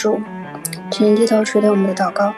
[0.00, 0.18] 主，
[0.90, 2.32] 请低头垂听我们的祷告。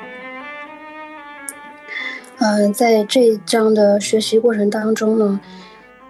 [2.39, 5.41] 嗯，在这一章的学习过程当中呢，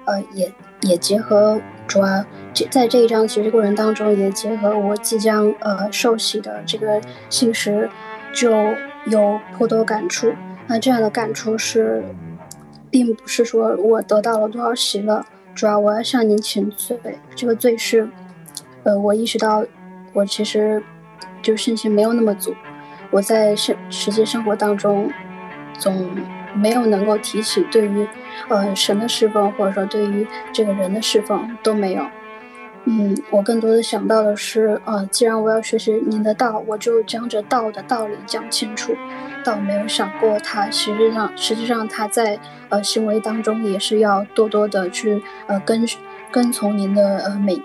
[0.06, 0.50] 呃，也
[0.80, 2.24] 也结合主要
[2.70, 7.90] 在这一章学习过程当中，也结合我即将呃受洗的这个信实，
[8.32, 8.50] 就
[9.04, 10.32] 有颇多感触。
[10.66, 12.02] 那这样的感触是，
[12.90, 15.22] 并不是说我得到了多少喜乐，
[15.54, 16.98] 主要我要向您请罪。
[17.36, 18.08] 这个罪是，
[18.84, 19.66] 呃，我意识到
[20.14, 20.82] 我其实。
[21.42, 22.54] 就信心没有那么足，
[23.10, 25.10] 我在生实际生活当中，
[25.78, 26.08] 总
[26.54, 28.06] 没有能够提起对于，
[28.48, 32.04] 呃神的侍奉，或者说对于这个人的侍奉都没有。
[32.84, 38.94] 嗯，我更多的想到的是，呃，既然我要学习您的道，我就将这道的道理讲清楚。
[39.44, 42.38] 倒没有想过，他实际上实际上他在
[42.68, 45.84] 呃行为当中也是要多多的去呃跟
[46.30, 47.60] 跟从您的呃每。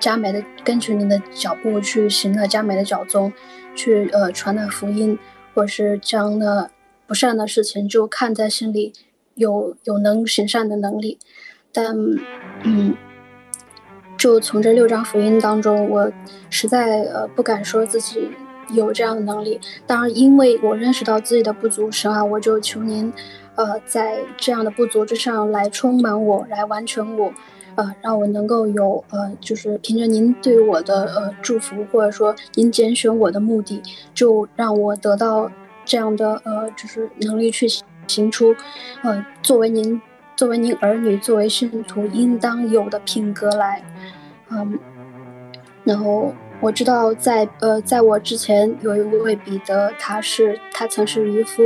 [0.00, 3.32] 佳美的跟随您的脚步去行了佳美的脚踪，
[3.74, 5.18] 去呃传达福音，
[5.54, 6.70] 或是将那
[7.06, 8.92] 不善的事情就看在心里，
[9.34, 11.18] 有有能行善的能力。
[11.72, 11.96] 但
[12.62, 12.96] 嗯，
[14.16, 16.12] 就从这六章福音当中，我
[16.48, 18.30] 实在呃不敢说自己
[18.70, 19.60] 有这样的能力。
[19.86, 23.12] 当然，因为我认识到自己的不足，神啊，我就求您，
[23.54, 27.32] 呃，在这样的不足之上来充满我，来完成我。
[27.78, 33.80] 呃，让我能够有呃，就是凭着您对我的呃祝福，或者说您拣选我的目的，
[34.12, 35.48] 就让我得到
[35.84, 37.68] 这样的呃，就是能力去
[38.08, 38.52] 行出，
[39.02, 40.02] 呃，作为您
[40.34, 43.82] 作为您儿女，作为信徒应当有的品格来，
[44.50, 44.78] 嗯，
[45.84, 46.32] 然后。
[46.60, 51.62] 我知道，在呃，在我之前有一位彼得，他是他曾是渔夫，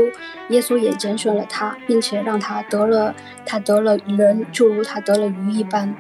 [0.51, 3.15] 耶稣也拣选了他，并且让他得了
[3.47, 5.95] 他得了人，就如他得了鱼一般。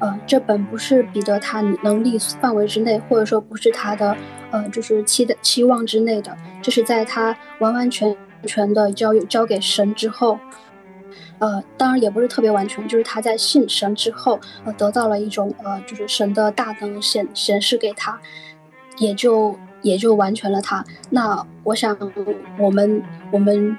[0.00, 4.16] 呃，这本不是彼得他能力范围之内，或者说不是他的
[4.50, 10.36] 呃，就是期的期望之内的，这是在他完完全全的交交给神之后。
[11.42, 18.16] 呃，当然也不是特别完全，就是他在信神之后，呃，得到了一种呃，就是神的大能显显示给他，
[18.98, 20.84] 也就也就完全了他。
[21.10, 21.98] 那我想，
[22.60, 23.02] 我们
[23.32, 23.76] 我们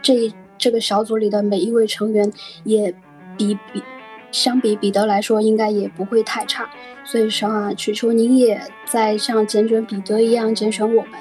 [0.00, 2.32] 这这个小组里的每一位成员，
[2.64, 2.94] 也
[3.36, 3.82] 比比
[4.30, 6.66] 相比彼得来说，应该也不会太差。
[7.04, 11.20] 所以神啊，祈求您也在像拣选彼得一样拣选我们，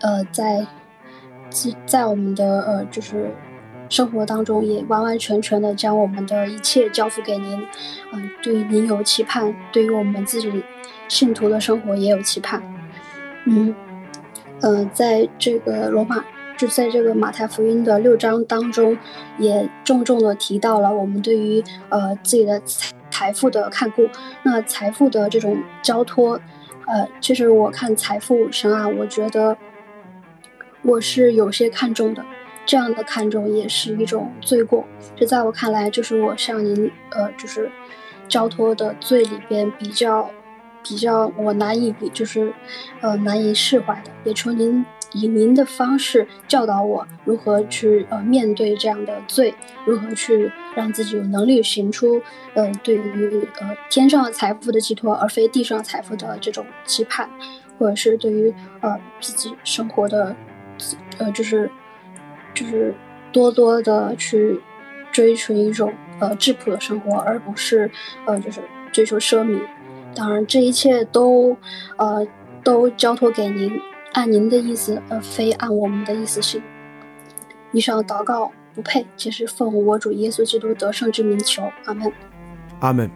[0.00, 0.66] 呃，在
[1.84, 3.30] 在我们的呃，就是。
[3.90, 7.60] 生活当中也完完全全的将我们的一切交付给您，
[8.12, 10.62] 嗯，对于您有期盼，对于我们自己
[11.08, 12.62] 信徒的生活也有期盼，
[13.46, 13.74] 嗯，
[14.60, 16.24] 呃，在这个罗马
[16.56, 18.96] 就在这个马太福音的六章当中，
[19.38, 24.08] 也重重的提到了我们对于呃自己的财财富的看顾，
[24.44, 26.40] 那财富的这种交托，
[26.86, 29.56] 呃，其实我看财富神啊，我觉得
[30.82, 32.24] 我是有些看重的。
[32.66, 34.84] 这样的看重也是一种罪过，
[35.16, 37.68] 这在我看来就是我向您呃就是
[38.28, 40.30] 交托的罪里边比较
[40.84, 42.52] 比较我难以比就是
[43.00, 44.84] 呃难以释怀的，也求您
[45.14, 49.52] 以您的方式教导我如何去呃面对这样的罪，
[49.84, 52.22] 如何去让自己有能力行出
[52.54, 57.28] 呃对于呃天上的财富的寄托，而非地上财富的这种期盼，
[57.78, 60.36] 或者是对于呃自己生活的
[61.18, 61.68] 呃就是。
[62.54, 62.94] 就是
[63.32, 64.60] 多多的去
[65.12, 67.90] 追求一种呃质朴的生活，而不是
[68.26, 68.60] 呃就是
[68.92, 69.60] 追求奢靡。
[70.14, 71.56] 当然，这一切都
[71.96, 72.26] 呃
[72.64, 73.70] 都交托给您，
[74.12, 76.60] 按您的意思，而非按我们的意思行。
[77.72, 81.62] 以上祷告不配，皆是奉我主耶稣基督得胜之名求。
[81.84, 82.12] 阿门。
[82.80, 83.08] 阿门。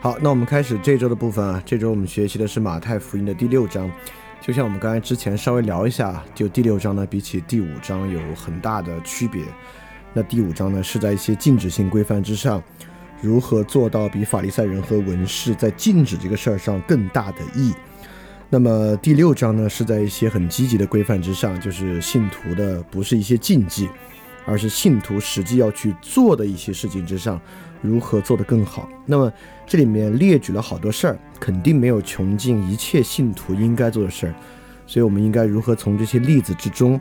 [0.00, 1.62] 好，那我们开始这周的部分啊。
[1.66, 3.90] 这周我们学习的是马太福音的第六章。
[4.40, 9.42] 就像我们刚才之前稍微聊一下，就第六章呢，比起第五章有很大的区别。
[10.14, 12.62] 那第五章呢，是在一些禁止性规范之上，
[13.20, 17.74] 如何做到比法利赛人和文士在禁止这个事儿上更大的义。
[18.48, 23.86] 那么第六章呢，是在一些很积极的规范之上，就是信徒的不是一些禁忌，
[24.46, 27.38] 而是信徒实际要去做的一些事情之上，
[27.82, 28.88] 如何做得更好。
[29.04, 29.30] 那么
[29.68, 34.34] 这里面列举了好多事儿，肯定没有穷尽一切信徒应该做的事儿，
[34.86, 36.98] 所以我们应该如何从这些例子之中，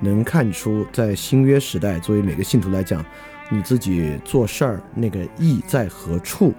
[0.00, 3.04] 能看出在新约时代，作为每个信徒来讲。
[3.50, 6.52] 你自己做事儿那个意在何处？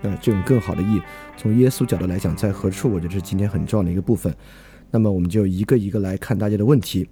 [0.00, 1.00] 那这种更好的意，
[1.36, 2.90] 从耶稣角度来讲在何处？
[2.90, 4.34] 我觉得是今天很重要的一个部分。
[4.90, 7.08] 那么我们就一个一个来看大家的问题。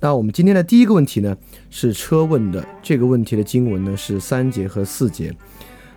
[0.00, 1.36] 那我们今天的第一个问题呢，
[1.70, 2.66] 是车问的。
[2.82, 5.32] 这个问题的经文呢是三节和四节。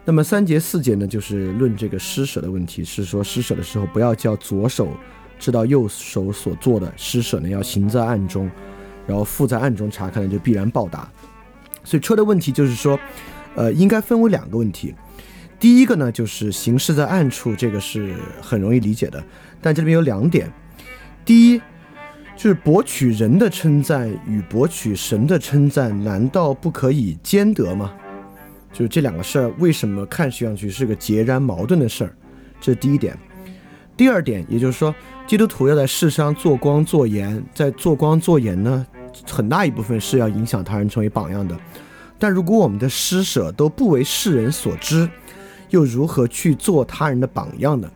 [0.10, 4.88] 那么三节四节呢，就是论这个施舍的问题，是说施舍的时候不要叫左手
[5.38, 8.50] 知道右手所做的施舍呢，要行在暗中，
[9.06, 11.06] 然后父在暗中查看呢就必然报答。
[11.84, 12.98] 所以车的问题就是说，
[13.56, 14.96] 呃，应该分为两个问题。
[15.60, 19.22] 第一个呢，就是行事在暗处，这个是很容易理解的。
[19.60, 20.50] 但这里面有两点：
[21.26, 21.62] 第一，
[22.38, 27.94] 就是博取人的称赞与博取神的称赞，难道不可以兼得吗？
[28.74, 32.14] 就是这两个事儿，为什么看上去是个截然矛盾的事儿？
[32.60, 33.18] 这是第一点。
[33.96, 34.94] 第二点，也就是说，
[35.26, 38.86] 基督徒要在世上做光做盐，在做光做盐呢？
[39.28, 41.58] 很大一部分是要影响他人成为榜样的，
[42.20, 45.10] 但如果我们的施舍都不为世人所知，
[45.72, 47.92] 又如何去做他人的榜样呢？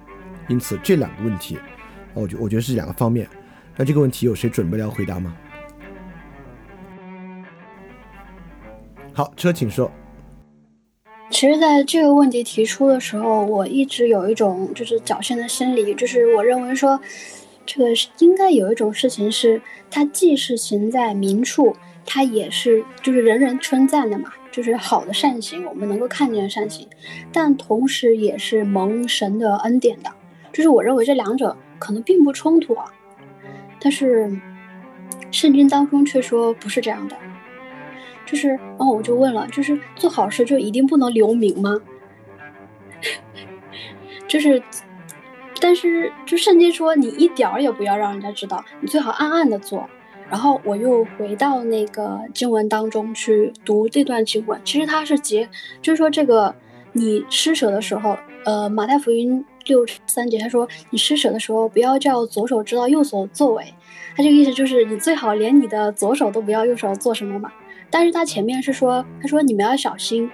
[0.47, 1.59] 因此这两个问题，
[2.15, 3.29] 我觉我觉得是两个方面。
[3.75, 5.35] 那这个问题有谁准备要回答吗？
[9.13, 9.91] 好，车请说。
[11.31, 17.00] 其实，在这个问题提出的时候，我一直有一种就是侥幸的心理，就是我认为说。
[17.63, 21.74] 这个应该有一种事情是，它既是行在明处，
[22.06, 26.88] 它也是就是人人称赞的嘛，就是好的善行，我们能够看见善行，
[27.31, 30.12] 但同时也是蒙神的恩典的，
[30.51, 32.92] 就是我认为这两者可能并不冲突啊，
[33.80, 34.30] 但是
[35.30, 37.16] 圣经当中却说不是这样的，
[38.25, 41.79] 就是然后我就问了，就是做好事就一定不能留名吗？
[44.27, 44.62] 就是。
[45.63, 49.88] 但是，就圣经说，你一点儿也不要让人家知道，你最好暗暗的做。
[50.27, 55.47] 然后我又回到那个经文当中去读这段经文，其实它是结，
[55.79, 56.56] 就是说这个
[56.94, 63.63] 你施舍的时候，呃，马太福音六三节他说，你施舍的时候不要叫左手知道右手作为，
[64.17, 67.51] 他这个意思就是你最好连你的左手都不要右手做什么嘛。
[67.91, 70.31] 但是他前面是说，他说你们要小心，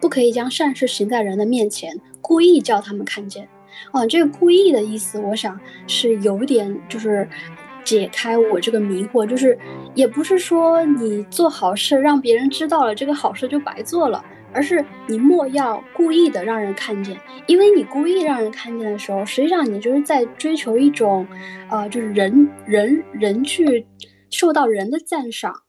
[0.00, 3.48] 不可以将善事行在人的面前，故意叫他们看见。
[3.90, 7.28] 哦，这个故意的意思，我想是有点，就是
[7.82, 9.58] 解开我这个迷惑，就是
[9.94, 14.22] 也不是说你做好事让别人知道了，这个好事就白做了，
[14.52, 21.26] 而是你莫要故意的让人看见，因为你故意让人看见的时候，实际上你就是在追求一种，
[21.70, 23.86] 呃，就是人人人去
[24.30, 25.61] 受到人的赞赏，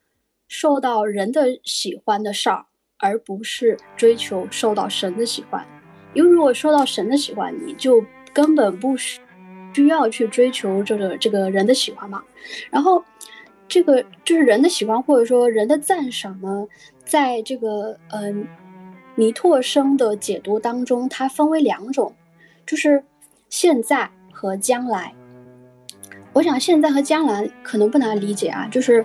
[0.54, 2.68] 受到人的喜欢的事儿，
[3.00, 5.66] 而不是追求受到神的喜欢。
[6.14, 9.20] 因为如果受到神的喜欢，你就根本不需
[9.74, 12.22] 需要去追求这个这个人的喜欢嘛。
[12.70, 13.04] 然后，
[13.68, 16.68] 这个就是人的喜欢或者说人的赞赏呢，
[17.04, 18.48] 在这个嗯
[19.16, 22.14] 尼拓生的解读当中，它分为两种，
[22.64, 23.04] 就是
[23.50, 25.16] 现在和将来。
[26.34, 29.04] 我想现在和将来可能不难理解啊，就是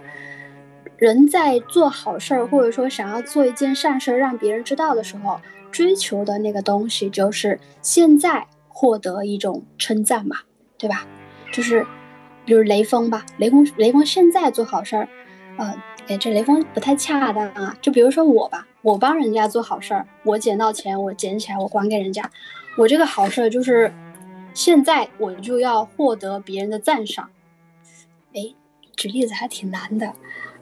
[0.98, 5.40] 人在做好事儿或者说想要做一件善事儿让别人知道的时候。
[5.70, 10.38] 追求的那个东西就是现在获得一种称赞嘛，
[10.78, 11.06] 对吧？
[11.52, 11.86] 就是，
[12.46, 15.06] 比如雷锋吧，雷锋雷锋现在做好事儿，
[15.58, 15.74] 呃，
[16.08, 17.76] 哎，这雷锋不太恰当啊。
[17.82, 22.30] 就比如说我吧，我帮人家做好事儿，我捡到钱，我捡起来，我还给人家，
[22.78, 23.92] 我这个好事儿就是
[24.54, 27.28] 现在我就要获得别人的赞赏。
[28.32, 28.54] 哎，
[28.96, 30.14] 举例子还挺难的，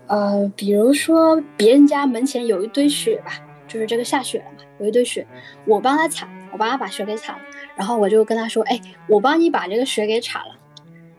[0.07, 3.33] 呃，比如说别人家门前有一堆雪吧。
[3.69, 5.27] 就是这个下雪了嘛，有一堆雪，
[5.67, 7.43] 我帮他铲，我帮他把雪给铲了，
[7.75, 10.55] 然后我就跟他说，哎，我帮你把这个雪给铲了。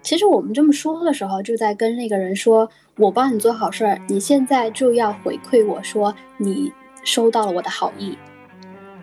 [0.02, 6.72] 其实我们这么说的时候，就在跟那个人说，我帮你做好事儿，你现在就要回馈我说你
[7.04, 8.18] 收到了我的好意。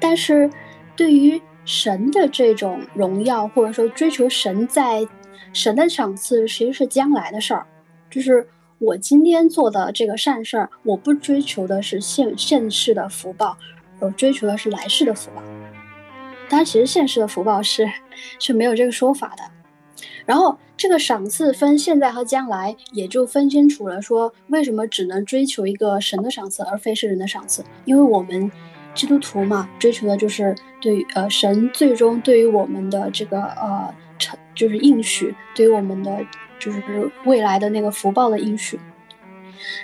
[0.00, 0.50] 但是，
[0.96, 5.06] 对于神的这种荣耀，或者说追求神在
[5.52, 7.66] 神的赏赐，其实是将来的事儿，
[8.08, 8.48] 就是。
[8.84, 13.56] 我今天做的这个善事儿，我不追求的是现现世的福报，
[13.98, 15.42] 我追求的是来世的福报。
[16.50, 17.88] 当然，其实现世的福报是
[18.38, 19.42] 是没有这个说法的。
[20.26, 24.02] 然后，这个赏赐分现在和将来，也就分清楚了。
[24.02, 27.64] 说为什么只能追求一个神的赏赐，而非是人的赏赐？
[27.86, 28.52] 因为我们
[28.94, 36.20] 基督徒嘛，追求的就是对于呃神最终对于我们的这个呃成就是应许，对于我们的
[36.72, 38.78] 就是未来的那个福报的应许。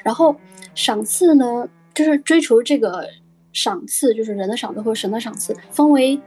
[0.03, 0.35] 然后
[0.75, 3.09] 赏赐呢，就是追求这个
[3.53, 6.21] 赏赐，就是人的赏赐或者神的赏赐，分为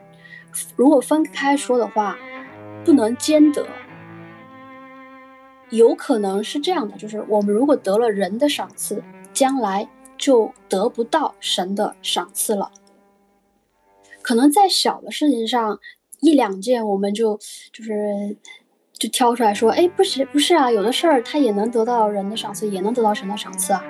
[0.75, 2.17] 如果分开说的话，
[2.85, 3.65] 不能兼得。
[5.69, 9.89] 有可能是这样的，就是我们如果得了人的赏赐，将来。
[10.15, 12.71] 就得不到神的赏赐了。
[14.21, 15.79] 可能在小的事情上
[16.21, 17.37] 一两件，我们就
[17.73, 18.37] 就是
[18.99, 23.83] 就挑出来说，哎，不是不是啊，有的事儿他也能得到人的赏赐，也能得到神的赏赐啊。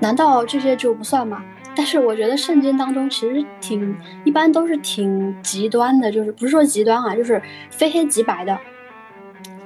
[0.00, 1.44] 难道这些就不算吗？
[1.76, 7.40] 但是我觉得圣经当中其实挺一般都是挺极端的，就是不是说极端啊，就是
[7.70, 8.58] 非黑即白的。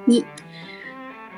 [0.04, 0.24] 你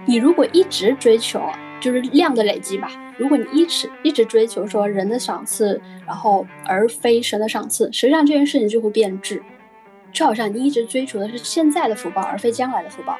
[0.07, 1.41] 你如果一直追求，
[1.81, 2.91] 就是量的累积吧。
[3.17, 9.41] 如果你一直一直追求说人的赏赐，然后而非神的赏赐，实际上这件事情就会变质，
[10.14, 13.18] 就好像你一直追求的是现在的福报，而非将来的福报。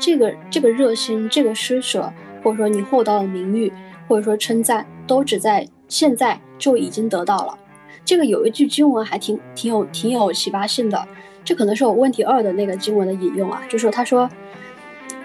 [0.00, 3.72] 这个这个热心，这个施舍，或者说你获得了名誉，
[4.08, 7.56] 或者说称赞，都只在现在就已经得到了。
[8.04, 11.06] 这个有一句经文还挺挺有挺有启发性的，
[11.44, 14.28] 这可能是我问题二的那个经文的引用啊，就是他说，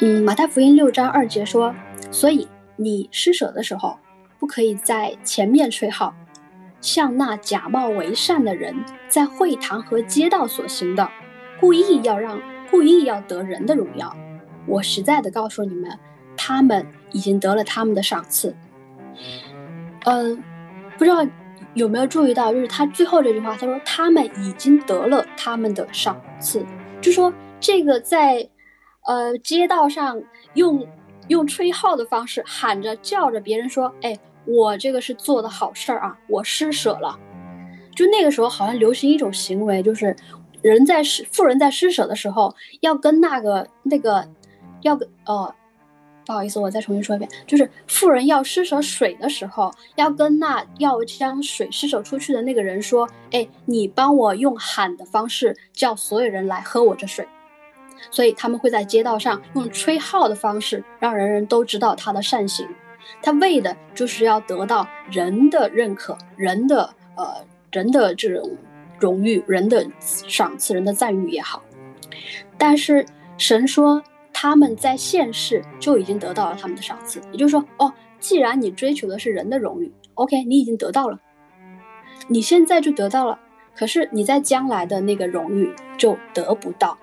[0.01, 1.74] 嗯，马太福音六章二节说，
[2.12, 3.98] 所以你施舍的时候。
[4.38, 6.13] 不可以在前面吹号，
[6.86, 8.75] 像那假冒为善的人
[9.08, 11.10] 在会堂和街道所行的，
[11.60, 12.39] 故意要让
[12.70, 14.15] 故意要得人的荣耀。
[14.68, 15.98] 我实在的告诉你们，
[16.38, 18.56] 他们已经得了他们的赏赐。
[20.04, 20.44] 嗯，
[20.96, 21.25] 不知道
[21.74, 26.63] 有没有注意到，就是他最后这句话，他说他们已经得了他们的赏赐，
[27.01, 28.48] 就说这个在
[29.08, 30.22] 呃街道上
[30.54, 30.88] 用
[31.30, 34.15] 用吹号的方式喊着叫着别人说，哎。
[34.46, 37.18] 我这个是做的好事儿啊，我施舍了。
[37.96, 40.16] 就那个时候好像流行一种行为，就是
[40.62, 44.28] 人在施富人在施舍的时候，要跟那个那个
[44.82, 45.56] 要跟呃，
[46.25, 57.28] 不好意思，我再重新说一遍，就是富人要施舍水的时候，要跟那要将水施舍出去的那个人说，哎，你帮我用喊的方式叫所有人来喝我这水。
[58.12, 62.68] 所以他们会在街道上用吹号的方式，让人人都知道他的善行。
[63.22, 68.58] 他为的就是要得到人的认可，人的呃人的这种
[69.00, 71.64] 荣誉，人的赏赐，人的赞誉也好。
[72.58, 73.06] 但是
[73.38, 81.20] 神说他们在现世就已经得到了他们的赏赐，也就是说，哦，既然你追求的是人的荣誉，OK，你已经得到了，
[82.28, 83.40] 你现在就得到了，
[83.76, 86.98] 可是你在将来的那个荣誉就得不到。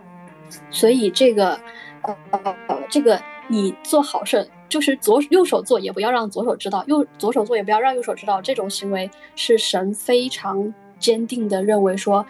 [0.71, 1.59] 所以这个
[2.03, 2.57] 呃
[2.91, 4.49] 这个你做好事。
[4.73, 8.41] 就是左右手做，也不要让左手知道；右左手做，也不要让右手知道。
[8.41, 12.25] 这种行为是神非常坚定的认为说，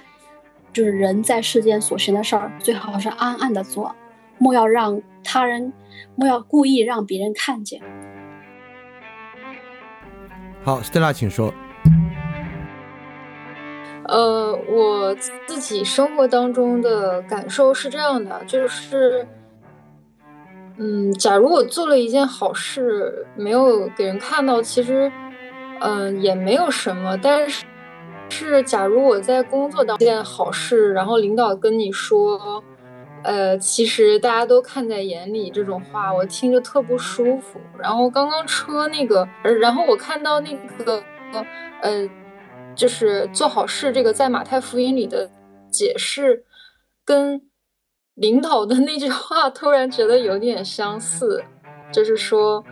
[0.72, 3.94] 就是人在世间所行的事儿，最好是暗暗的做，
[4.38, 5.72] 莫要让他人，
[6.16, 7.80] 莫要故意让别人看见。
[10.64, 11.54] 好，Stella，请说。
[14.08, 15.14] 呃，我
[15.46, 19.24] 自己生活当中的感受是这样的，就是。
[20.78, 25.12] 嗯，假如我做了一件好事，没有给人看到，其实，
[25.80, 27.16] 嗯，也没有什么。
[27.22, 27.64] 但是，
[28.30, 32.64] 是假如我在工作当一件好事，然后领导跟你说，
[33.22, 37.60] 呃，其实大家都看在眼里，这种话我听着特不舒服。
[37.78, 39.28] 然后刚刚车那个，
[39.60, 41.02] 然后我看到那个，
[41.82, 42.08] 呃，
[42.74, 45.30] 就是做好事这个在马太福音里的
[45.70, 46.44] 解释，
[47.04, 47.42] 跟。
[48.14, 51.42] 领导的那句话突然觉得有点相似，
[51.90, 52.62] 就是说，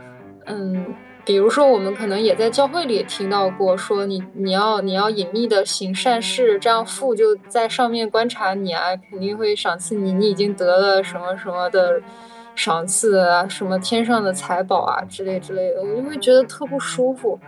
[0.45, 0.95] 嗯，
[1.25, 12.03] 比如说我们可能也在教会里听到过，说你你要你要隐秘的行善事，这样父就在上面观察你啊，肯定会赏赐你，你已经得了什么什么的
[12.55, 17.41] 赏赐啊，什么天上的财宝啊之类之类的，我就会觉得特不舒服。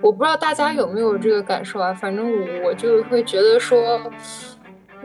[0.00, 2.28] 我不知道大家有没有这个感受啊，反正
[2.64, 4.00] 我就会觉得说。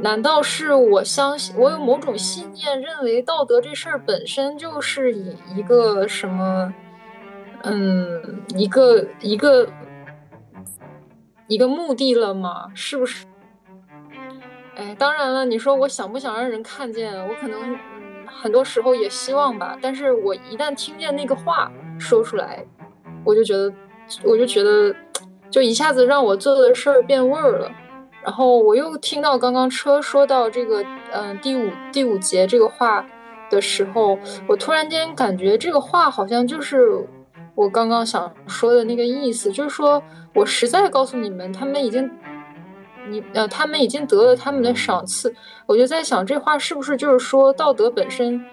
[0.01, 6.73] 难道是我相信我有某种信念，认为道德这事儿本身就是以一个什么，
[7.63, 9.67] 嗯，一个一个
[11.47, 12.71] 一个目的了吗？
[12.73, 13.25] 是不是？
[14.75, 17.13] 哎，当然了，你说我想不想让人看见？
[17.27, 17.77] 我可能嗯，
[18.25, 19.77] 很多时候也希望吧。
[19.79, 22.65] 但是我一旦听见那个话说出来，
[23.23, 23.71] 我就觉得，
[24.23, 24.95] 我就觉得，
[25.51, 27.71] 就一下子让我做的事儿变味儿了。
[28.23, 33.05] 然后我又听到刚刚车说到这个，嗯，第五第五节这个话
[33.49, 37.05] 的时候，我突然间感觉这个话好像就是
[37.55, 40.01] 我刚刚想说的那个意思，就是说
[40.33, 42.09] 我实在告诉你们，他们已经
[43.09, 45.33] 你呃，他们已经得了他们的赏赐。
[45.65, 48.43] 我就在想，这话是不是就是说道德本身，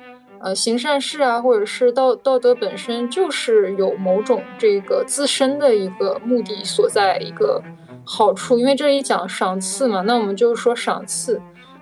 [0.41, 7.63] 呃，行善事啊，或者是道道德本身就是有某种这个自身的一个目的所在，一个
[8.11, 8.59] 好处。
[8.59, 11.41] 因为这里讲赏赐嘛，那我们就说赏赐，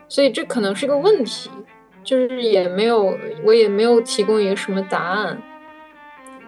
[0.09, 1.49] 所以这可能是个问题，
[2.02, 5.40] 就是也没有，我也没有提供一个什么答案。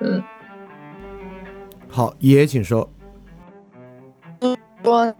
[0.00, 0.22] 嗯，
[1.88, 2.90] 好，爷爷请说。
[4.82, 5.14] 说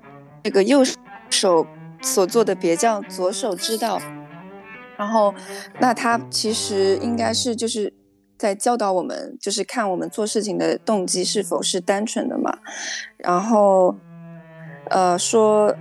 [0.45, 0.83] 那个右
[1.31, 1.67] 手
[2.01, 4.01] 所做的别叫左手知道，
[4.97, 5.35] 然后
[5.81, 7.93] 那他其实应该是就是
[8.39, 12.59] 在教导我们，就是看我们做事情的动机是否是单纯的嘛。
[13.19, 13.97] 然后
[14.91, 15.75] 呃说，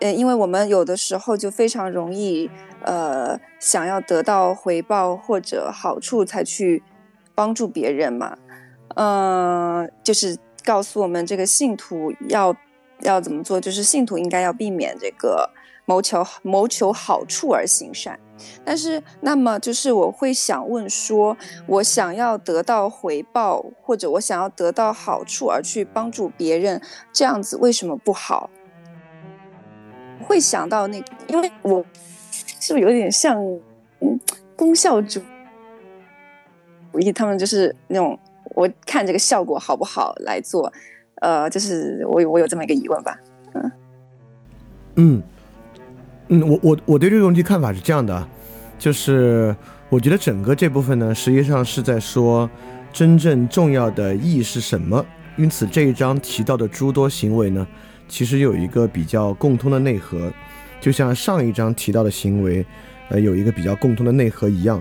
[0.00, 2.50] 呃，因为我们有的时候就非常容易
[2.82, 6.82] 呃想要得到回报或者好处才去
[7.34, 8.36] 帮助别人嘛，
[8.96, 10.38] 嗯，就是。
[10.64, 12.54] 告诉我们这个信徒要
[13.00, 15.50] 要怎么做，就是信徒应该要避免这个
[15.86, 18.16] 谋求谋求好处而行善。
[18.64, 26.80] 但是，那么就是我会想问说，我想要得到回报，或者我想要得到好处而去帮助别人，
[27.12, 28.50] 这样子为什么不好？
[30.20, 31.84] 会想到那，因为我
[32.60, 33.42] 是不是有点像
[34.00, 34.18] 嗯
[34.56, 35.20] 功效主
[36.94, 37.12] 义？
[37.12, 38.18] 他们就是那种。
[38.54, 40.70] 我看这个效果好不好来做，
[41.22, 43.18] 呃，就是我我有这么一个疑问吧，
[43.54, 43.72] 嗯，
[44.96, 45.22] 嗯，
[46.28, 48.28] 嗯，我我我对这个问题看法是这样的，
[48.78, 49.54] 就是
[49.88, 52.48] 我觉得整个这部分呢，实际上是在说
[52.92, 55.04] 真正重要的意义是什么。
[55.36, 57.66] 因此这一章提到的诸多行为呢，
[58.08, 60.30] 其实有一个比较共通的内核，
[60.80, 62.64] 就像上一章提到的行为，
[63.08, 64.80] 呃，有一个比较共通的内核一样。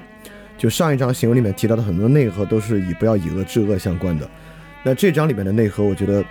[0.58, 4.30] 就上一章行为里面提到的很多内核都是以不要以恶制恶相关的，
[4.84, 6.24] 那这章里面的内核，我觉得，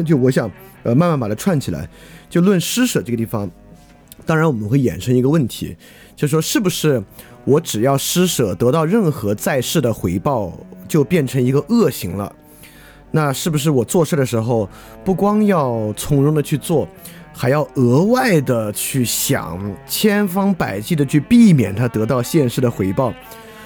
[0.02, 0.50] 就我想
[0.82, 1.86] 呃慢慢把它串起来。
[2.30, 3.50] 就论施舍这个地方，
[4.24, 5.76] 当然我们会衍生一个问题，
[6.14, 7.02] 就说是不是
[7.44, 10.52] 我只要施舍得到任何在世的回报，
[10.86, 12.34] 就变成一个恶行了？
[13.10, 14.68] 那是不是我做事的时候
[15.04, 16.88] 不光要从容的去做？
[17.34, 23.12] 还要额外的去想，千方百计的去避免他得到现世的回报。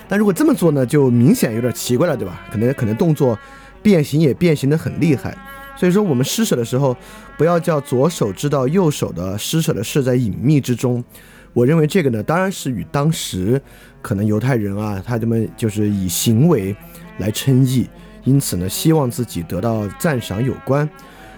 [0.09, 2.47] 但如果这么做呢，就明显有点奇怪了，对吧？
[2.49, 3.37] 可能可能动作
[3.83, 5.37] 变形也变形的很厉害。
[5.77, 6.97] 所以说，我们施舍的时候，
[7.37, 11.05] 不要叫左手知道右手的施舍的事在隐秘之中。
[11.53, 13.61] 我认为这个呢，当然是与当时
[14.03, 16.75] 可能犹太人啊，他们就是以行为
[17.19, 17.89] 来称义，
[18.25, 20.89] 因此呢，希望自己得到赞赏有关。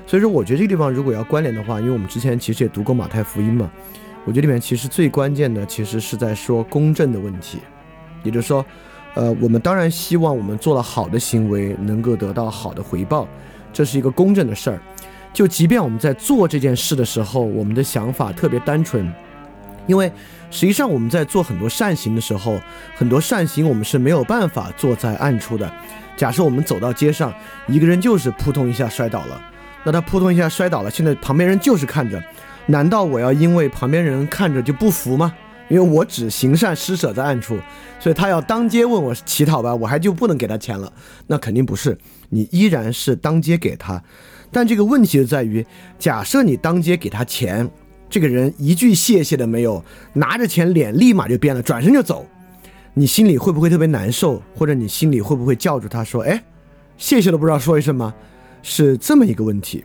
[0.06, 3.70] 所以说，我觉得这个地方如果要关联的话，因为我们之前其实也读过马太福音嘛，
[4.24, 7.58] 我觉得里面其实最关键的其实是在说公正的问题，
[8.24, 8.64] 也就是说，
[9.14, 13.28] 呃，我们当然希望我们做了好的行为能够得到好的回报，
[13.72, 14.80] 这是一个公正的事儿。
[15.32, 19.12] 就即便我们在做这件事的时候，我们的想法特别单纯，
[19.86, 20.10] 因为
[20.50, 22.58] 实际上我们在做很多善行的时候，
[22.96, 25.70] 很多善行我们是没有办法做在暗处的。
[26.16, 27.32] 假设我们走到街上，
[27.68, 29.40] 一个人就是扑通一下摔倒了。
[29.84, 32.20] 那他扑通一下摔倒了，现在旁边人就是看着，
[32.66, 35.32] 难道我要因为旁边人看着就不服吗？
[35.68, 37.58] 因为我只行善施舍在暗处，
[38.00, 40.90] 所以他要当街问我乞讨吧，我还就不能给他钱了？
[41.26, 41.96] 那肯定不是，
[42.28, 44.02] 你依然是当街给他。
[44.50, 45.64] 但这个问题就在于，
[45.98, 47.68] 假设你当街给他钱，
[48.08, 52.26] 这个人一句谢谢的没有，拿着钱脸立马就变了，转身就走，
[52.94, 54.42] 你心里会不会特别难受？
[54.54, 56.42] 或者你心里会不会叫住他说：“哎，
[56.96, 58.14] 谢谢都不知道说一声吗？”
[58.62, 59.84] 是这么一个问题，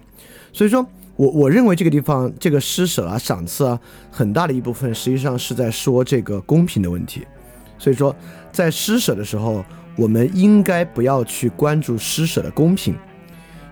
[0.51, 3.79] 所以说我我认为这个地方这个施舍啊、赏赐啊，
[4.09, 7.25] 很大的一部分实际上是在说这个公平的问题。
[7.77, 8.15] 所以说，
[8.51, 9.63] 在施舍的时候，
[9.95, 12.95] 我们应该不要去关注施舍的公平，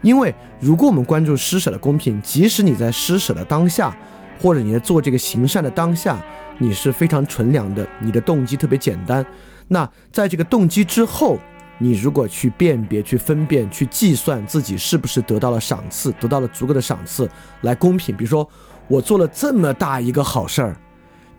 [0.02, 3.96] 因为如果我们关注施舍的公平，即使你在施舍的当下，
[4.40, 6.24] 或者你在做这个行善的当下，
[6.58, 9.26] 你是非常纯良的，你的动机特别简单，
[9.68, 11.38] 那在这个动机之后。
[11.84, 17.28] 你如果去辨别、去分辨、去计算自己是不是得到了赏赐，得到了足够的赏赐
[17.62, 18.16] 来公平。
[18.16, 18.48] 比如说，
[18.88, 20.78] 我做了这么大一个好事儿，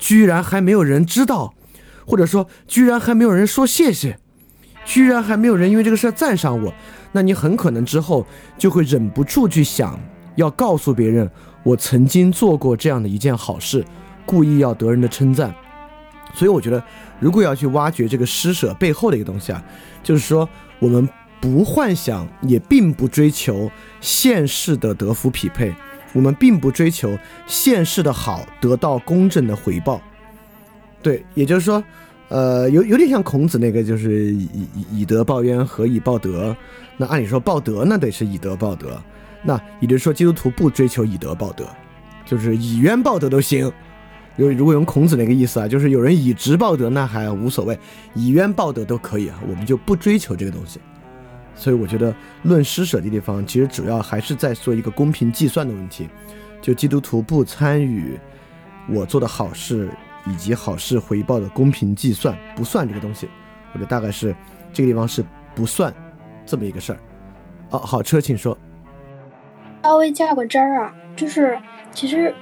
[0.01, 1.55] 居然还没有人知道，
[2.05, 4.19] 或者说居然还没有人说谢谢，
[4.85, 6.73] 居然还没有人因为这个事儿赞赏我，
[7.13, 8.27] 那你很可能之后
[8.59, 9.99] 就会忍不住去想
[10.37, 11.31] 要告诉别人，
[11.63, 13.85] 我曾经做过这样的一件好事，
[14.27, 15.55] 故意要得人的称赞。
[16.35, 16.83] 所以我觉得，
[17.21, 19.63] 如果要去挖掘这个施舍背后的一个东西啊。
[20.03, 20.49] 就是说，
[20.81, 21.09] 我们
[21.41, 25.73] 不幻想，也并不追求现世的德福匹配，
[26.13, 27.17] 我们并不追求
[27.47, 30.01] 现世的好得到公正的回报。
[31.01, 31.85] 对，也就是说，
[32.29, 36.57] 呃，有有点像孔子那个，就是以以以德报怨，何以报德？
[36.97, 39.01] 那按理说报德那得是以德报德，
[39.43, 41.67] 那也就是说，基督徒不追求以德报德，
[42.25, 43.71] 就是以冤报德都行。
[44.37, 47.77] 有如果用孔子那个意思啊，就是有人以直报德，那还无所谓；
[48.15, 50.81] 以冤报德都可以啊，我们就不追求这个东西。
[51.55, 56.09] 所以我觉得论施舍的地方，其实主要还是在做一个公平计算的问题。
[56.63, 58.19] 就基督徒不参与
[58.89, 59.91] 我做的好事
[60.27, 63.29] 以及好事回报的公平计算，不算这个东西。
[63.73, 64.35] 我觉得大概是
[64.73, 65.93] 这个地方是不算
[66.45, 66.99] 这么一个事儿。
[67.71, 68.57] 哦，好车，请说。
[69.83, 71.59] 稍微较个真儿啊，就是
[71.93, 72.35] 其实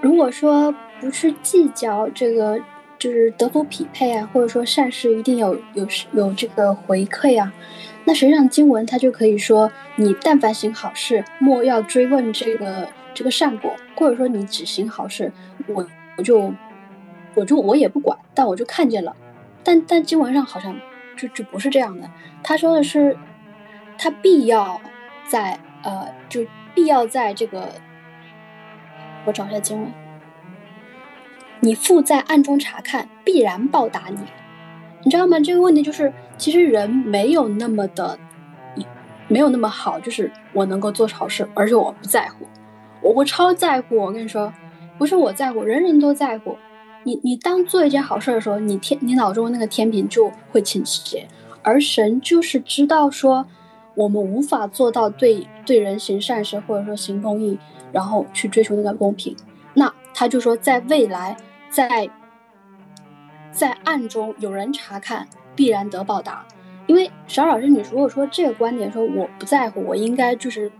[0.00, 2.60] 如果说不去计较这个，
[2.98, 7.52] 就是德福匹配啊，或者说善事一定有有有这个回馈啊，
[8.04, 15.32] 那实际上经文它就可以说，你但凡行好事，莫要追问这个这个善果，或者说你只行好事，
[15.66, 16.52] 我我就
[17.38, 19.16] 我就我也不管，但我就看见了，
[19.64, 20.74] 但但经文上好像
[21.16, 22.10] 就就不是这样的，
[22.42, 23.16] 他说的是，
[23.96, 24.80] 他必要
[25.26, 26.44] 在呃就。
[26.74, 27.72] 必要在这个，
[29.24, 29.92] 我找一下经文。
[31.58, 34.18] 你父在暗中查看，必然报答你。
[35.02, 35.40] 你知道吗？
[35.40, 38.16] 这个问题就是，其实人没有那么的，
[39.26, 42.46] 没有那么好，就是我能够做好事，而且我不在乎，
[43.00, 43.96] 我我超在乎。
[43.96, 44.52] 我跟你说，
[44.98, 46.56] 不是我在乎，人人都在乎。
[47.08, 51.26] 你你当做一件好事的时候，你天你脑中那个天平就会倾斜，
[51.62, 53.46] 而神就是知道说。
[53.94, 57.58] 我们无法做到对对人行善事，或者说行公义，
[57.90, 59.34] 然后去追求那个公平。
[59.74, 61.36] 那他就说，在未来，
[61.68, 62.08] 在
[63.50, 66.46] 在暗中有人查看，必然得报答。
[66.86, 70.70] 因为小老师，你如果说这个观点说我不在乎，我应该就是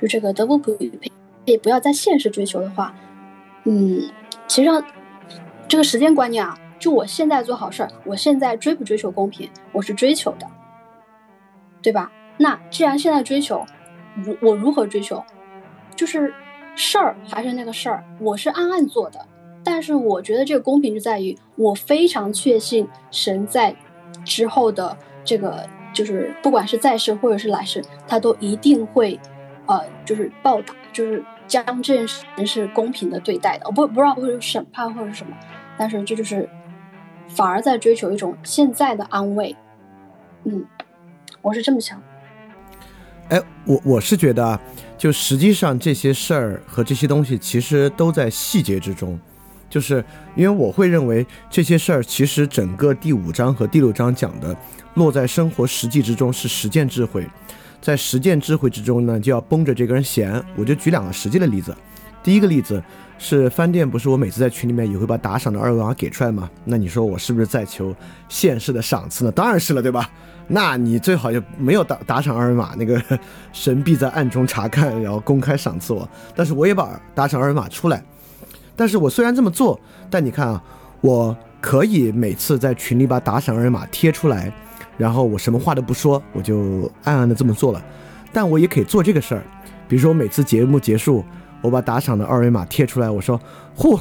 [0.00, 1.12] 就这个德不普配，
[1.44, 2.92] 也不要在现实追求的话，
[3.62, 4.02] 嗯，
[4.48, 4.84] 其实上
[5.66, 10.46] 这个时间观念啊，就我现在做好事儿，我现在追不追求公平，我是追求的，
[11.82, 12.10] 对吧？
[12.36, 13.64] 那既然现在追求，
[14.14, 15.24] 如我如何追求，
[15.96, 16.32] 就是
[16.74, 19.18] 事儿还是那个事儿，我是暗暗做的。
[19.66, 23.74] 但是我觉得这个公平就在于，我非常确信神在
[24.22, 29.18] 之后的这个，就是不管是在世或者是来世，他都一定会，
[29.66, 33.64] 呃，就是报答，就是将这件事是公平的对待的。
[33.66, 35.34] 我不不知道会有审判或者什么，
[35.76, 36.48] 但是这就是
[37.28, 39.54] 反而在追求一种现在的安慰。
[40.44, 40.64] 嗯，
[41.42, 42.00] 我是这么想。
[43.30, 44.60] 哎，我我是觉得啊，
[44.98, 49.18] 就实际上这些事儿和这些东西，其实都在细节之中。
[49.70, 50.04] 就是
[50.36, 54.54] 因为我会认为这些事儿，其实整个第五章和第六章讲的，
[54.94, 57.26] 落在生活实际之中是实践智慧，
[57.80, 60.40] 在实践智慧之中呢，就要绷着这根弦。
[60.54, 61.74] 我就举两个实际的例子。
[62.22, 62.80] 第一个例子
[63.18, 66.50] 是饭店，不是我每次在群里面也会把打赏的二维码给出来吗？
[66.64, 67.94] 那你说我是不是在求
[68.28, 69.32] 现世的赏赐呢？
[69.32, 70.10] 当然是了，对吧？
[70.46, 73.00] 那你最好就没有打打赏二维码，那个
[73.52, 76.06] 神必在暗中查看，然后公开赏赐我。
[76.34, 78.02] 但是我也把打赏二维码出来。
[78.76, 80.62] 但是我虽然这么做，但你看啊，
[81.00, 84.52] 我可以每次在群里把打赏二维码贴出来，
[84.98, 87.82] 然后我什么话都不说，我就暗暗的这么做了。
[88.32, 89.42] 但我也可以做这个事儿，
[89.88, 91.24] 比如说我每次节目结束，
[91.64, 93.40] 我把打赏的二维码贴出来，我说
[93.74, 93.98] ：“嚯，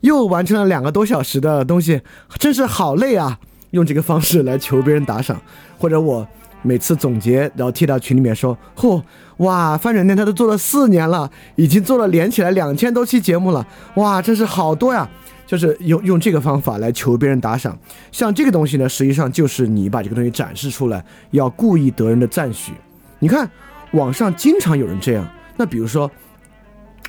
[0.00, 2.02] 又完成了两个多小时的东西，
[2.38, 3.38] 真是好累啊。”
[3.70, 5.40] 用这个方式来求别人打赏，
[5.78, 6.26] 或者我
[6.62, 9.00] 每次总结，然后贴到群里面说：“嚯，
[9.38, 15.08] 哇，翻转电台都做了四年了，已经做了连起来两千多期节目了，哇，真是好多呀！”
[15.46, 17.78] 就是用用这个方法来求别人打赏。
[18.10, 22.72] 像这个东西呢，实际上就是你把这个东西展示出来，要故意得人的赞许。
[23.20, 23.48] 你看
[23.92, 25.24] 网上经常有人这样。
[25.56, 26.10] 那比如说，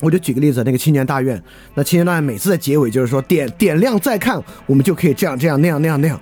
[0.01, 1.41] 我就举个例子，那个青年大院，
[1.73, 6.19] 那青年大院每次在结尾就是说点点亮再看，我们就可以这样这样那样那样那样。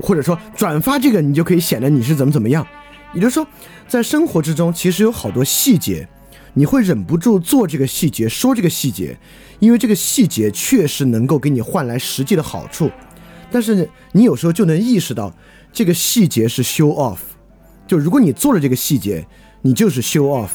[0.00, 2.66] 或者说转发这个，你就可以显得你是怎么怎么样。
[3.12, 3.46] 也就是说，
[3.86, 6.08] 在生活之中，其实有好多细节，
[6.54, 9.16] 你会忍不住做这个细节，说这个细节，
[9.60, 12.90] 因为这个细节确实能够给你换来实际的好处。
[13.52, 15.32] 但是你有时候就能意识到，
[15.72, 17.18] 这个细节是 show off。
[17.86, 19.24] 就如果你做了这个细节，
[19.62, 20.48] 你就是 show off，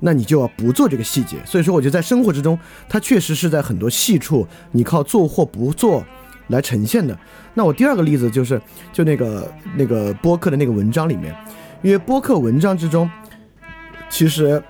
[0.00, 1.36] 那你就要不做这个细节。
[1.44, 6.04] 所以说，我觉得在生活之中，它确实是在很多细处，你靠做或不做。
[6.48, 7.18] 来呈现的。
[7.54, 11.34] 那我第二个例子就是，就那个那个播客的那个文章里面，
[11.82, 13.10] 因为播客文章之中，
[14.08, 14.62] 其实，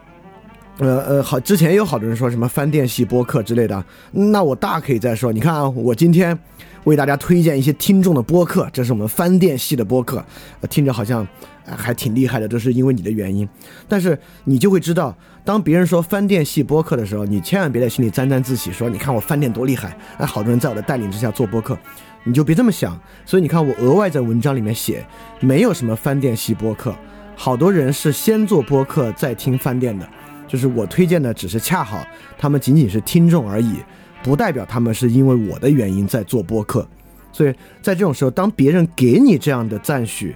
[0.79, 3.85] 呃呃，好，之前有好多人说什么翻店系播客之类的。
[4.11, 6.39] 那我大可以再说，你看啊，我今天
[6.85, 10.25] 为大家推荐一些听众的播客，这是我们翻店系的播客，
[10.71, 11.29] 听着好像
[11.77, 13.49] 还挺厉害的，都是因为你的原因。
[13.89, 15.17] 但是你就会知道。
[15.45, 21.79] 当别人说翻店系播客的时候，你千万别在心里沾沾自喜，说你看我翻店多厉害，哎，好多人在我的带领之下做播客，
[22.25, 22.99] 你就别这么想。
[23.25, 25.07] 所以你看，我额外在文章里面写，
[25.39, 26.93] 没有什么翻店系播客，
[27.37, 30.05] 好多人是先做播客再听翻店的。
[30.49, 32.05] 就是我推荐的只是恰好
[32.37, 33.77] 他们仅仅是听众而已，
[34.25, 36.85] 不代表他们是因为我的原因在做播客。
[37.33, 40.35] 所以在这种时候，当别人给你这样的赞许，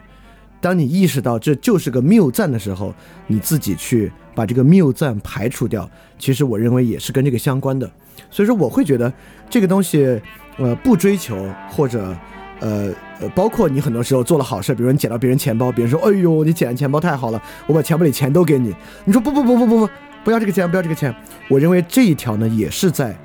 [0.61, 2.95] 当你意识到这就是个谬赞的时候，
[3.27, 7.91] 你自己去把这个谬赞排除掉，其实我认为也是跟这个相关的。
[8.31, 9.13] 所以说，我会觉得
[9.49, 10.21] 这个东西，
[10.59, 12.15] 呃，不追求或者，
[12.61, 18.75] 呃呃，包括你很多时候做了好事，比如你捡到别人钱包，别人说，哎呦，你捡的钱包太好了，我把钱包里钱都给你，
[19.07, 19.93] 你说不不不不不不，
[20.25, 21.15] 不要这个钱，不要这个钱。
[21.49, 23.19] 我认为这一条呢，也是在，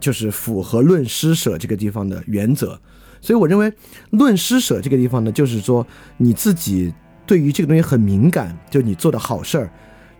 [0.00, 2.80] 就是符合论施舍这个地方的原则。
[3.20, 3.72] 所以我认为
[4.10, 6.92] 论施舍这个地方呢，就是说你自己
[7.26, 9.70] 对于这个东西很敏感，就你做的好事儿。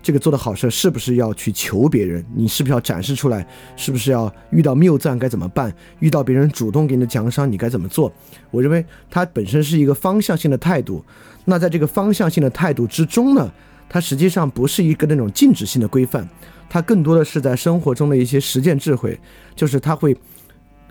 [0.00, 2.24] 这个做的好事儿是不是要去求别人？
[2.34, 3.44] 你是不是要展示出来？
[3.76, 5.74] 是不是要遇到谬赞该怎么办？
[5.98, 8.10] 遇到别人主动给你的奖赏，你该怎么做？
[8.52, 11.04] 我认为它本身是一个方向性的态度。
[11.44, 13.50] 那在这个方向性的态度之中呢，
[13.88, 16.26] 它实际上不是一个那种禁止性的规范，
[16.70, 19.18] 它更多的是在生活中的一些实践智慧，
[19.56, 20.16] 就是它会，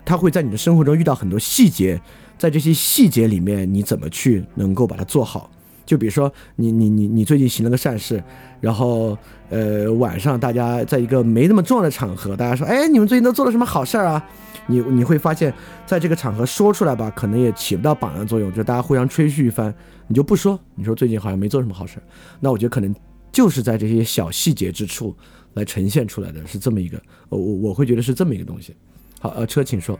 [0.04, 2.00] 它会在你的生活中遇到很多细节，
[2.36, 5.50] 在这些细节里面，你怎么去能够把它做好？
[5.84, 8.22] 就比如说，你你你你最近行了个善事，
[8.60, 9.16] 然后
[9.48, 14.22] 呃晚上大家在一个没那么重要的场合，大家说，哎，你们最近都做了什么好事儿啊？
[14.66, 15.50] 你你会发现
[15.86, 19.72] 在这个场合说出来吧，可能也起不到榜样作用，就大家互相吹嘘一番，
[20.06, 22.02] 你就不说，你说最近好像没做什么好事儿，
[22.38, 22.94] 那我觉得可能
[23.32, 25.16] 就是在这些小细节之处
[25.54, 28.76] 来呈现出来的是这么一个，我我我会觉得是这么一个东西。
[29.20, 29.98] 好，呃，车请说。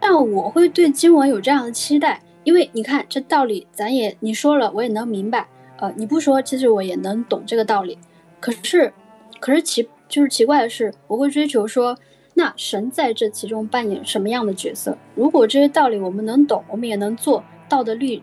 [0.00, 2.22] 那我会对经文有这样的期待。
[2.44, 5.46] 因为你看这道理，咱也你说了，我也能明白。
[5.78, 7.96] 呃，你不说，其实我也能懂这个道理。
[8.40, 8.92] 可是，
[9.38, 11.96] 可是奇就是奇怪的是，我会追求说，
[12.34, 14.98] 那神在这其中扮演什么样的角色？
[15.14, 18.20] 如果这些道理我们能懂，我们也能做道德律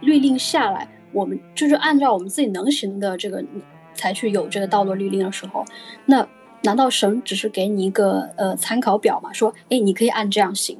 [0.00, 3.44] 律令下来，我们就是按照我们自己能行的这个
[3.94, 5.64] 才去有这个道德律令的时候，
[6.06, 6.26] 那
[6.62, 9.32] 难道神只是给你一个呃参考表吗？
[9.32, 10.78] 说，哎，你可以按这样行。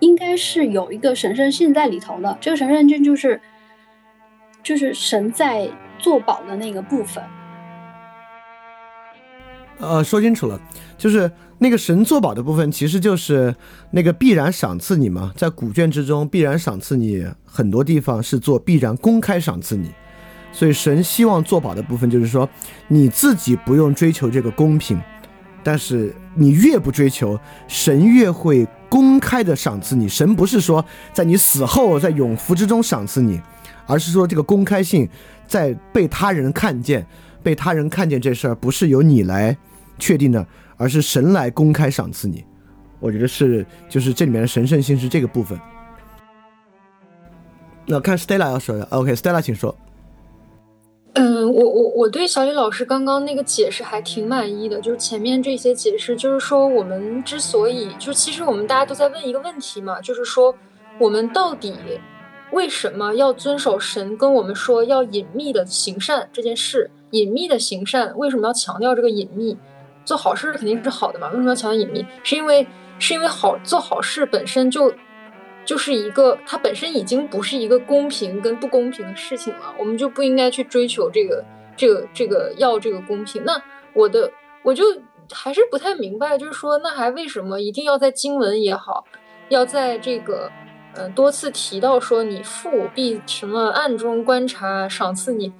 [0.00, 3.40] 应该是有一个神圣性在里头的，这个神圣性就是，
[4.62, 7.22] 就是神在做保的那个部分。
[9.78, 10.60] 呃，说清楚了，
[10.98, 13.54] 就是那个神作保的部分，其实就是
[13.92, 19.90] 那个必然赏赐你嘛，在古卷之中，必然赏赐你很多地方是做必然公开赏赐你，
[20.52, 22.48] 所以神希望做保的部分就是说，
[22.88, 25.00] 你自己不用追求这个公平，
[25.62, 28.66] 但是你越不追求，神越会。
[28.92, 30.84] 公开的赏赐你，神不是说
[31.14, 33.40] 在你死后在永福之中赏赐你，
[33.86, 35.08] 而是说这个公开性
[35.46, 37.06] 在被他人看见，
[37.42, 39.56] 被他人看见这事儿不是由你来
[39.98, 42.44] 确定的，而是神来公开赏赐你。
[43.00, 45.58] 我觉得是，就是这里面的神圣性是这个部分。
[47.86, 49.74] 那看 Stella 要说的，OK，Stella 请说。
[51.14, 60.54] 嗯，我我我对小李老师刚刚那个解释还挺满意的，就是前面这些解释，就是说我们之所以，就其实我们大家都在问一个问题嘛，就是说
[60.98, 61.74] 我们到底
[62.50, 66.90] 为什么要遵守神跟我们说要隐秘的行善这件事？
[67.10, 69.54] 隐秘的行善为什么要强调这个隐秘？
[70.06, 72.06] 做好事肯定是好的嘛，为什么要强调隐秘？
[72.22, 72.66] 是因为
[72.98, 74.90] 是因为好做好事本身就。
[75.64, 81.44] 就是一个，它本身已经不是一个公平跟不公平的事情了，我们就不应该去追求这个、
[81.76, 83.44] 这个、这个要这个公平。
[83.44, 84.30] 那我的
[84.64, 84.84] 我就
[85.30, 89.04] 还是不太明白，就是说，那还为什么一定要在经文也好，
[89.50, 90.50] 要在这个
[90.96, 95.52] 嗯多次提到说你父必什么暗中观察赏赐你？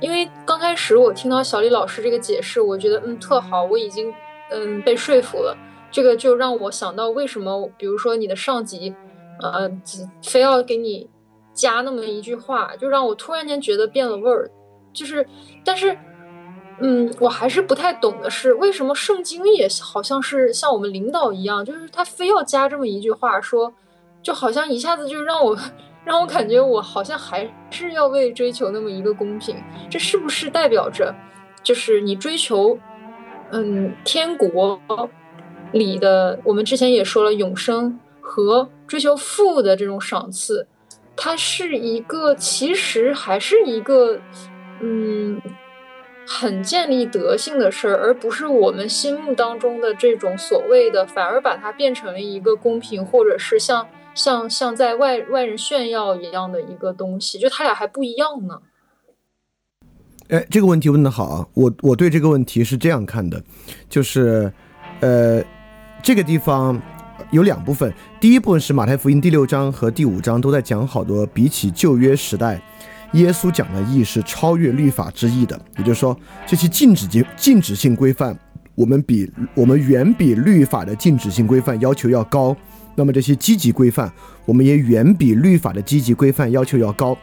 [0.00, 4.12] 因为刚开始我听到小李老师这个解释，我觉得嗯特好，我已经
[4.50, 5.56] 嗯被说服了。
[5.92, 8.92] 这个就让我想到为什么，比如说你的上级。
[9.40, 9.70] 呃，
[10.22, 11.08] 非要给你
[11.52, 14.50] 加那么一句话，就让我突然间觉得变了味儿。
[14.92, 15.26] 就是，
[15.64, 15.96] 但是，
[16.80, 23.72] 嗯，我还是不太懂的是，为什么圣经也好像是像我们领导一样，就是他非要加这么一句话，说，
[24.22, 25.58] 就好像一下子就让我
[26.04, 29.56] 让我感觉我好像还是要为追求那么一个公平。
[29.90, 31.12] 这是不是代表着，
[31.62, 32.78] 就是你追求，
[33.50, 34.80] 嗯，天国
[35.72, 37.98] 里的，我们之前也说了永生。
[38.26, 40.66] 和追求富的这种赏赐，
[41.16, 44.20] 它是一个其实还是一个
[44.80, 45.40] 嗯
[46.26, 58.60] 很建立德性的事儿，而不是我们心目当中的这种所谓的，反而把它变成了一个公平，或者是像像像在外外人炫耀一样的一个东西，就它俩还不一样呢。
[60.28, 61.46] 哎，这个问题问的好啊！
[61.54, 63.42] 我我对这个问题是这样看的，
[63.88, 64.52] 就是
[65.00, 65.42] 呃
[66.02, 66.80] 这个地方。
[67.30, 72.60] 有两部分，第一部分是马太福音第六章和第五章都在讲好多比起旧约时代
[73.12, 78.36] 耶稣讲的义是超越律法之义的，也就是说，这些禁止禁禁止性规范，
[78.74, 82.56] 我们比我们远比律法的禁止性规范要求要高。
[82.96, 84.12] 那么这些积极规范，
[84.44, 87.16] 我们也远比律法的积极规范要求要高。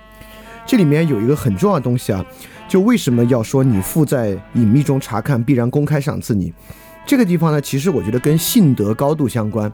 [0.66, 2.26] 这里面有一个很重要的东西啊，
[2.68, 6.54] 就为什么要说你父在隐秘中查看，必然公开赏赐你？
[7.06, 9.72] 这个地方呢，其实我觉得跟信德高度相关。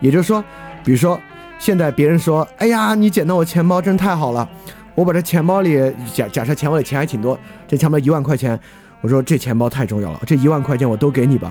[0.00, 0.42] 也就是说，
[0.84, 1.18] 比如说
[1.58, 4.48] 现在别人说：“哎呀，你捡到我钱包真太好了。”
[4.94, 5.80] 我把这钱包里
[6.12, 8.58] 假假设钱包里钱还挺多，这钱包一万块钱，
[9.00, 11.50] 我说这钱包太重要了，这一万块钱我都给你吧。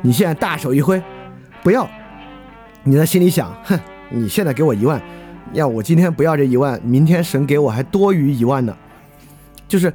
[0.00, 1.02] 你现在大手一挥，
[1.64, 1.88] 不要。
[2.84, 3.76] 你在心里想，哼，
[4.10, 5.02] 你现在给我一万，
[5.52, 8.76] 要我今天不要这一万，明天神给我还多余一万呢。
[9.66, 9.92] 就是，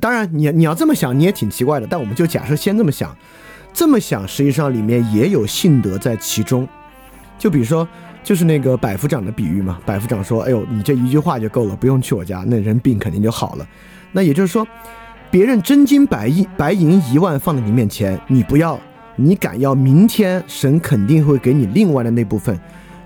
[0.00, 1.86] 当然你你要这么想，你也挺奇怪的。
[1.86, 3.14] 但我们就假设先这么想，
[3.72, 6.68] 这么想实际上里面也有信德在其中。
[7.38, 7.86] 就比如说。
[8.24, 13.66] 就是那个百夫长的比喻嘛，百夫长说：“哎呦，你这一句话就够了，不用去我家，那人病肯定就好了。”
[14.12, 14.64] 那也就是说，
[15.28, 18.78] 别人真金白银白银一万放在你面前，你不要，
[19.16, 22.56] 你敢要，明天神肯定会给你另外的那部分，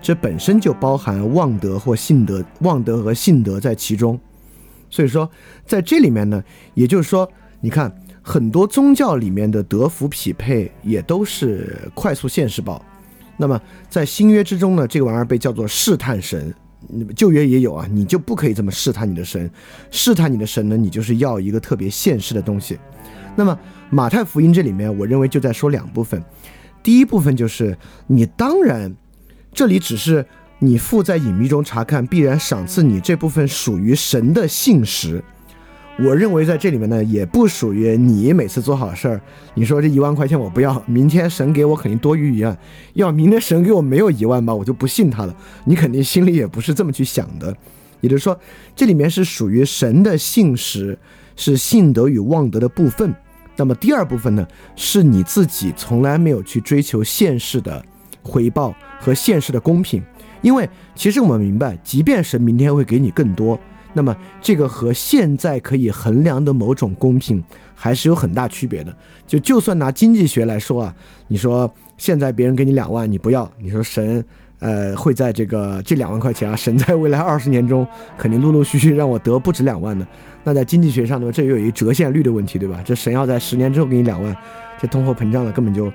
[0.03, 4.21] 这本身就包含望德或信德，望德和信德在其中。
[4.91, 5.31] 所以说，
[5.65, 7.27] 在这里面呢，也就是说，
[7.63, 7.91] 你看
[8.29, 12.85] 很多宗教里面的德福匹配也都是快速现世报。
[13.37, 13.59] 那么
[13.89, 16.53] 在新约之中呢，这个玩意儿被叫做试探神，
[17.15, 19.49] 旧约也有啊，你就不可以这么试探你的神，
[19.93, 22.77] 试探你的神呢，你就是要一个特别现实的东西。
[23.37, 23.57] 那么
[23.91, 26.21] 马太福音这里面，我认为就在说两部分，
[26.83, 28.93] 第一部分就是你当然，
[29.53, 30.27] 这里只是
[30.59, 35.23] 你父在隐秘中查看，必然赏赐你这部分属于神的信实。
[35.99, 39.21] 我认为在这里面呢，也不属于你每次做好事儿，
[39.55, 42.57] 你说这一万块钱我不要，明天神给我肯定多余一万，
[42.93, 45.35] 要明天神给我没有一万吧，我就不信他了。
[45.65, 47.57] 你肯定心里也不是这么去想的，
[48.03, 48.39] 也就是说，
[48.75, 50.99] 这里面是属于神的信实，
[51.35, 53.15] 是信德与望德的部分。
[53.57, 57.83] 那么第二部分呢，是你自己从来没有去追求现世的
[58.23, 60.03] 回报和现世的公平，
[60.43, 63.59] 因为其实我们明白，即便神明天会给你更多。
[63.97, 67.43] 那么这个和现在可以衡量的某种公平
[67.75, 68.95] 还是有很大区别的。
[69.27, 70.95] 就就算拿经济学来说啊，
[71.29, 74.23] 你说现在别人给你两万，你不要，你说神，
[74.59, 80.07] 呃，会在这个这两万块钱啊，神在未来二十年中肯定陆陆续续让我得不止两万的。
[80.45, 82.83] 那在经济学上呢，这又有一折现率的问题，对吧？
[82.85, 84.37] 这神要在十年之后给你两万，
[84.79, 85.91] 这通货膨胀了根本就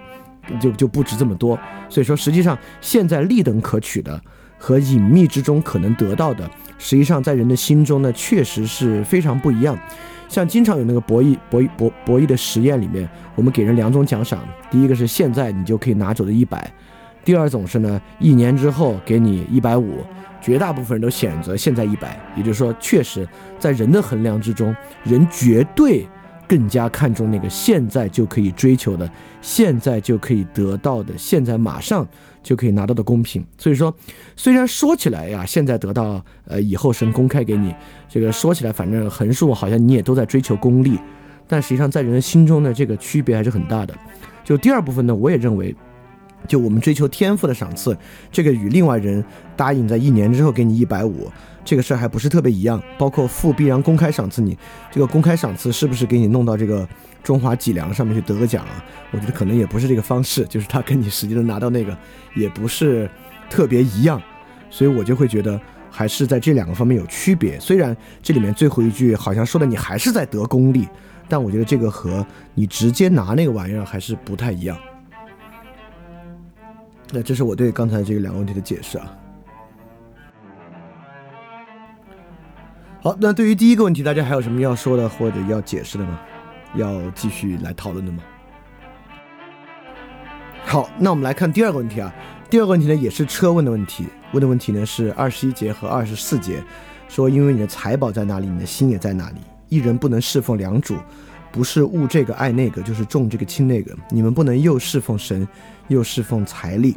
[0.60, 1.56] 就就不值这么多。
[1.88, 4.20] 所以说，实际上现在立等可取的
[4.62, 6.48] 和隐秘之中可能得到的。
[6.78, 9.78] 实际上，在人的心中呢，确实是非常不一样。
[10.30, 16.60] 像经常有那个博弈、博弈、博博弈的实验里面，我们给人两种奖赏：第一个是现在你就可以拿走的一百；
[17.26, 20.06] 第二种是呢，一年之后给你一百五。
[20.40, 23.28] 绝大部分人都选择现在一百，也就是说，确实
[23.60, 26.08] 在人的衡量之中，人绝对。
[26.48, 29.10] 更加看重那个现在就可以追求的，
[29.42, 32.06] 现在就可以得到的，现在马上
[32.42, 33.46] 就可以拿到的公平。
[33.58, 33.94] 所以说，
[34.36, 37.74] 虽然说起来呀，现在得到，呃，以后神公开给你，
[38.10, 41.00] 这个说起来反正横竖好像你也都在追求功利，
[41.48, 43.94] 但实际上在人的心中呢，这个区别还是很大的。
[44.44, 45.76] 就第二部分呢，我也认为。
[46.48, 47.96] 就我们追求天赋的赏赐，
[48.32, 49.24] 这个与另外人
[49.56, 51.30] 答应在一年之后给你一百五，
[51.64, 52.82] 这个事儿还不是特别一样。
[52.98, 54.58] 包括父必然公开赏赐你，
[54.92, 56.88] 这个公开赏赐是不是给你弄到这个
[57.24, 58.84] 中华脊梁上面去得个奖啊？
[59.12, 61.98] 我觉得可能也不是这个方式，就是他跟你实际的拿到那个
[62.36, 63.10] 也不是
[63.50, 64.22] 特别一样，
[64.70, 67.60] 所以我就会觉得还是在这两个方面有区别。
[67.60, 70.88] 虽然这里面最后一句好像说的你还是在得功利，
[71.28, 74.78] 但我觉得这个和你直接拿那个玩意儿还是不太一样。
[77.12, 79.14] 那这是我对刚才这个两个问题的解释啊。
[83.04, 86.20] 好，那对于第一个问题，大家还有什么要说的或者要解释的吗？
[86.76, 88.22] 要继续来讨论的吗？
[90.64, 92.14] 好，那我们来看第二个问题啊。
[92.48, 96.64] 第二个问题呢，也是车问的问题，问的问题呢是二十一节和二十四节，
[97.08, 99.38] 说因为你的财宝在哪里，你的心也在哪里。
[99.68, 100.96] 一人不能侍奉两主，
[101.52, 103.98] 不是误这个爱那个，就是重这个轻那个。
[104.12, 105.48] 你们不能又侍奉神。
[105.88, 106.96] 又侍奉财力，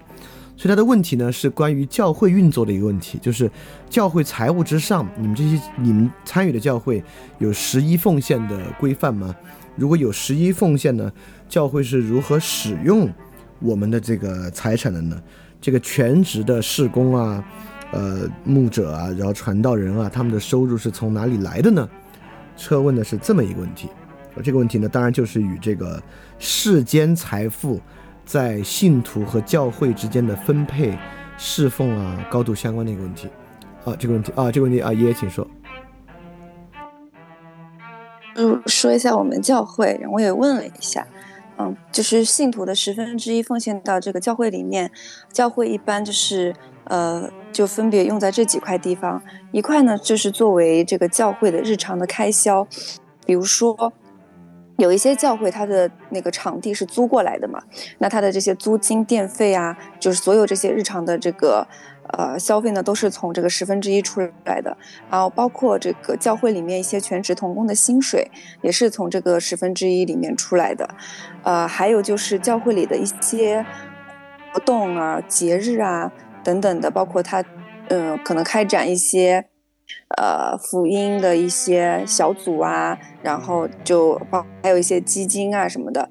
[0.57, 3.51] 所以他的问题呢是关于教会运作的一个问题，就是
[3.91, 7.03] 教会财务之上，你们这些你们参与的教会
[7.39, 9.35] 有十一奉献的规范吗？
[9.75, 11.13] 如果有十一奉献呢，
[11.49, 13.13] 教会是如何使用
[13.59, 15.21] 我们的这个财产的呢？
[15.61, 17.45] 这个全职的事工啊，
[17.91, 21.89] 呃，牧者啊，然后传道人啊，他们的收入是从哪里来的呢？
[22.57, 23.89] 车问的是这么一个问题，
[24.45, 26.01] 这个问题呢，当然就是与这个
[26.39, 27.81] 世间财富。
[28.25, 30.99] 在信徒和教会之间的分配、
[31.37, 33.29] 侍奉啊，高度相关的一个问题，
[33.85, 35.47] 啊，这个问题啊，这个问题啊，爷爷请说。
[38.35, 41.07] 就说一下我们教会，我也问了一下，
[41.59, 44.91] 嗯，就是信徒的十分之一奉献到这个教会里面，
[45.33, 46.55] 教会一般就是
[46.85, 49.23] 呃，就分别用在这几块地方，
[49.53, 52.67] 一块呢就是作为这个教会的日常的开销，
[53.27, 53.93] 比如说。
[54.77, 57.63] 有一些教会，它的那个场地是租过来的嘛，
[57.99, 61.67] 那它的这些租金、电费啊，就是所有这些日常的这个
[62.13, 64.77] 呃消费呢，都是从这个十分之一出来的。
[65.09, 68.29] 然后包括这个教会里面一些全职童工的薪水，
[68.63, 70.89] 也是从这个十分之一里面出来的。
[71.45, 73.65] 呃，还有就是教会里的一些
[74.53, 76.11] 活动啊、节日啊
[76.43, 77.45] 等等的，包括它
[77.91, 79.47] 嗯可能开展一些。
[80.17, 86.09] 呃，福音的一些小组啊，然后就包还有一些基金啊什么的，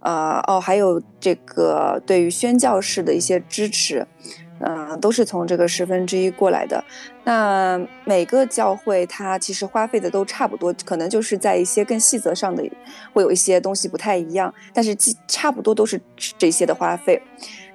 [0.00, 4.06] 呃，哦，还有这个对于宣教士的一些支持，
[4.60, 6.82] 嗯，都是从这个十分之一过来的。
[7.24, 12.62] 那每个教会它其实花费的都差不多，可能就是在一些更细则上的
[13.12, 14.96] 会有一些东西不太一样，但是
[15.28, 16.00] 差不多都是
[16.38, 17.20] 这些的花费。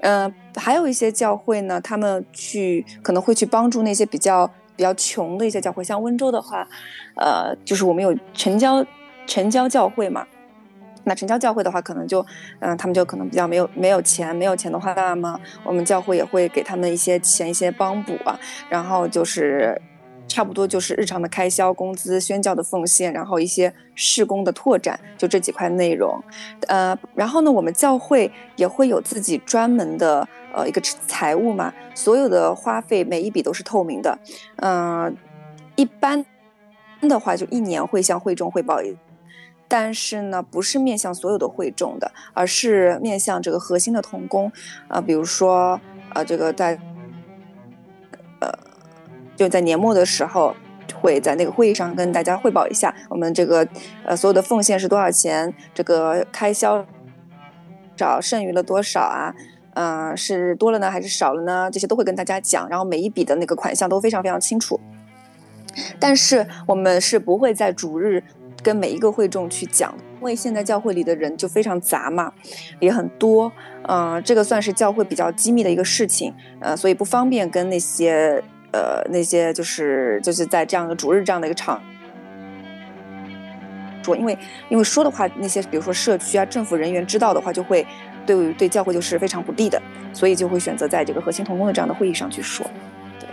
[0.02, 4.50] 嗯，还有一些教会呢，他们去可能会去帮助那些比较。
[4.80, 6.66] 比较穷的一些教会，像温州的话，
[7.18, 8.86] 呃，就是我们有城郊
[9.28, 10.26] 城郊教会嘛。
[11.04, 12.26] 那城郊教会的话，可能就，
[12.60, 18.40] 嗯，他们就可能比较没有没有钱，没有钱的话，那么我们教会也会给他们一些钱，一些帮补啊。
[18.70, 19.82] 然后就是。
[20.32, 26.24] 差不多就是日常的开销、工资、宣教的奉献，然后一些事工的拓展，就这几块内容。
[26.68, 34.18] 呃，然后呢，我们教会也会有自己专门的呃一个财务嘛，所有的花费每一笔都是透明的。
[34.58, 35.16] 嗯，
[35.76, 36.26] 一般
[37.02, 38.98] 的话就一年会向会众汇报一，
[39.68, 44.52] 但是呢，不是面向所有的会众的，而是面向这个核心的童工
[44.88, 45.80] 啊，比如说
[46.14, 46.80] 呃这个在
[48.40, 48.52] 呃。
[49.40, 50.54] 就在年末的时候，
[51.00, 53.66] 会在那个会议上跟大家汇报一下，我们这个
[54.04, 56.86] 呃所有的奉献是多少钱，这个开销
[57.96, 59.34] 少剩余了多少啊？
[59.74, 61.70] 嗯，是多了呢还是少了呢？
[61.72, 64.80] 这些都会跟大家讲，然后每一笔的那个款项都非常非常清楚。
[66.00, 68.24] 但是我们是不会在主日
[68.62, 72.34] 跟每一个会众去讲，因为现在教会里的人就非常杂嘛，
[72.80, 73.52] 也很多，
[73.88, 78.44] 嗯，这个算是教会比较机密的一个事情，呃，所以不方便跟那些。
[78.72, 81.82] 呃，那些就是就是在这样的主日这样的一个场
[84.04, 84.38] 说，因为
[84.70, 87.84] 因为说的话，那些比如说社区啊、政府人员知道的话，就会
[88.36, 89.82] 对对教会就是非常不利的，
[90.14, 92.70] 所以就会选择在这个核心同工的这样的会议上去说。
[93.20, 93.28] 对。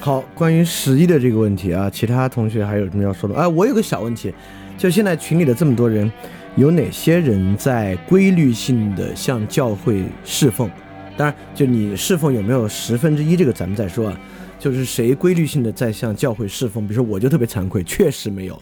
[0.00, 3.36] 好，关于十一的这个问题啊，其他同学还有什么要说的？
[3.36, 4.34] 哎，我有个小问题，
[4.76, 6.10] 就现在群里的这么多人，
[6.56, 10.68] 有哪些人在规律性的向教会侍奉？
[11.16, 14.20] 当然，就你侍奉有没有十分之一这个咱们再说啊。
[14.58, 18.60] 就是谁规律性的在向教会侍奉，比如说我就特别惭愧，确实没有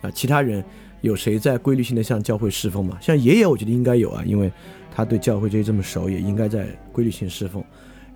[0.00, 0.10] 啊。
[0.12, 0.64] 其他人
[1.02, 2.96] 有谁在规律性的向教会侍奉吗？
[3.02, 4.50] 像爷爷，我觉得应该有啊，因为
[4.90, 7.62] 他对教会这些这么熟，也应该在规律性侍奉。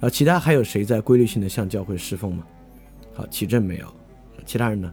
[0.00, 2.42] 然后其他还有谁在规律性的向教会侍奉吗？
[3.12, 3.86] 好，启正没有，
[4.46, 4.90] 其他人呢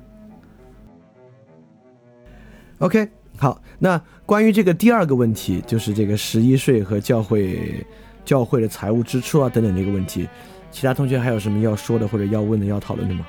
[2.79, 7.85] ？OK，好，那关于这个第二个问题，就是这个十一岁和教会。
[8.25, 10.25] 教会的财务支出啊等等这个问题，
[10.71, 13.27] 其他同学还有什么要说的或者要问的要讨论的吗？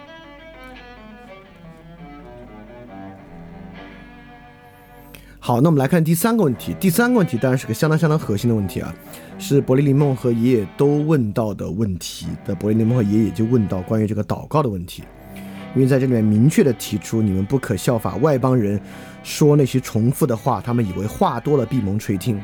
[5.47, 6.75] 好，那我们来看第三个问题。
[6.81, 8.95] 第三个问题当然是个相当相当核心的问题啊，
[9.39, 12.55] 是伯利林梦和爷爷都问到的问题的。
[12.55, 15.03] 伯利林梦和爷爷就问到关于这个祷告的问题，
[15.75, 18.81] 因为在这里面明确的提出，你们不可效法外邦人，
[19.23, 22.41] 说那些重复的话，他们以为话多了闭门垂听，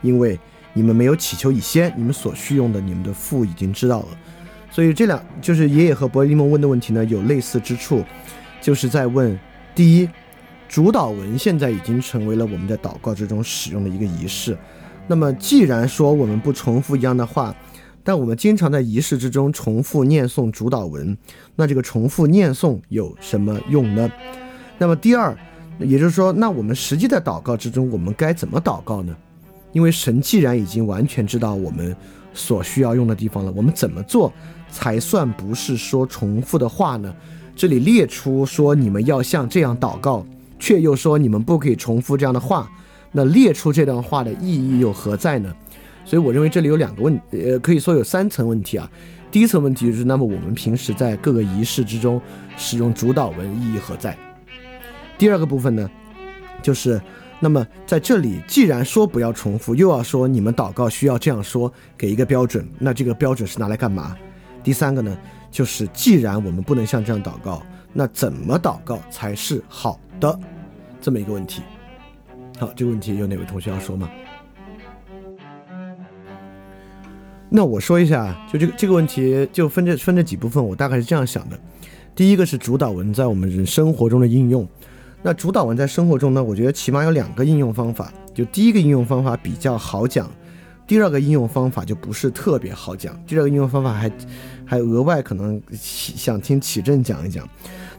[0.00, 0.38] 因为。
[0.74, 4.06] 你们没有祈求以先，你们所需用的，你们的父已经知道了。
[4.70, 8.04] 所以这两就是爷爷和伯利蒙问的问题呢，有类似之处，
[8.60, 9.36] 就是在问：
[9.74, 10.08] 第一，
[10.68, 14.56] 主导文现在已经成为了我们在祷告之中使用的一个仪式。
[15.06, 17.54] 那么既然说我们不重复一样的话，
[18.04, 21.16] 但我们经常在仪式之中重复念诵主导文，
[21.56, 24.10] 那这个重复念诵有什么用呢？
[24.76, 25.36] 那么第二，
[25.78, 29.16] 也就是说，那我们实际在祷告之中，我们该怎么祷告呢？
[29.72, 31.94] 因为神既然已经完全知道我们
[32.32, 34.32] 所需要用的地方了，我们怎么做
[34.70, 37.14] 才算不是说重复的话呢？
[37.56, 40.24] 这里列出说你们要像这样祷告，
[40.58, 42.70] 却又说你们不可以重复这样的话，
[43.12, 45.54] 那列出这段话的意义又何在呢？
[46.04, 48.90] 所以我认为这里有两个问，呃，可以说有三层问题啊。
[49.30, 52.20] 第一层问题就是，那么我们平时在各个仪式之中
[52.56, 54.16] 使用主导文意义何在？
[55.16, 55.90] 第二个部分呢，
[56.62, 57.00] 就是。
[57.40, 64.16] 那么在这里，既然说不要重复，又要说你们祷告需要这样说，给一个标准，那这个标准是拿来干嘛？
[64.64, 65.16] 第三个呢，
[65.48, 70.38] 就是既然我们不能像这样祷告，那怎么祷告才是好的？
[71.00, 71.62] 这么一个问题。
[72.58, 74.10] 好，这个问题有哪位同学要说吗？
[77.48, 81.58] 那我说一下，就这个这个问题就分这分这几部分，我大概是这样想的。
[82.14, 84.68] 第一个是主导文在我们人生活中的应用。
[85.22, 88.12] 那主导文在生活中呢，我觉得起码有两个应用方法。
[88.34, 90.30] 就第一个应用方法比较好讲，
[90.86, 93.18] 第二个应用方法就不是特别好讲。
[93.24, 94.10] 第二个应用方法还
[94.66, 97.48] 还额外可能想听启正讲一讲。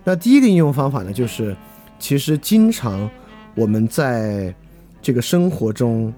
[0.03, 1.55] 那第一个应用方法呢，就是
[1.99, 3.07] 其实经常
[3.53, 4.53] 我们在
[5.01, 6.11] 这个生活中。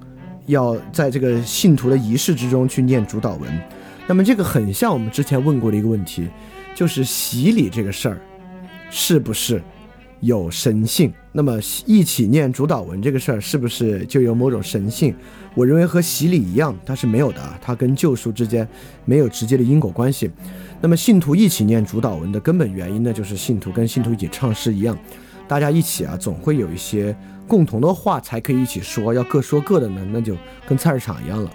[0.47, 3.49] 要在这个信徒的仪式之中去念主导文，
[4.07, 6.27] 那么这个很像我们之前问过的一个问题，
[6.75, 8.19] 就是洗礼这个事儿
[8.89, 9.61] 是不是
[10.19, 11.13] 有神性？
[11.31, 15.15] 那么一起念主导文这个事儿是不是就有某种神性？
[15.53, 18.67] 我认为和洗礼一样，它是没有的啊，它跟救赎之间
[19.05, 20.29] 没有直接的因果关系。
[20.81, 24.97] 那么信徒一起念主导文的根本原因呢，就是信徒跟信徒一起唱诗一样，
[25.51, 27.13] 大家一起啊，总会有一些。
[27.45, 30.33] 共同的话才可以一起说，要各说各的呢，那就
[30.65, 31.51] 跟菜市场一样了。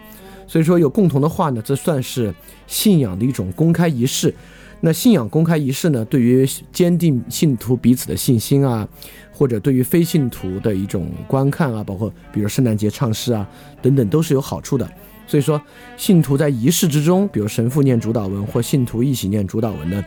[0.46, 2.34] 所以说有共同的话呢，这算是
[2.66, 4.34] 信仰的一种公开仪式。
[4.82, 8.86] 那信仰公开仪式呢，对于坚定信徒彼此的信心啊，
[9.32, 13.48] 或者对于非信徒的一种观看啊，包括比如圣诞节唱诗啊
[13.80, 14.86] 等等，都是有好处的。
[15.26, 15.58] 所以说，
[15.96, 20.04] 信徒在仪式之中，比如神父念主导文或信徒一起念主导文呢，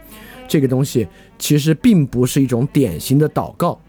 [0.49, 3.79] 这个东西其实并不是一种典型的祷告。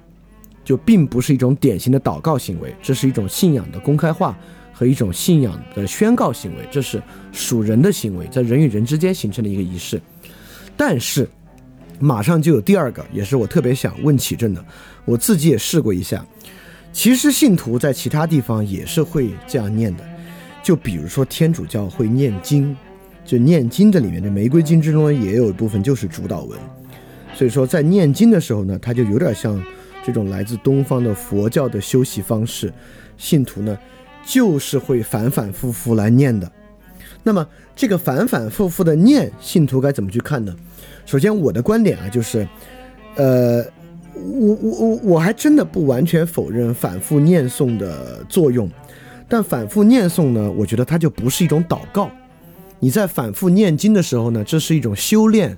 [0.62, 4.38] 就并不是一种典型的祷告行为，这是一种信仰的公开化
[4.72, 7.02] 和一种信仰的宣告行为，这是
[7.32, 10.00] 属人的行为，在人与人之间形成的一个仪式。
[10.76, 11.28] 但是，
[11.98, 14.64] 马上就有第二个，也是我特别想问启正的，
[15.04, 16.24] 我自己也试过一下。
[16.92, 20.04] 其实信徒在其他地方也是会这样念的，
[20.62, 22.76] 就比如说天主教会念经，
[23.30, 26.58] 就念经的里面的玫瑰经之中也有一部分就是主导文，
[27.32, 29.62] 所以说在念经的时候呢，它就有点像。
[30.02, 32.72] 这种来自东方的佛教的修习方式，
[33.18, 33.78] 信徒呢，
[34.24, 36.50] 就是会反反复复来念的。
[37.22, 40.56] 那么这个反反复复的念，信徒该怎么去看呢？
[41.04, 42.48] 首先，我的观点啊，就是，
[43.16, 43.62] 呃，
[44.14, 48.70] 我我我我还真的不完全否认反复念诵的作用，
[49.28, 52.10] 但反复念诵呢，我觉得它就不是一种祷告。
[52.80, 55.56] 你在反复念经的时候呢，这是一种修炼。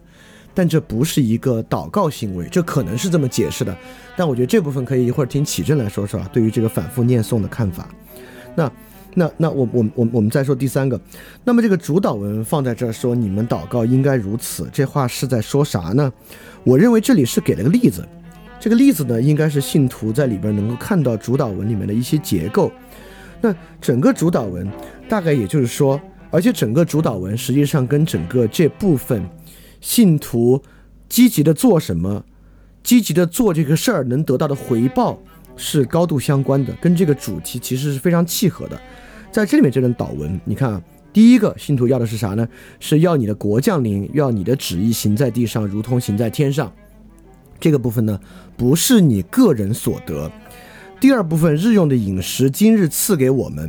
[0.55, 3.75] 但这不是一个祷告行为，这可能是这么解释的。
[4.15, 7.89] 但我觉得这部分可以一会儿听启正来说说啊，对于这个反复念诵的看法。
[8.55, 8.71] 那、
[9.15, 11.01] 那、那我、我、我、我们再说第三个。
[11.43, 16.13] 那么这个主导文放在这儿说，你们祷告应该如此，这话是在说啥呢？
[16.65, 18.07] 我认为这里是给了个例子，
[18.61, 22.71] 这个例子呢，应该是信徒在里边能够看到主导文里面的一些结构。
[23.41, 24.71] 那整个主导文
[25.09, 25.99] 大概也就是说，
[26.33, 29.25] 而且整个主导文实际上跟整个这部分。
[29.81, 30.63] 信徒
[31.09, 32.25] 积极的做什么，
[32.85, 35.21] 积极的做这个事儿能得到的回报
[35.57, 38.81] 是高度相关的，跟这个主题其实是非常契合的。
[39.33, 42.49] 在这里面这段祷文，你看啊，第一个信徒要的是啥呢？
[42.79, 46.73] 是要你的国降临，要你的旨意行在地上，如同行在天上。
[47.59, 48.21] 这个部分呢，
[48.57, 50.31] 不是你个人所得。
[51.01, 53.69] 第二部分日用的饮食，今日赐给我们，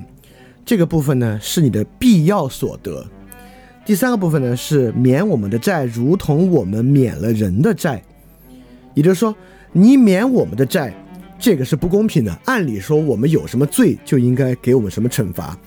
[0.66, 3.05] 这个部分呢，是你的必要所得。
[3.86, 8.01] 第三个部分呢是免我们的债，如同我们免了人的债。
[8.93, 9.36] 也就是说，
[9.74, 10.93] 你免我们的债，
[11.38, 12.32] 这个是不公平的。
[12.45, 15.57] 按理说，我们有什么罪就应该给我们什么惩罚。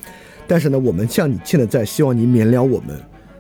[0.47, 2.99] 但是呢，我们向你欠的债，希望你免了我们。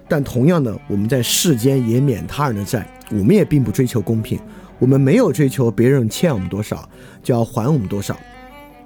[0.08, 4.38] 但同样呢，我们在世间也免他人的债，我们也并不追求公平。
[4.78, 6.86] 我们没有追求别人欠我们多少
[7.22, 8.14] 就要还我们多少。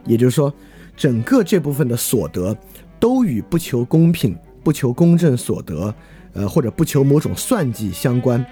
[0.04, 0.54] 也就是说，
[1.00, 2.54] 整个这部分的所得
[3.00, 4.36] 都与不求公平。
[4.62, 5.94] 不求公正所得，
[6.34, 8.44] 呃，或者不求某种算计相关。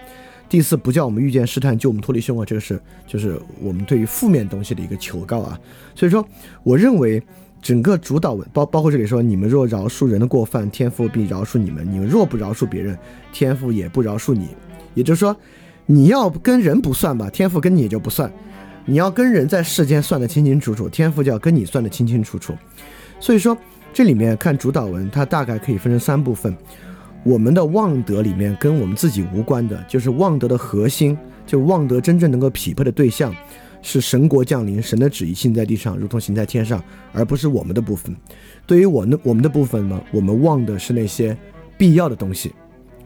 [0.48, 5.60] 第四，不叫我们遇见试探救我们脱离凶恶，这个是就是我们对于负面东西的一个求告啊。
[5.94, 6.26] 所以说，
[6.62, 7.22] 我认为
[7.60, 12.98] 整个主导文包包括这里说，你们若饶恕人的过犯，天父必饶恕你们；你们若不饶恕别人，
[13.34, 14.48] 天父也不饶恕你。
[14.94, 15.36] 也就是说，
[15.84, 18.30] 你要跟人不算吧，天父跟你也就不算；
[18.88, 22.52] 你要跟人在世间算得清清楚楚，天父就要跟你算得清清楚楚。
[23.20, 23.56] 所以说。
[23.90, 26.54] 这里面看主导文，它大概可以分成三部分。
[27.24, 33.34] 我们的望德里面跟我们自己无关的，就是望德的核心，就望德真正能够匹配的对象，
[33.82, 38.14] 是神国降临，神的旨意行在地上，如同行在天上，而不是我们的部分。
[38.66, 41.36] 对于我们我们的部分呢，我们望的是那些
[41.76, 42.52] 必要的东西，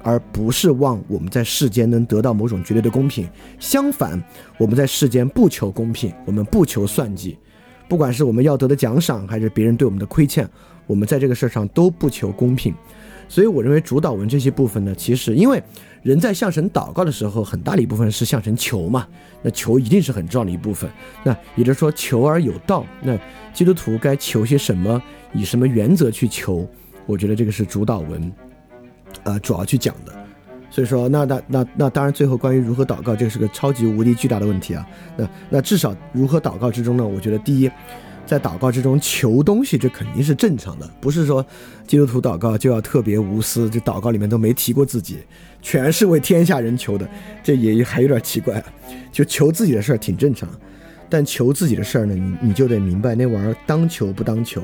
[0.02, 3.28] 而不是望我们在世间能得到某种绝对的公平。
[3.58, 4.22] 相反，
[4.58, 7.38] 我们在世间不求公平，我们不求算计，
[7.88, 10.48] 不管是我们要得的奖赏，还是别人对我们的亏欠。
[10.86, 12.74] 我们在这个事儿上都不求公平，
[13.28, 15.62] 所以我认为主导文这些部分呢，其实因为
[16.02, 19.06] 人在向神祷告的时候，很大的一部分是向神求嘛，
[19.42, 20.90] 那求一定是很重要的一部分。
[21.22, 22.84] 那也就是说，求而有道。
[23.00, 23.16] 那
[23.54, 25.00] 基督徒该求些什么？
[25.32, 26.68] 以什么原则去求？
[27.06, 28.30] 我觉得这个是主导文，
[29.24, 30.12] 呃，主要去讲的。
[30.70, 34.86] 所以说，那那那那当然，最后关于如何祷告，这是个超级无敌巨大的问题啊。
[35.16, 37.06] 那那至少如何祷告之中呢？
[37.06, 37.70] 我觉得第一。
[38.24, 41.44] 在祷告之中求东西，这肯定是正常的，不是说
[41.88, 45.18] 基督徒祷告就要特别无私，这祷告里面都没提过自己，
[45.60, 47.06] 全是为天下人求的，
[47.42, 48.64] 这也还有点奇怪。
[49.10, 50.48] 就求自己的事儿挺正常，
[51.10, 54.62] 但求自己的事儿呢，你你就得明白那玩意儿当求不当求，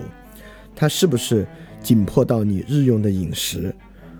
[0.74, 1.46] 它是不是
[1.82, 3.74] 紧迫到你日用的饮食，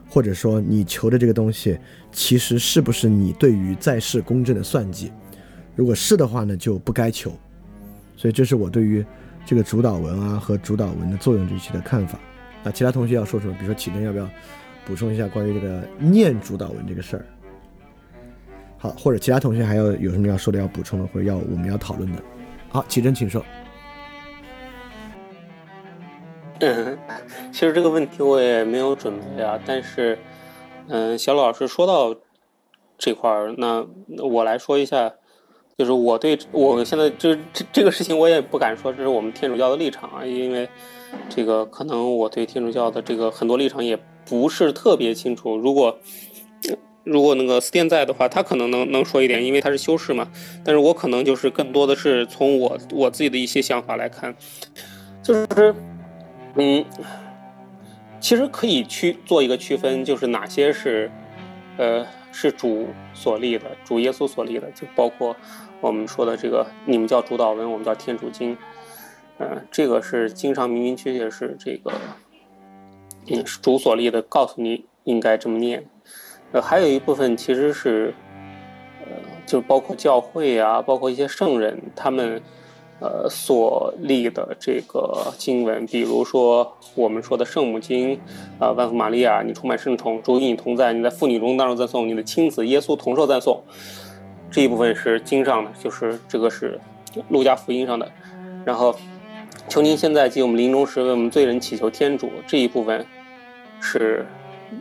[0.09, 1.79] 或者说你求的这个东西
[2.11, 5.13] 其实是不是你对于在世公正的算计？
[5.75, 7.33] 如果是的话呢，就不该求。
[8.17, 9.05] 所以这是我对于。
[9.47, 12.21] 这个主导文啊和主导文的作用这些的看法，
[12.63, 13.55] 那其他同学要说什么？
[13.55, 14.29] 比如说启真要不要
[14.85, 17.25] 补充一下关于这个念主导文这个事儿？
[18.77, 22.23] 好，或者其他同学还要有什么要说的、要补充的，或者要我们要讨论的？
[22.69, 23.43] 好，启真，请说。
[26.61, 26.99] 嗯，
[27.53, 30.19] 其实这个问题我也没有准备啊，但是，
[30.89, 32.15] 嗯，小老师说到
[32.97, 33.87] 这块儿，那
[34.25, 35.15] 我来说一下。
[35.79, 40.69] 就是我对我现在就这这个事情，我也不敢说这是我们天主教的立场啊，因为
[41.29, 43.97] 这个可能我对天主教的这个很多立场也
[44.27, 45.57] 不是特别清楚。
[45.57, 45.97] 如果
[47.05, 50.29] 如果那个斯殿在的话，他可能能能说一点，因为他是修士嘛。
[50.65, 54.35] 但是我可能就是更多的是从我我自己的一些想法来看，
[55.23, 55.73] 就是
[56.59, 56.85] 嗯，
[58.21, 61.11] 其实可以去做一个区分，就是哪些是
[61.77, 65.35] 呃是主所立的，主耶稣所立的，就包括。
[65.81, 68.57] 我们说的这个，你们叫主导文，我们叫天主经，
[69.39, 71.93] 嗯，这个是经常明明确确是这个，
[73.29, 75.89] 嗯，主所立的，告诉你应该这么念。
[76.51, 78.13] 呃，还有一部分其实是，
[79.03, 79.13] 呃，
[79.47, 82.43] 就包括教会啊，包括一些圣人他们，
[83.01, 88.19] 呃，所立的这个经文，比如说我们说的圣母经，
[88.59, 93.63] 啊，万福玛利亚，你充满圣宠，主与你同在，你在妇女中当中赞颂，你的亲子耶稣同受赞颂。
[94.51, 96.81] 这一部分是经上的，就是这个是
[97.29, 98.11] 路加福音上的。
[98.65, 98.95] 然后，
[99.69, 102.31] 求您现在及我们临终时为我们罪人祈求天主。
[102.47, 103.07] 这一部分
[103.81, 104.27] 是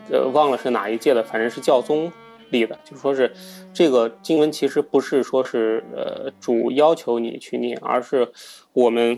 [0.10, 2.12] 呃忘了是哪一届的，反正是教宗
[2.50, 3.32] 立的，就是说是
[3.74, 8.28] 这个经文其实不是说是呃主要求你去念，而是
[8.74, 9.18] 我们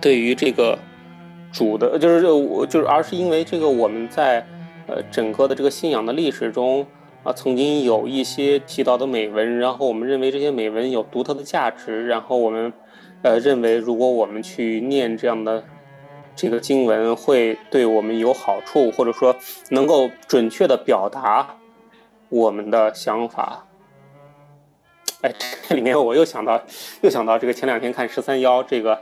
[0.00, 0.78] 对于这个
[1.52, 4.46] 主的，就是我就是而是因为这个我们在
[4.86, 6.86] 呃整个的这个信仰的历史中。
[7.24, 12.70] 啊，曾经有一些提到的美文，然后我们认为这些美文有独特的价值，然后我们，
[13.22, 15.64] 呃，认为如果我们去念这样的
[16.36, 19.34] 这个经文，会对我们有好处，或者说
[19.70, 21.56] 能够准确的表达
[22.34, 23.64] 我们的想法。
[25.20, 25.32] 哎，
[25.68, 26.60] 这里面我又想到，
[27.02, 29.00] 又想到这个前两天看十三幺，这个，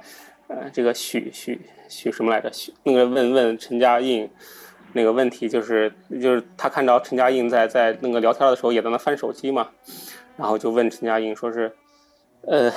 [0.48, 2.52] 呃，这个许许许什么来着？
[2.52, 4.30] 许那个问问陈嘉映。
[4.94, 9.70] 那个问题就是，就是他看着陈嘉映在在那个聊天的时候也在那翻手机嘛，
[10.36, 11.74] 然后就问陈嘉映说是，
[12.46, 12.72] 呃，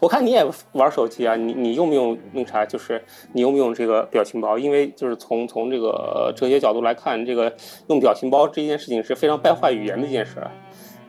[0.00, 2.64] 我看你也玩手机啊，你你用不用那啥？
[2.64, 4.58] 就是你用不用这个表情包？
[4.58, 7.52] 因为就是从从这个哲学角度来看，这个
[7.88, 10.50] 用表情包这件事情是非常败坏语言的一件事啊。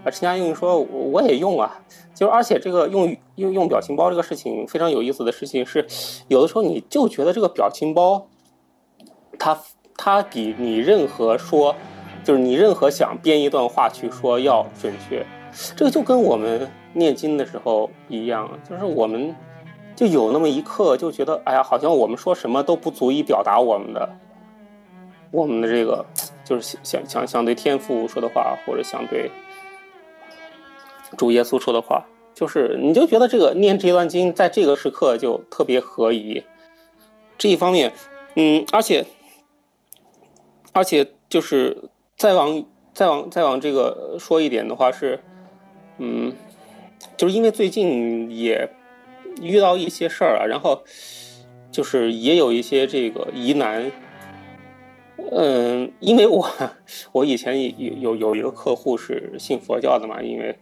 [0.05, 1.81] 陈嘉映说我也用啊，
[2.15, 5.85] 就而且这个用用用表情包这个事情非常有意思的事情是，
[6.27, 8.27] 有的时候你就觉得这个表情包，
[9.37, 9.59] 它。
[10.01, 11.75] 它比你任何说，
[12.23, 15.25] 就是你任何想编一段话去说要准确，
[15.75, 19.35] 这个就跟我们念经的时候一样，就是我们
[19.95, 24.09] 就有那么一刻就觉得，哎呀，好像我们说什么都不足以表达我们的，
[25.31, 26.05] 我们的这个
[26.43, 29.31] 就是想想想对天父说的话，或者想对
[31.17, 36.43] 主耶稣说的话，就是你就觉得这个念这段经在这个时刻就特别合宜，
[37.37, 37.93] 这一方面，
[38.35, 39.05] 嗯，而且。
[40.71, 42.63] 而且就是再往
[42.93, 45.19] 再往再往这个说一点的话是，
[45.97, 46.31] 嗯，
[47.17, 48.69] 就是因为最近也
[49.41, 50.83] 遇到一些事儿啊，然后
[51.71, 53.91] 就是也有一些这个疑难，
[55.31, 56.49] 嗯，因为我
[57.11, 60.57] 我以前有有有一个客户是信佛教的嘛，因为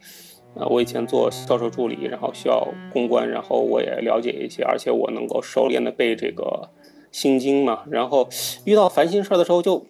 [0.56, 6.70] 啊我以前做销售助理，然后需要公关，然后我也了解一些，而且我能够熟练的背这个
[7.12, 8.30] 心经嘛，然后
[8.66, 9.86] 遇到烦心事儿的时候就。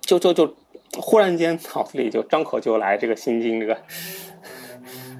[0.00, 0.54] 就就就
[0.98, 3.78] 忽然间脑子里就张口就来这个心经这个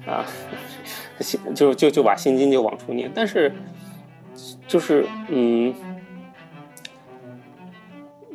[0.05, 0.25] 啊，
[1.19, 3.51] 心就就就把心经就往出念，但是
[4.67, 5.73] 就是嗯，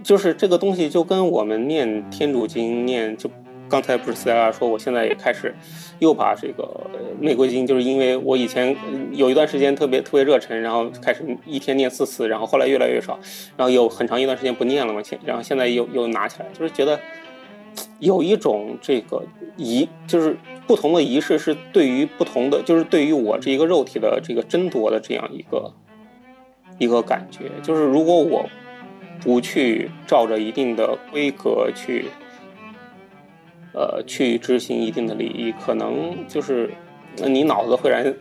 [0.03, 3.31] 就是这个东西就跟我们念天主经念就。
[3.71, 5.55] 刚才不是斯黛拉说，我现在也开始
[5.99, 6.91] 又把这个
[7.21, 8.75] 玫瑰经，就是因为我以前
[9.13, 13.21] 有一段时间特别特别热忱，然后开始一天念四次，然后后来越来越少，
[13.59, 16.99] 然后有很长一段时间不念了嘛，现然后现在又又拿起来，就是觉得
[17.99, 19.25] 有一种这个
[19.57, 20.37] 仪，就是
[20.67, 25.73] 不同的仪式是对于不同的，就是对于我这一个肉体的这个争夺的这样一个
[26.79, 28.49] 一个感觉，就是如果我
[29.21, 32.07] 不去照着一定的规格去。
[33.75, 36.69] 呃，去执行一定的礼仪，可能就是
[37.19, 38.13] 你脑子会然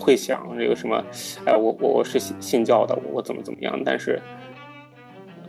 [0.00, 1.04] 会想这个什么，
[1.44, 3.80] 哎，我我我是信教的，我怎么怎么样？
[3.84, 4.20] 但是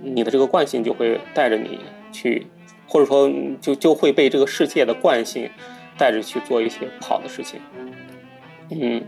[0.03, 1.79] 你的这个惯性就会带着你
[2.11, 2.45] 去，
[2.91, 3.31] 或者说
[3.61, 5.49] 就就会被这个世界的惯性
[5.97, 7.57] 带着去做一些不好的事情。
[8.69, 9.01] 嗯，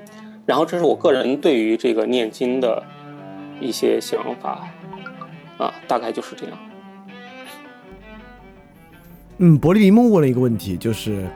[0.45, 2.81] 然后这是我个人对于这个念经的
[3.59, 4.69] 一些想法
[5.57, 6.57] 啊，大概就是这样。
[9.39, 11.27] 嗯，伯利尼梦问了一个问题，就是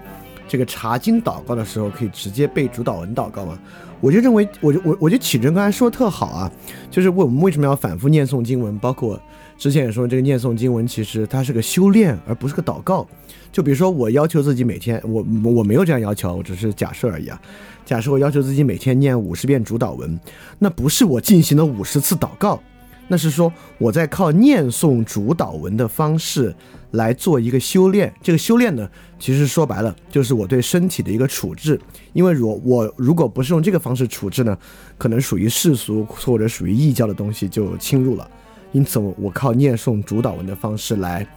[0.47, 3.59] 这个查经祷告的时候可以直接背主导文祷告吗？
[3.99, 6.49] 我就认为，我就我我觉得启真刚才说的特好啊，
[6.89, 9.19] 就是问我们为什么要反复念诵经文，包括
[9.57, 13.07] 之前也说这个念诵经文其实它是个修炼，而不是个祷告。
[13.51, 17.41] 就比如说我要求自己每天，我我没有这样要求，我只是假设而已啊。
[17.85, 20.19] 假设我要求自己每天念五十遍主导文，
[20.59, 22.61] 那不是我进行了五十次祷告。
[23.09, 26.53] 那是说我在靠念诵主导文的方式
[26.91, 28.87] 来做一个修炼，这个修炼呢，
[29.17, 31.79] 其实说白了就是我对身体的一个处置。
[32.11, 34.55] 因为如我如果不是用这个方式处置呢，
[34.97, 38.29] 可能属于世俗或者属于异教的东西就侵入了。
[38.71, 41.27] 因此，我我靠念诵主导文的方式来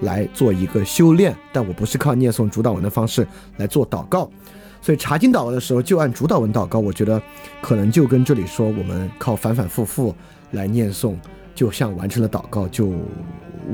[0.00, 4.30] 来做一个修炼，但我不是靠念诵主导文的方式来做祷告。
[4.80, 7.20] 所以查经祷告的时候就按主导文祷告，我觉得
[7.60, 10.14] 可能就跟这里说我们靠反反复复。
[10.52, 11.16] 来念诵，
[11.56, 12.68] 就像完成了祷告。
[12.68, 12.92] 就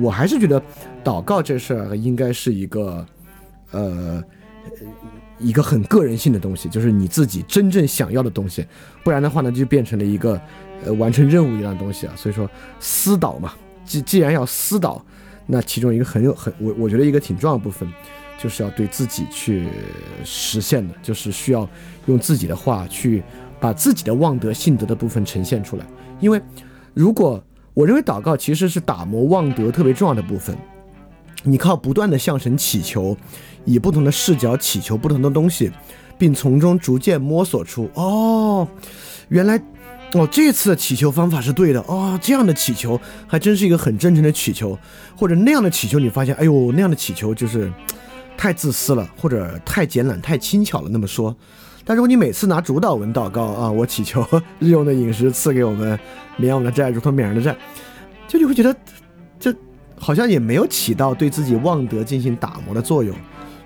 [0.01, 0.61] 我还是觉得，
[1.05, 3.07] 祷告这事儿应该是一个，
[3.73, 4.25] 呃，
[5.39, 8.65] 一个很个人性的东西，就是你自己真正想要的东西。
[9.05, 10.41] 不然的话呢，就变成了一个
[10.85, 12.13] 呃完成任务一样的东西啊。
[12.17, 12.49] 所以说，
[12.81, 13.53] 私祷嘛，
[13.85, 15.01] 既既然要私祷，
[15.47, 17.89] 那其中一个很有很我我觉得一个挺重要的部分，
[18.39, 19.69] 就是要对自己去
[20.25, 21.69] 实现的，就是需要
[22.07, 23.23] 用自己的话去
[23.61, 25.87] 把自己的望德信德的部分呈现出来。
[26.21, 26.41] 因为，
[26.95, 27.43] 如果
[27.75, 30.57] 我认为祷告其实是打磨望德特别重要的部分，
[31.43, 33.17] 你靠不断的向神祈求，
[33.65, 35.73] 以不同的视角祈求不同的东西，
[36.17, 38.69] 并从中逐渐摸索出哦，
[39.29, 39.61] 原来
[40.15, 44.79] 哦这次的祈求方法是对的哦，这样的祈求还真是一个很真诚的祈求，
[45.17, 47.73] 或者那样的祈求你发现哎呦那样的祈求就是
[48.37, 51.35] 太自私了，或者太简懒太轻巧了那么说。
[51.85, 54.25] 但如果你每次拿主导文祷告啊，我祈求
[54.59, 55.99] 日用的饮食赐给我们，
[56.37, 57.57] 免我们的债，如同免人的债，
[58.29, 58.77] 就你会觉得，
[59.41, 59.53] 这
[59.99, 63.17] 好像也没有起到对自己望德进行打磨的作用。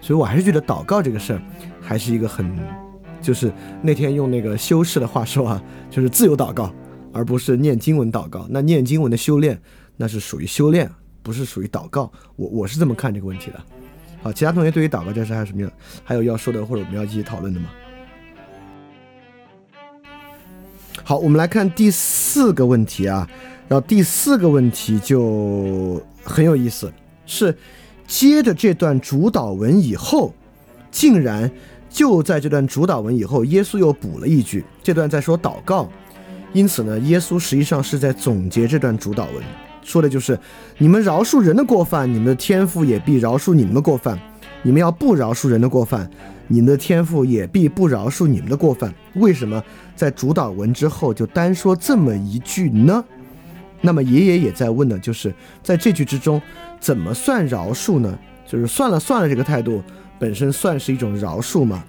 [0.01, 1.43] 所以我还是觉得祷告这个事儿，
[1.81, 2.47] 还是一个很，
[3.27, 3.53] 就是
[3.83, 5.61] 那天用那个修士的话说啊，
[5.91, 6.73] 就是自由祷告，
[7.13, 8.47] 而不是念经文祷告。
[8.49, 9.61] 那念经文的修炼，
[9.97, 10.89] 那是属于修炼，
[11.25, 12.13] 不是属于祷告。
[12.37, 13.61] 我我是这么看这个问题的。
[14.23, 15.69] 好，其他同学对于祷告这事还有什么
[16.05, 17.69] 还有要说的，或者我们要继续讨论的吗？
[21.03, 23.29] 好，我们来看第四个问题啊，
[23.67, 26.93] 然后第四个问题就很有意思，
[27.27, 27.59] 是
[28.07, 30.33] 接着这段主导文以后，
[30.93, 31.51] 竟然
[31.97, 35.89] 就在这段主导文以后，耶稣又补了一句，这段在说祷告，
[36.53, 39.43] 因此呢，耶稣实际上是在总结这段主导文，
[39.83, 40.39] 说的就是
[40.77, 44.15] 你们饶恕人的过犯，你们的天赋也必饶恕你们的过犯；
[44.63, 46.07] 你们要不饶恕人的过犯，
[46.49, 48.95] 你们的天赋也必不饶恕你们的过犯。
[49.15, 49.65] 为什么？
[49.95, 53.03] 在主导文之后就单说这么一句呢？
[53.81, 55.33] 那么爷爷也在问呢，就是
[55.63, 56.43] 在这句之中
[56.79, 58.19] 怎么算饶恕呢？
[58.47, 59.83] 就是算了算了这个态度
[60.19, 61.85] 本身算是一种饶恕吗？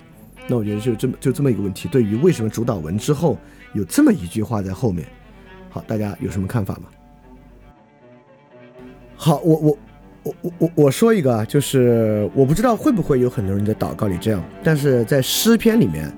[0.48, 1.88] 那我觉得就这么就这么一个问题。
[1.90, 3.38] 对于为什么主导文之后
[3.74, 5.08] 有这么一句话在后面，
[5.70, 6.84] 好，大家有什么看法吗？
[9.16, 9.78] 好，我我
[10.24, 16.12] 我我我我说一个啊，就是我不知道会不会有很多人在祷告里这样，但是在诗篇里面。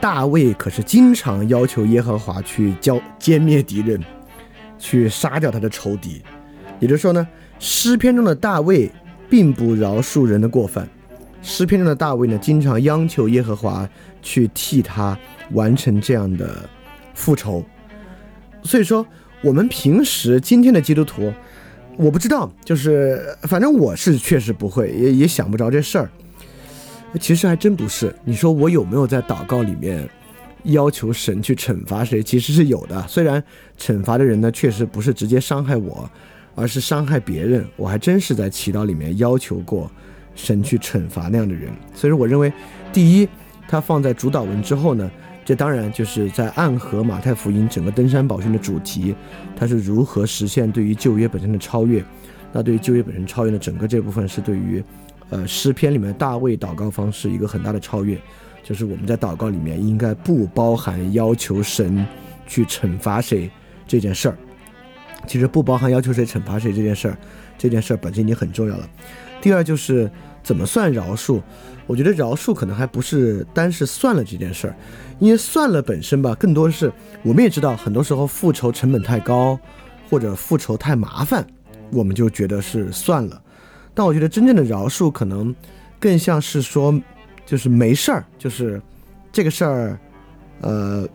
[0.00, 3.98] 大卫可是经常要求耶和华去浇歼灭敌人，
[4.78, 6.20] 去杀掉他的仇敌。
[6.78, 7.26] 也就是说呢，
[7.58, 8.90] 诗篇中的大卫
[9.30, 10.86] 并不饶恕人的过犯，
[11.44, 13.86] 诗篇中的大卫呢，经常央求耶和华
[14.22, 15.16] 去替他
[15.52, 16.68] 完成这样的
[17.12, 17.62] 复仇。
[18.62, 19.06] 所以说，
[19.42, 21.30] 我们平时今天的基督徒，
[21.98, 26.10] 我不知道，就是反正我是确实不会，也也想不着这事儿。
[27.20, 28.12] 其实还真不是。
[28.24, 30.08] 你说我有没有在祷告里面
[30.62, 32.22] 要求神去惩罚谁？
[32.22, 33.06] 其实是有的。
[33.06, 33.44] 虽然
[33.78, 36.10] 惩罚的人呢，确实不是直接伤害我，
[36.54, 39.90] 而是伤害别人，我还真是在祈祷里面要求过
[40.34, 41.70] 神去惩罚那样的人。
[41.94, 42.52] 所以说，我认为
[42.92, 43.28] 第一，
[43.68, 45.10] 它放在主导文之后呢，
[45.44, 49.14] 这当然就是在暗合马太福音整个登山宝训的主题，
[49.56, 52.04] 它是如何实现对于旧约本身的超越。
[52.52, 54.82] 那对于旧约本身超越的整个这部分是对于，
[55.30, 58.16] 呃诗篇里面大卫祷告方式一个很大的超越，
[58.62, 62.06] 就是我们在祷告里面应该不包含要求神
[62.46, 63.50] 去惩罚谁
[63.88, 64.36] 这件事儿。
[65.26, 67.18] 其实不包含要求谁惩罚谁这件事儿，
[67.58, 68.88] 这件事儿本身已经很重要了。
[69.44, 70.10] 第二就是
[70.42, 71.38] 怎么算饶恕，
[71.86, 74.76] 我觉得饶恕可能还不是单是算了这件事儿，
[75.18, 76.90] 因为算了本身吧，更多的是
[77.22, 79.60] 我们也知道，很多时候复仇成本太高，
[80.08, 81.46] 或者复仇太麻烦，
[81.92, 83.38] 我们就觉得是算了。
[83.92, 85.54] 但我觉得真正的饶恕可能
[86.00, 86.98] 更像是说，
[87.44, 88.80] 就是没事儿，就是
[89.30, 89.98] 这个事儿，
[90.62, 91.06] 呃。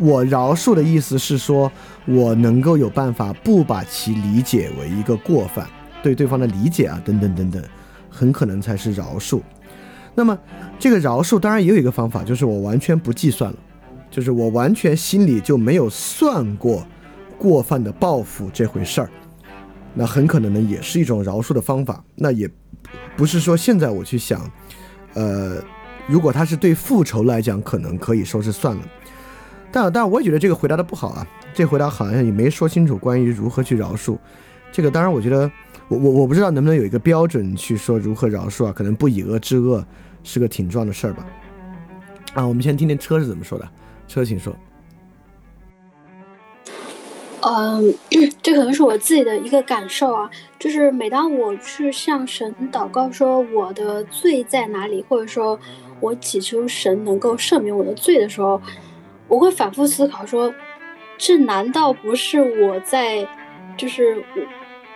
[0.00, 1.68] 我饶恕的意思是说，
[2.04, 5.68] 我能够有办法不把其理解为一个过犯，
[6.08, 7.62] 对对方的理解啊，等等等等，
[8.08, 9.42] 很可能才是饶恕。
[10.14, 10.38] 那么，
[10.78, 13.58] 这个饶恕当然也有一个方法，就是我完全不计算了，
[14.10, 16.86] 就是我完全心里就没有算过
[17.36, 19.10] 过犯的报复这回事儿。
[19.92, 22.02] 那很可能呢，也是一种饶恕的方法。
[22.14, 22.48] 那也
[23.18, 24.50] 不是说现在我去想，
[25.12, 25.62] 呃，
[26.06, 28.82] 如果他是对复仇来讲，可能可以说是算了。
[29.70, 34.16] 但但我也觉得这个回答的不好啊，这回答好像也没说清楚关于如何去饶恕。
[34.72, 35.50] 这个当然，我觉得
[35.88, 38.72] 我我我不知道能不能有一个标准去说如何饶恕啊？
[38.72, 39.84] 可能不以恶制恶
[40.22, 41.26] 是个挺重要的事儿吧。
[42.34, 43.68] 啊，我们先听听车是怎么说的。
[44.06, 44.54] 车，请说。
[47.40, 47.94] 嗯，
[48.42, 55.58] 这可能是我自己的一个感受啊，就是每当我去向神祷告说我的罪在哪里，或者说
[56.00, 58.60] 我祈求神能够赦免我的罪的时候。
[59.28, 60.52] 我会反复思考，说，
[61.18, 63.28] 这难道不是我在，
[63.76, 64.42] 就是我，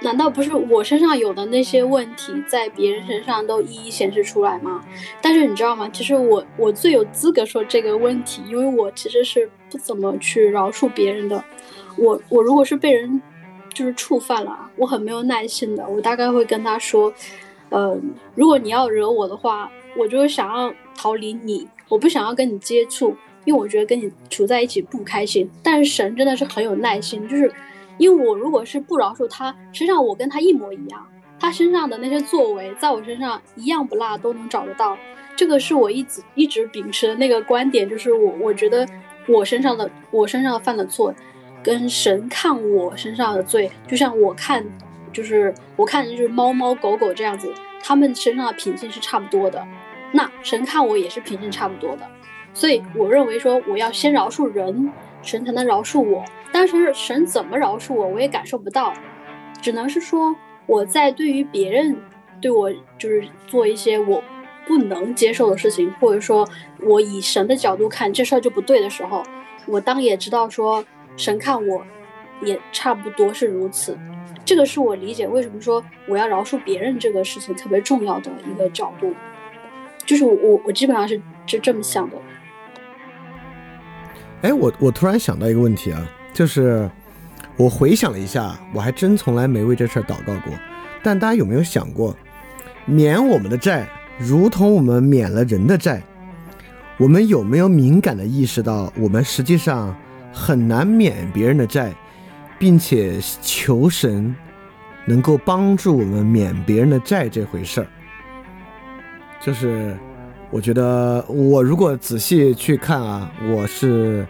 [0.03, 4.85] 难道不是我身上有的那些问题，在别人身上都一一显示出来吗？
[5.21, 5.89] 但是你知道吗？
[5.93, 11.43] 其实我我最有资格说这个问题，因为我其实是不怎么去饶恕别人的。
[11.97, 13.21] 我我如果是被人
[13.73, 17.13] 就是触犯了，我很没有耐心的，我大概会跟他说，
[17.71, 17.99] 呃，
[18.35, 23.17] 如果你要惹我的话，我就想要逃离你，我不想要跟你接触。
[23.45, 27.53] 因为我觉得跟你处在一起不开心，但是神真的是很有耐心，就是
[27.99, 31.07] 因为我如果是不饶恕他，实际上我跟他一模一样，
[31.39, 34.97] 他身上的那些作为在我身上一样不落都能找得到。
[35.35, 38.87] 这个是我一直一直秉持的那个观点，就是我我觉得
[39.27, 41.15] 我身上的我身上犯的错，
[41.63, 44.65] 跟神看我身上的罪，就像我看
[45.13, 49.67] 就是我看就是猫猫狗狗这样子，他们身上的品性是差不多的，
[50.13, 52.07] 那神看我也是品性差不多的。
[52.55, 54.93] 所以我认为说，我要先饶恕人，
[55.23, 56.25] 神才能饶恕我。
[56.53, 58.93] 但是神怎么饶恕我，我也感受不到，
[59.61, 61.97] 只能是说我在对于别人
[62.41, 64.23] 对我就是做一些我
[64.67, 66.47] 不能接受的事情，或者说
[66.81, 69.23] 我以神的角度看这事儿就不对的时候，
[69.67, 70.85] 我当也知道说
[71.17, 71.83] 神看我
[72.43, 73.99] 也差不多是如此。
[74.45, 79.15] 这个是我理解为什么说我要饶恕别人这个事情特别重要的一个角度，
[80.05, 82.17] 就是我我基本上是就这么想的。
[84.43, 86.91] 哎，我我突然想到一个问题啊，就是
[87.57, 90.53] 我回想了一下，我还真从来没为这事儿祷告过。
[91.01, 92.17] 但大家有没有想过，
[92.85, 93.89] 免我们的债，
[94.19, 96.03] 如同我们免了人的债，
[96.97, 99.97] 我们有没有敏感的意识到，我们实际上
[100.33, 101.93] 很难免别人的债，
[102.59, 104.35] 并且求神
[105.07, 107.87] 能够帮助我们免别人的债这回事儿？
[109.41, 109.97] 就是。
[110.53, 114.27] 我觉得我如果仔细去看啊，我是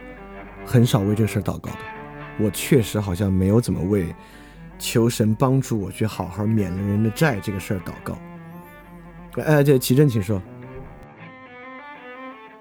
[0.65, 1.79] 很少为这事儿祷告的。
[2.39, 4.07] 我确实好像没有怎么为
[4.79, 8.17] 求神帮助我去好好免了人的债这个事儿祷告。
[9.43, 10.41] 哎，这齐正，请说。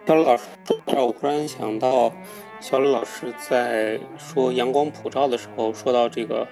[0.07, 0.43] 小李老师，
[0.88, 2.12] 我突然想到，
[2.59, 6.47] 小李老师在说阳光普照的时候，说到这个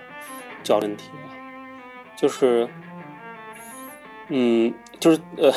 [0.61, 1.09] 教问题
[2.15, 2.69] 就是，
[4.27, 5.51] 嗯，就是呃。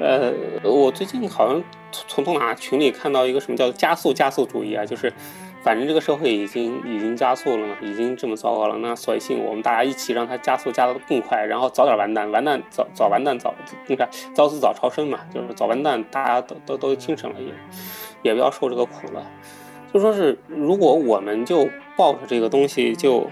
[0.00, 0.32] 呃，
[0.64, 5.12] 我最近好像从从哪群里看到一个什么叫加速加速主义啊，就是
[5.62, 13.54] 反正这个社会已经已经加速了嘛，已经这么糟糕了，那索性我们大家一起让它加速加的更快，然后早点完蛋，完蛋早早完蛋早
[13.88, 17.52] 那个早死早超生嘛，就是早完蛋，大家都都都精神了也
[18.22, 19.22] 也不要受这个苦了。
[19.92, 23.26] 就说是如果我们就抱着这个东西就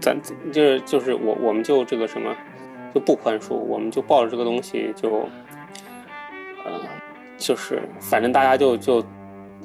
[0.00, 0.16] 咱
[0.50, 2.34] 就是就是我我们就这个什么
[2.94, 5.28] 就不宽恕，我们就抱着这个东西就。
[6.64, 6.80] 呃，
[7.36, 8.96] 就是反正大家就就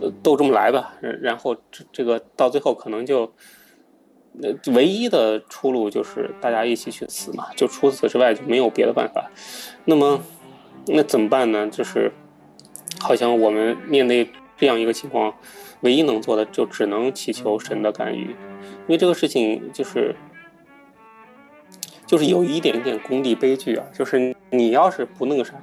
[0.01, 3.31] 呃都这么来吧，然后这这个到最后可能就
[4.33, 9.31] 那唯一的出路就是大家一起去死嘛，就除此之外就没有别的办法。
[9.85, 10.21] 那么，
[10.87, 11.67] 那怎么办呢？
[11.69, 12.11] 就是
[12.99, 15.33] 好像我们面对这样一个情况，
[15.81, 20.15] 唯一能做的就只能祈求神的干预，因为这个事情就是
[22.05, 25.53] 就是有一点点功利悲剧啊，就是你要是不那个啥。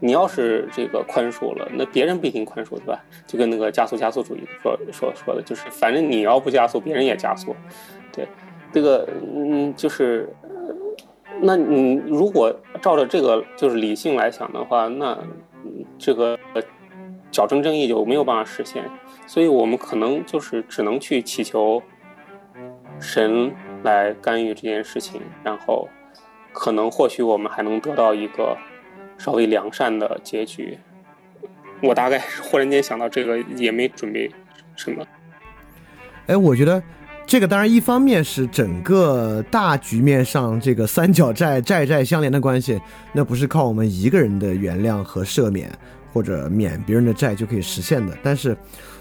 [0.00, 3.04] 你要是这个宽恕了，那别人不一定宽恕，对吧？
[3.26, 7.56] 就跟那个加速加速主义说说说的，就是反正你要不加速，别人也加速。
[8.12, 8.28] 对，
[8.72, 10.32] 这个嗯，就是，
[11.40, 15.18] 那你如果照着这个就是理性来想的话，那
[15.98, 16.38] 这个
[17.32, 18.84] 矫正正义就没有办法实现。
[19.26, 21.82] 所以我们可能就是只能去祈求
[23.00, 25.88] 神来干预这件事情，然后
[26.52, 28.56] 可能或许我们还能得到一个。
[29.18, 30.78] 稍微良善的结局，
[31.82, 34.30] 我大概忽然间想到这个，也没准备
[34.76, 35.04] 什么。
[36.28, 36.82] 哎，我觉得
[37.26, 42.80] 这个当然一方面是整个大局面上这个三角债债债相连的关系，
[43.12, 45.70] 那不是靠我们一个人的原谅和赦免
[46.12, 48.16] 或者免别人的债就可以实现的。
[48.22, 48.56] 但是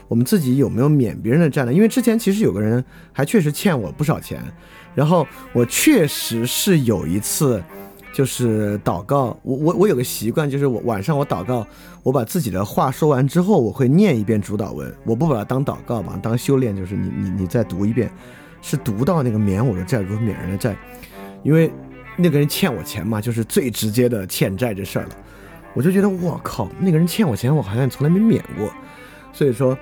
[0.07, 1.71] 我们自己有没有免别人的债呢？
[1.71, 4.41] 因为之前其实有个人还确实欠我不少钱，
[4.95, 7.63] 然后我确实是有一次。
[8.17, 11.63] 就是祷告，我我我有个习惯，就是我晚上我祷告，
[12.01, 18.11] 我把自己的话说完之后，我会念一遍主导文，我不把它当祷告，把它当修炼，就是你你你再读一遍，
[18.59, 20.75] 是读到那个免我的债如免人的债，
[21.43, 21.71] 因为
[22.15, 25.11] 那个人欠我钱嘛，就是最直接的欠债这事儿了，
[25.75, 28.73] 我就觉得我靠，那个人欠我钱，我好像从来没免过，
[29.31, 29.77] 所以说，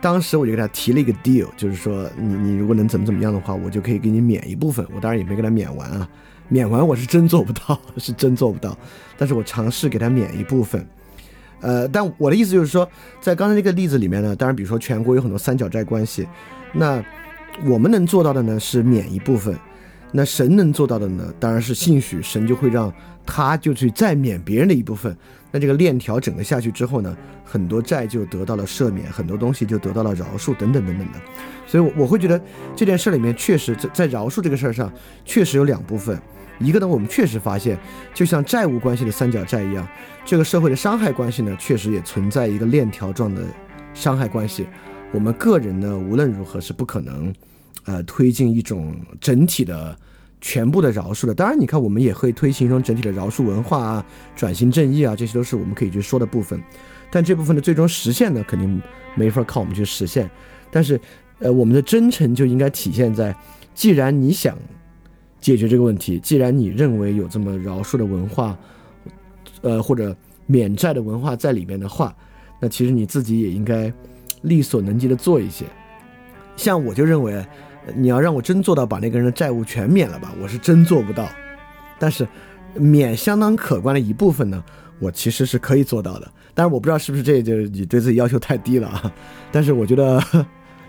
[0.00, 6.08] 当时我就给他提了一个 deal，就是说你你如果能怎么怎么样的话，我就可以给你免一部分，我当然也没给他免完啊。
[6.48, 8.76] 免完我是真做不到， 是真做不到，
[9.18, 10.86] 但是我尝试给他免一部分，
[11.60, 12.88] 呃，但我的意思就是说，
[13.20, 16.26] 在刚才那个例子里面呢，当然比如说全国有很多三角债关系，
[16.72, 17.04] 那
[17.64, 19.58] 我们能做到的呢是免一部分，
[20.12, 22.92] 那神能做到的呢，当然是兴许神就会让
[23.24, 25.16] 他就去再免别人的一部分，
[25.50, 31.18] 那这个链条整个下去之后呢，很多债就得到了赦免，很多东西就得到了饶恕等等等等的，
[31.66, 32.40] 所以我我会觉得
[32.76, 34.92] 这件事里面确实在在饶恕这个事儿上
[35.24, 36.16] 确实有两部分。
[36.58, 37.78] 一个呢，我们确实发现，
[38.14, 39.86] 就像债务关系的三角债一样，
[40.24, 43.42] 这个社会的伤害关系呢，确实也存在一个链条状的
[43.92, 44.66] 伤害关系。
[45.12, 47.32] 我们个人呢，无论如何是不可能，
[47.84, 49.96] 呃，推进一种整体的、
[50.40, 51.34] 全部的饶恕的。
[51.34, 56.60] 当然，你看，我们也会推行一种整体的饶恕文化啊、转型正义啊，这些都是我们可以去说的部分。
[57.10, 58.82] 但这部分的最终实现呢，肯定
[59.14, 60.28] 没法靠我们去实现。
[60.70, 60.98] 但是，
[61.38, 63.36] 呃，我们的真诚就应该体现在，
[63.74, 64.56] 既然你想。
[65.40, 68.56] 解决这个问题，既然你认为有这么饶恕的文化，
[69.62, 70.14] 呃，或者
[70.46, 72.14] 免债的文化在里面的话，
[72.60, 73.92] 那其实你自己也应该
[74.42, 75.64] 力所能及的做一些。
[76.56, 77.44] 像我就认为，
[77.94, 81.28] 你要让我真做到把那个人的债务全免了吧，我是真做不到。
[81.98, 82.26] 但是
[82.74, 84.62] 免相当可观的一部分呢，
[84.98, 86.30] 我其实是可以做到的。
[86.54, 89.12] 但是我不知道是不是这就是你对自己要求太低了啊？
[89.52, 90.22] 但是我觉得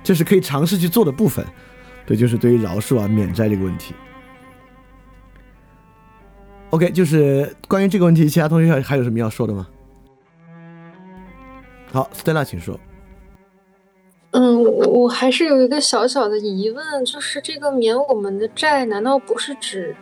[0.04, 1.46] 这是可以尝试去做的部分。
[2.06, 3.94] 对，就是对于饶恕啊、免债这个问题。
[6.72, 9.66] OK，就是关于这个问题，其他同学还有什么要说的吗？
[11.94, 12.78] 好，Stella，请说。
[14.32, 19.96] 嗯，我我还是有一个小小的疑问，就是这个免我们的债，难道不是指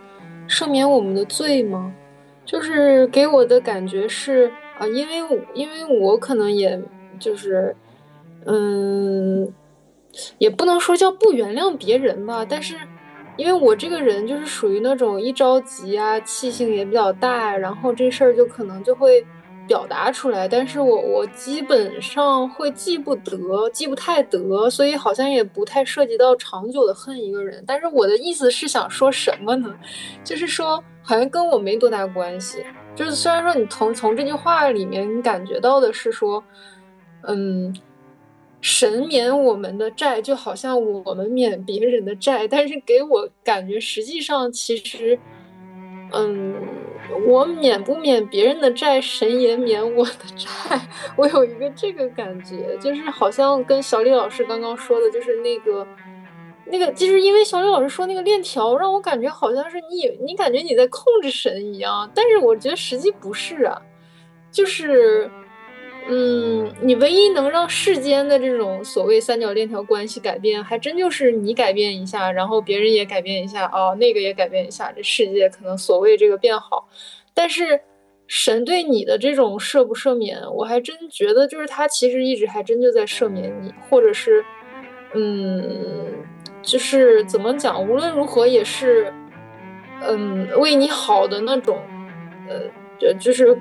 [0.49, 1.93] 赦免我们的罪吗？
[2.43, 6.81] 就是给我的感觉是啊，因为因为我可能也
[7.19, 7.75] 就是，
[8.45, 9.53] 嗯，
[10.39, 12.75] 也不能说叫不原谅别人吧，但是。
[13.37, 19.25] 因为我这个人就是属于那种一着急啊，气性也比较大，然后这事儿就可能就会
[19.67, 27.63] 表达出来，但是我我基本上会记不得，记不太得，所以好像也不太涉及到长久的恨一个人。
[27.67, 29.73] 但是我的意思是想说什么呢？
[30.23, 32.63] 就是说好像跟我没多大关系。
[32.95, 36.43] 就是虽然说你从从这句话里面你感觉到的是说，
[37.23, 37.75] 嗯。
[38.67, 45.19] 神免我们的债，就好像我们免别人的债，但是给我感觉，实际上其实，
[46.11, 46.55] 嗯，
[47.27, 50.81] 我免不免别人的债，神也免我的债。
[51.15, 55.87] 我有一个这个感觉，就是好像跟小李老师刚刚说的，就是那个
[56.65, 63.79] 那个，就是因为小李老师说那个链条，让我感觉好像是你，你感觉你在控制神一样，但是我觉得实际不是啊，
[64.51, 65.29] 就是。
[66.07, 76.87] 嗯，你唯一能让世间的这种所谓三角链条关系改变，还真就是你改变一下，然后别人也改变一下，哦，那个也改变一下，这世界可能所谓这个变好。
[77.33, 77.81] 但是
[78.27, 84.45] 神对你的这种赦不赦免，我还真觉得就是他其实一直还真就在赦免你，或者是，
[85.15, 86.23] 嗯，
[86.61, 89.11] 就是怎么讲，无论如何也是，
[90.03, 91.79] 嗯，为你好的那种，
[92.47, 92.61] 呃，
[92.99, 93.59] 就就是，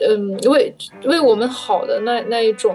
[0.00, 0.74] 嗯，为
[1.04, 2.74] 为我们好的那那一种。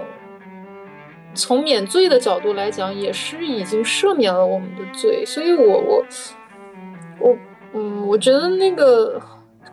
[1.36, 6.04] 从免罪的角度来讲，也是已经赦免了我们的罪，所以我我
[7.18, 7.36] 我
[7.72, 9.20] 嗯，我觉得那个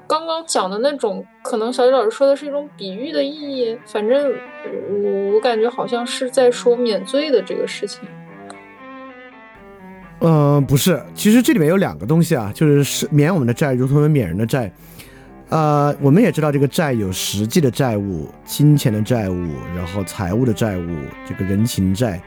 [0.07, 4.33] 刚刚讲的那种，可能小雨老师说的是一种比喻的意义，反正
[4.89, 7.99] 我我感觉好像是在说免罪的这个事情。
[10.21, 14.71] 嗯，不是，其实这里面有两个东西啊，就是是免我们的债，如同免人的债。
[15.51, 20.95] 呃，我们也知道这个债有实际的债务、金钱的债务，然后财务的债务，
[21.27, 22.21] 这个人情债。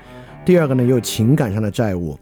[0.44, 2.18] 第二个呢，也有情感上的债务。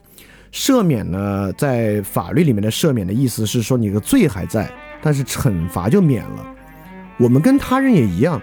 [0.53, 4.70] 赦免呢，在法律里面的赦免的意思是说，你的罪还在，
[5.03, 6.46] 但是惩罚就免了。
[7.18, 8.40] 我们跟他人也一样，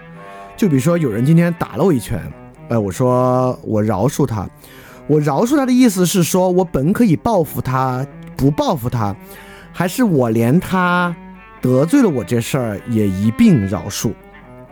[0.54, 2.20] 就比如说有人今天打了我一拳，
[2.68, 4.46] 呃，我说我饶恕他，
[5.06, 8.06] 我饶恕他的意思是说我本可以报复他，
[8.36, 9.16] 不报复他，
[9.72, 11.16] 还是我连他。
[11.60, 14.12] 得罪了我这事儿也一并饶恕，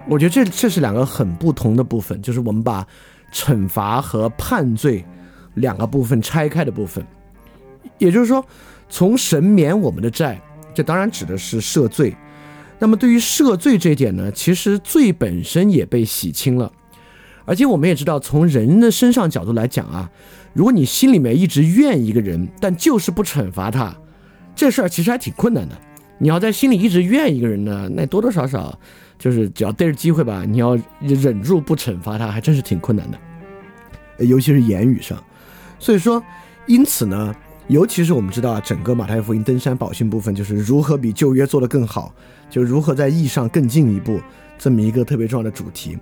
[0.09, 2.87] 我觉得这这是两个很不同的部分，就是我们把
[3.33, 5.05] 惩罚和判罪
[5.55, 7.07] 两个部分拆开的部分。
[7.99, 8.45] 也就是说，
[8.89, 10.41] 从神免我们的债，
[10.73, 12.17] 这当然指的是赦罪。
[12.79, 16.73] 那么对于赦罪这一点呢，其实罪本身也被洗清了，
[17.45, 20.09] 而且我们也知道，从人的身上角度来讲啊，
[20.55, 23.95] 如果你心里面一直怨一个人，但就是不惩罚他，
[24.55, 25.77] 这事儿其实还挺困难的。
[26.19, 28.77] 你要在心里一直怨一个人呢，那多多少少
[29.19, 35.17] 就是只要逮着机会吧，你要忍住不惩罚他，还真是挺困难的，尤其是言语上。
[35.79, 36.23] 所以说，
[36.67, 37.35] 因此呢，
[37.69, 42.13] 尤其是我们知道啊，整个马太福音登山宝训部分，就是如何比旧约做得更好，
[42.51, 44.21] 就如何在意义上更进一步，
[44.59, 45.97] 这么一个特别重要的主题。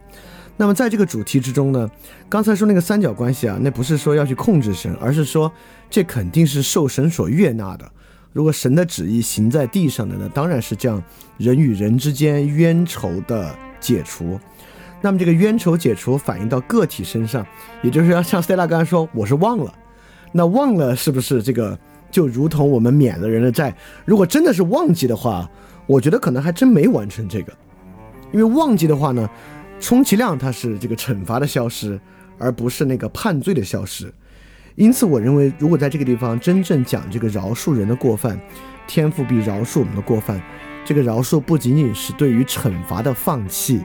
[0.57, 1.91] 那么在这个主题之中呢，
[2.31, 5.53] 刚才说那个三角关系啊，那不是说要去控制神，而是说
[5.91, 7.93] 这肯定是受神所悦纳的。
[8.37, 11.03] 如果神的旨意行在地上的呢，当然是将
[11.39, 14.39] 人与人之间冤仇的解除。
[15.01, 17.47] 那么这个冤仇解除反映到个体身上，
[17.81, 19.73] 也就是要像 Stella 刚才说，我是忘了。
[20.33, 21.79] 那忘了是不是这个
[22.11, 23.75] 就如同我们免了人的债？
[24.05, 25.51] 如果真的是忘记的话，
[25.87, 27.51] 我觉得可能还真没完成这个。
[28.33, 29.27] 因为忘记的话呢，
[29.81, 31.99] 充其量它是这个惩罚的消失，
[32.37, 34.13] 而不是那个判罪的消失。
[34.77, 38.39] 因此，我认为，如果在这个地方真正讲这个饶恕人的过犯，
[38.87, 40.41] 天赋必饶恕我们的过犯，
[40.85, 43.83] 这个饶恕不仅仅是对于惩罚的放弃，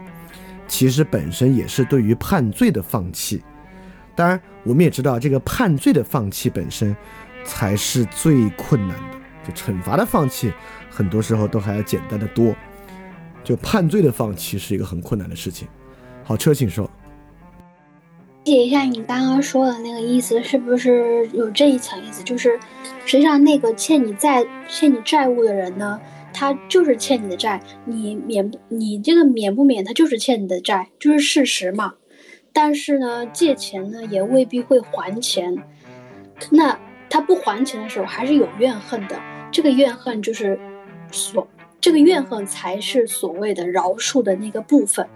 [0.68, 3.42] 其实本身也是对于判罪的放弃。
[4.16, 6.94] 当然，我们也知道，这个判罪的放弃本身
[7.46, 9.18] 才是最困难的。
[9.48, 10.52] 就惩罚的放弃，
[10.90, 12.54] 很多时候都还要简单的多。
[13.46, 15.68] 就判罪的放弃是一个很困难的事情。
[16.24, 16.92] 好，车，请说。
[18.44, 22.24] 理解一下你刚刚说的那个意思，是不是有这一层意思？
[22.24, 22.60] 就是
[23.06, 26.02] 实际上那个欠你债、欠你债务的人呢，
[26.34, 31.94] 他就是欠你的债，你免不你这个免不免，他就是欠你的债，就是事实嘛。
[32.52, 35.56] 但是呢，借钱呢也未必会还钱，
[36.50, 36.80] 那
[37.12, 40.60] 他不还钱的时候还是有怨恨的，这个怨恨就是
[41.12, 41.48] 所
[41.80, 45.08] 这个怨恨才是所谓的饶恕的那个部分。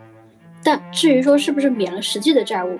[0.64, 2.80] 但至于说是不是免了实际的债务？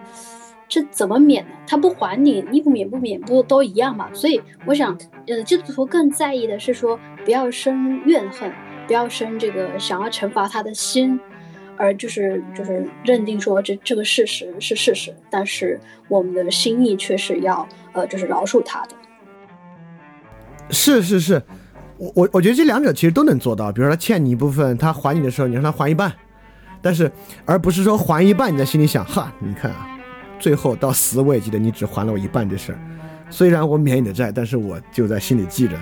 [0.68, 1.52] 这怎么免呢？
[1.68, 4.10] 他不还你，你不免不免不都一样嘛？
[4.14, 4.98] 所以我想，
[5.28, 8.52] 呃，基督徒更在意的是说，不要生怨恨，
[8.88, 11.20] 不要生这个想要惩罚他的心，
[11.78, 18.96] 而就是就是认定说这这个事实是事实，但是我们的心意却是要呃就是饶恕他的。
[20.72, 21.42] 是是是，
[21.98, 23.72] 我我我觉得这两者其实都能做到。
[23.72, 26.12] 比如说他欠你一部分，他还你的时候，你让他还一半，
[26.82, 27.12] 但是
[27.46, 29.92] 而不是说还一半你在心里想哈，你看啊。
[30.40, 32.80] 最后到死我也记得你只还了我一半这事儿，
[33.30, 35.76] 虽然我免你的债，但是我就在心里记着，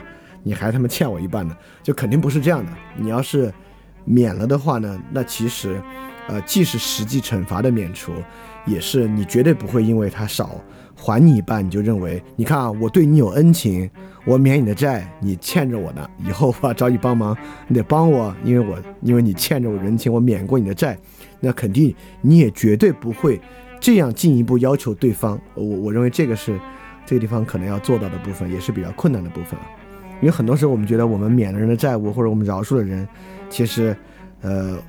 [0.44, 2.72] 你还他妈欠我一半呢，就肯定不是这样的。
[2.98, 3.52] 你要是
[4.06, 5.82] 免了的话呢，那其实，
[6.28, 8.14] 呃，既是实际惩罚的免除，
[8.66, 10.52] 也是你绝对不会因为他少
[10.96, 13.90] 还你一半，你就认为，你看啊，我对你有恩情，
[14.26, 17.36] 我免你的债，你欠着我呢，以后我要找你帮忙，
[17.68, 20.98] 你得帮我，因为我因为你欠着我人情，我免过你的债，
[21.40, 23.42] 那肯定你也绝对不会。
[23.84, 26.58] 这样进一步要求对方，我我认为这个是
[27.06, 29.66] 这个地方可能要做到的部分，也是比较困难的部分啊。
[30.22, 33.06] 因为很多时候我们觉得我们免了人的债务，或者我们饶恕了人，
[33.50, 33.94] 其实，
[34.42, 34.80] 呃，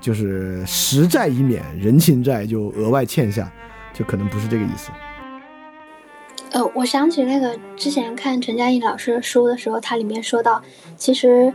[0.00, 3.52] 就是实债已免，人情债就额外欠下，
[3.92, 4.90] 就可能不是这个意思。
[6.52, 10.62] 呃，我想起那个之前看陈嘉映老师的书的时候，他里面说到，
[10.96, 11.52] 其实，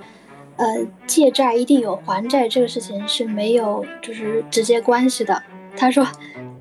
[0.57, 0.65] 呃，
[1.07, 5.41] 借债一定有还债这个事情是没有就是直接关系的。
[5.75, 6.05] 他说。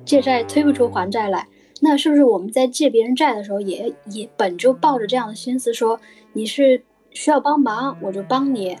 [0.05, 1.47] 借债推不出还债来，
[1.81, 5.99] 那是不是我们在借别人债的时候，也也本就抱着这样的心思，说
[6.33, 8.77] 你是需要帮忙，我就帮你。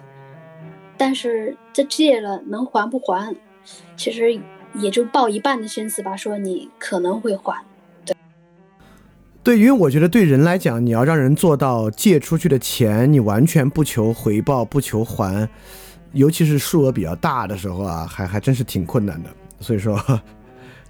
[0.97, 3.35] 但是这借了能还不还，
[3.97, 4.39] 其实
[4.75, 7.63] 也就抱一半的心思吧，说你可能会还。
[8.05, 8.15] 对，
[9.43, 15.49] 对，因为我觉得对人来讲，你要让人做到借出去的钱，你完全不求回报，不求还，
[16.11, 19.29] 尤其是数额比较大的时候啊，还还真是挺困难的。
[19.59, 19.97] 所以说。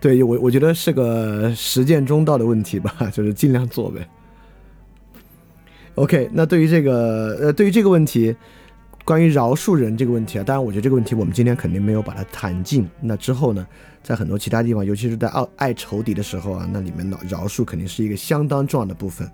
[0.04, 4.06] 对我，我觉得是个实践中道的问题吧， 就是尽量做呗。
[5.96, 8.36] OK，那对于这个，呃，对于这个问题，
[9.06, 12.86] 关于饶恕人这个问题啊，当然，我觉得这个问题我们今天肯定没有把它谈尽。
[13.00, 13.66] 那之后呢，
[14.04, 19.26] 在很多其他地方，尤其是在爱爱仇敌的时候啊，那里面的饶恕肯定是一个相当重要的部分。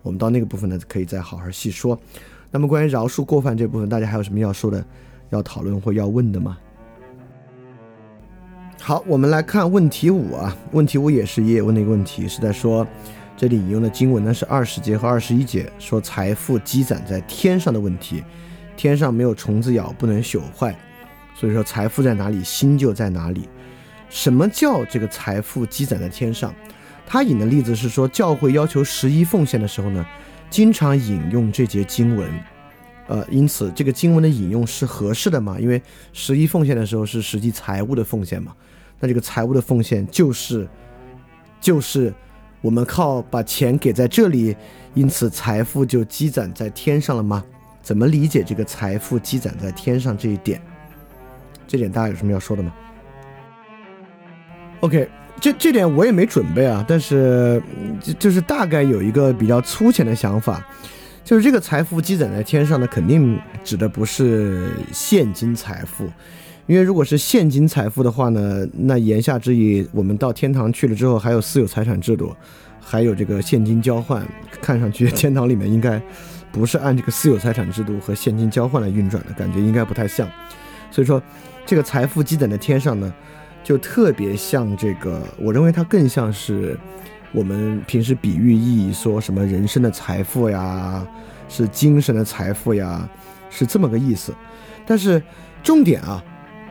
[0.00, 2.00] 我们到那个部分呢，可以再好好细说。
[2.50, 4.82] 那么关于饶恕过犯这部分，大家还有什么要说的、
[5.28, 6.56] 要讨论或要问的吗？
[8.86, 10.54] 好，我们来看问题五啊。
[10.72, 12.86] 问题五也是爷爷问的一个问题，是在说，
[13.34, 18.22] 这里引用的经文呢是二十节和二十一节，说财富积攒在天上的问题，
[18.76, 20.78] 天上没有虫子咬，不能朽坏，
[21.34, 23.48] 所以说财富在哪里，心就在哪里。
[24.10, 26.54] 什么叫这个财富积攒在天上？
[27.06, 30.04] 他引的例子是说，教会要求十一奉献的时候呢，
[30.50, 32.30] 经常引用这节经文，
[33.06, 35.58] 呃，因此这个经文的引用是合适的嘛？
[35.58, 35.80] 因为
[36.12, 38.54] 十一奉献的时候是实际财务的奉献嘛。
[39.04, 40.66] 那这个财务的奉献就是，
[41.60, 42.10] 就是
[42.62, 44.56] 我们靠把钱给在这里，
[44.94, 47.44] 因此财富就积攒在天上了吗？
[47.82, 50.58] 怎么理解这个财富积攒在天上这一点？
[51.68, 52.72] 这点大家有什么要说的吗
[54.80, 55.06] ？OK，
[55.38, 57.62] 这这点我也没准备啊，但是
[58.00, 60.66] 就就是大概有一个比较粗浅的想法，
[61.22, 66.08] 就是这个财富积攒在天上的，肯定指的不是现金财富。
[66.66, 72.34] 因为如果是现金财富的话呢，那言下之意，我们到天堂去了之后，还有私有财产制度，
[72.80, 74.26] 还有这个现金交换，
[74.62, 76.00] 看上去天堂里面应该
[76.50, 80.26] 不是按这个私有财产制度和现金交换来运转的，感觉应该不太像。
[80.90, 81.22] 所以说，
[81.66, 83.12] 这个财富积攒在天上呢，
[83.62, 86.78] 就特别像这个，我认为它更像是
[87.32, 91.06] 我们平时比喻意义说什么人生的财富呀，
[91.46, 93.06] 是精神的财富呀，
[93.50, 94.34] 是这么个意思。
[94.86, 95.22] 但是
[95.62, 96.24] 重点啊。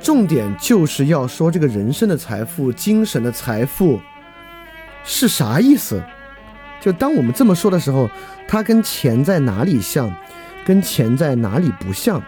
[0.04, 4.02] 重点就是要说这个人生的财富、精神的财富
[5.06, 6.04] 是啥意思？
[6.82, 8.10] 就当我们这么说的时候，
[8.46, 10.14] 它跟钱在哪里像，
[10.66, 12.22] 跟钱在哪里不像？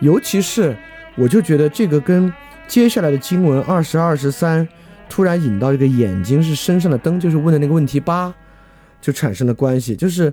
[0.00, 0.74] 尤其是，
[1.16, 2.32] 我就觉得这个跟
[2.66, 4.66] 接下来的经文二十二、十三
[5.06, 8.34] 突然引到这个眼睛是身上的灯，就是问的那个问题八，
[9.02, 9.94] 就产生了关系。
[9.94, 10.32] 就是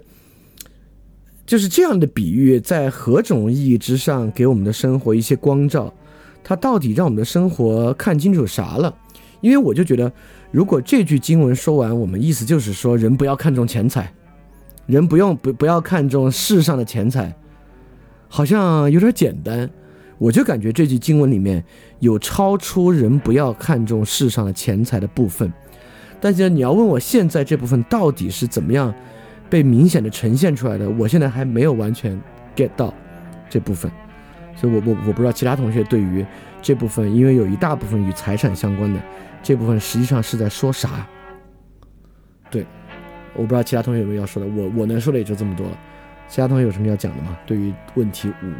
[1.46, 5.94] 就是这样的比喻，在何种意义之上给我们的生活一些光照？
[6.44, 8.94] 它到底让我们的生活看清楚啥了？
[9.42, 10.12] 因为我就觉得，
[10.52, 14.14] 如果这句经文说完，我们意思就是说，人不要看重钱财，
[14.86, 17.36] 人不用不不要看重世上的钱财，
[18.28, 19.70] 好像有点简单。
[20.18, 21.62] 我就感觉这句经文里面
[22.00, 25.52] 有超出人不要看重世上的钱财的部分。
[26.22, 28.94] 但是你要问我现在这部分到底是怎么样
[29.50, 32.18] 被明显的呈现出来的，我现在还没有完全
[32.56, 32.94] get 到
[33.50, 33.92] 这部分。
[34.56, 36.26] 所以，我我我不知道其他同学对于
[36.62, 39.00] 这部分，因为有一大部分与财产相关的
[39.42, 41.08] 这部分，实际上是在说啥？
[42.52, 42.66] 对，
[43.34, 44.48] 我不知道其他同学有没有要说的。
[44.50, 45.78] 我我能说的也就这么多了。
[46.28, 47.36] 其他同学有什么要讲的吗？
[47.46, 48.54] 对于问题五，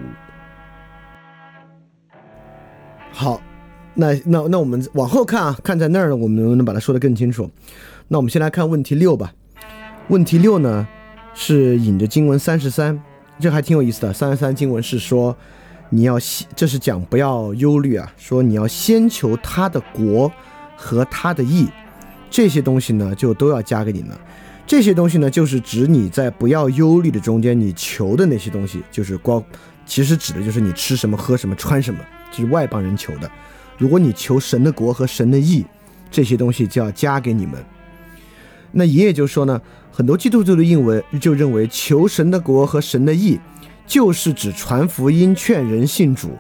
[3.12, 3.40] 好，
[3.94, 7.50] 那那那我们往后看啊，看在那儿呢，我们能不能把它说得更清楚？
[8.08, 9.32] 那我们先来看问题六吧。
[10.10, 10.88] 问题六呢，
[11.34, 13.00] 是引着经文三十三，
[13.40, 14.12] 这还挺有意思的。
[14.12, 15.38] 三十三经文是说。
[15.94, 20.32] 你要先，这是讲不要忧虑啊，说你要先求他的国
[20.76, 21.68] 和他的义，
[22.32, 24.20] 这些东西呢就都要加给你了。
[24.66, 29.44] 这些东西呢就是指你在不要忧虑的中间，你求的那些东西，就是光，
[29.86, 32.00] 其实指的就是你吃什么、喝什么、穿什么，
[32.32, 33.30] 这是外邦人求的。
[33.78, 35.64] 如果你求神的国和神的义，
[36.10, 37.64] 这些东西就要加给你们。
[38.72, 39.62] 那爷爷就说呢，
[39.92, 43.40] 很多基督徒的认为就认为求神的国和神的义。
[43.86, 46.32] 就是指传福音、劝人信主，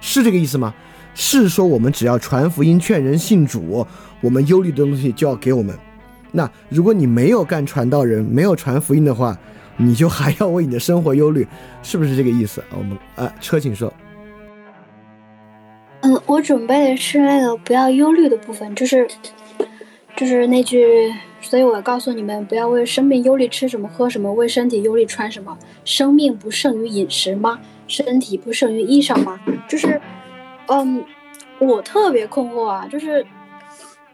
[0.00, 0.74] 是这个意思吗？
[1.14, 3.86] 是说我们只要传福音、劝人信主，
[4.20, 5.76] 我们忧虑的东西就要给我们。
[6.30, 9.36] 那如果你没有干传道人，没有传福音的话，
[9.76, 11.46] 你就还要为你的生活忧虑，
[11.82, 12.62] 是不是这个意思？
[12.70, 13.92] 我们啊，车，请说。
[16.00, 19.06] 嗯，我准备的是那个不要忧虑的部分，就是，
[20.16, 21.12] 就是那句。
[21.52, 25.58] 所以，我告诉你们，不要为生命忧虑吃什么喝什么，为身体忧虑穿什么。
[25.84, 27.60] 生命不胜于饮食吗？
[27.86, 29.38] 身体不胜于衣裳吗？
[29.68, 30.00] 就是，
[30.68, 31.04] 嗯，
[31.58, 33.22] 我特别困惑啊，就是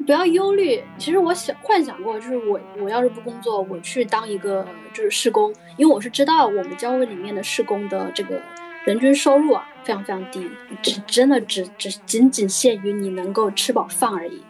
[0.04, 0.82] 不要忧虑。
[0.98, 8.42] 其实我想幻想过，就是我我要是不工作，我去当一个就是施工，因为我是知道我们教会里面的施工的这个
[8.84, 10.44] 人均收入啊非常非常低，
[10.82, 14.42] 只真的只只仅仅限于你能够吃饱饭而已。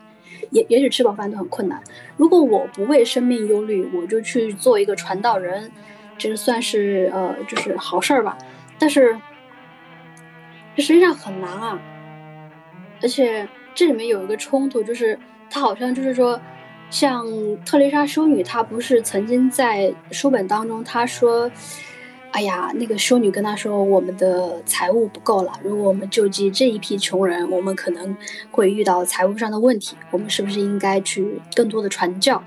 [0.50, 1.82] 也也许吃饱饭都很困难。
[2.16, 5.70] 如果我不为生命忧虑，我就去做一个传道人，
[6.16, 8.36] 这算是呃就是好事儿吧。
[8.78, 9.18] 但是
[10.76, 11.80] 这实际上很难啊，
[13.02, 15.18] 而且这里面有一个冲突，就是
[15.50, 16.40] 他好像就是说，
[16.90, 17.26] 像
[17.64, 21.50] 特蕾莎修女，她不是曾经在书本当中她说。
[22.30, 28.16] 哎呀，那个修女跟他说：“我们的财务不够了，如果我们救济这一批穷人，我们可能
[28.50, 29.96] 会遇到财务上的问题。
[30.10, 32.40] 我们是不是应该去更多的传教、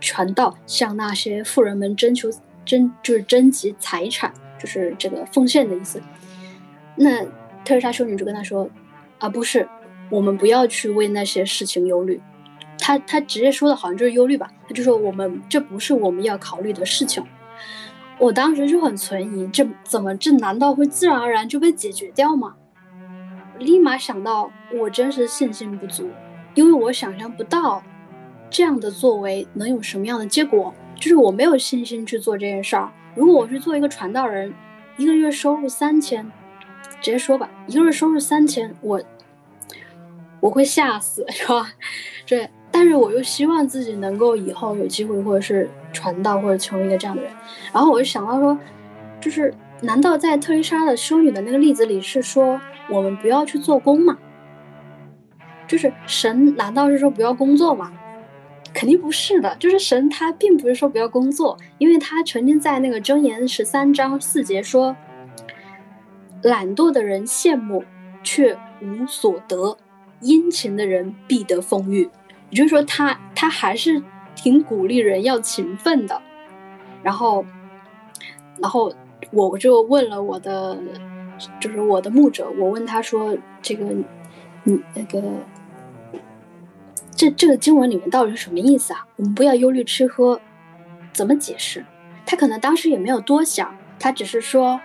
[0.00, 2.30] 传道，向那些富人们征求
[2.64, 6.00] 征，就是征集财产，就是这个奉献的意思？”
[6.96, 7.22] 那
[7.64, 8.70] 特蕾莎修女就跟他说
[9.18, 9.68] ：“啊，不是，
[10.08, 12.18] 我们不要去为那些事情忧虑。”
[12.78, 14.50] 他他直接说的好像就是忧虑吧？
[14.66, 17.22] 他就说：“我们这不是我们要考虑的事情。”
[18.18, 22.54] 我当时就很存疑，这怎么这难道会自然而然就被解决掉吗？
[23.58, 26.08] 立马想到，我真是信心不足，
[26.54, 27.82] 因为我想象不到
[28.48, 32.90] 这样的作为能有什么样的结果，就是我没有信心去做这件事儿。
[33.14, 34.52] 如果我去做一个传道人，
[34.96, 36.24] 一个月收入三千，
[37.00, 39.02] 直接说吧，一个月收入三千，我
[40.40, 41.70] 我会吓死，是吧？
[42.24, 42.48] 这。
[42.78, 47.32] 但是我又希望自己能够以后有机会，或者是传道，或者成为一个这样的人。
[47.72, 48.58] 然后我就想到说，
[49.18, 49.50] 就是
[49.80, 54.18] 难道在特蕾莎的修女的那个例子里是说我们不要去做工吗？
[55.66, 57.90] 就是神难道是说不要工作吗？
[58.74, 59.56] 肯定不是的。
[59.58, 64.94] 就是神他并不是说不要工作，因为他曾经在那个箴言十三章四节说，
[66.42, 67.82] 懒惰的人羡慕
[68.22, 69.78] 却无所得，
[70.20, 72.10] 殷勤的人必得丰裕。
[72.50, 74.02] 也就是说，他他还是
[74.34, 76.20] 挺鼓励人要勤奋的。
[77.02, 77.44] 然后，
[78.58, 78.92] 然后
[79.30, 80.76] 我就问了我的，
[81.60, 83.84] 就是我的牧者，我问他说：“这个，
[84.64, 85.22] 你那个，
[87.14, 89.06] 这这个经文里面到底是什么意思啊？
[89.16, 90.40] 我们不要忧虑吃喝，
[91.12, 91.84] 怎么解释？”
[92.26, 94.80] 他可能当时也没有多想，他只是说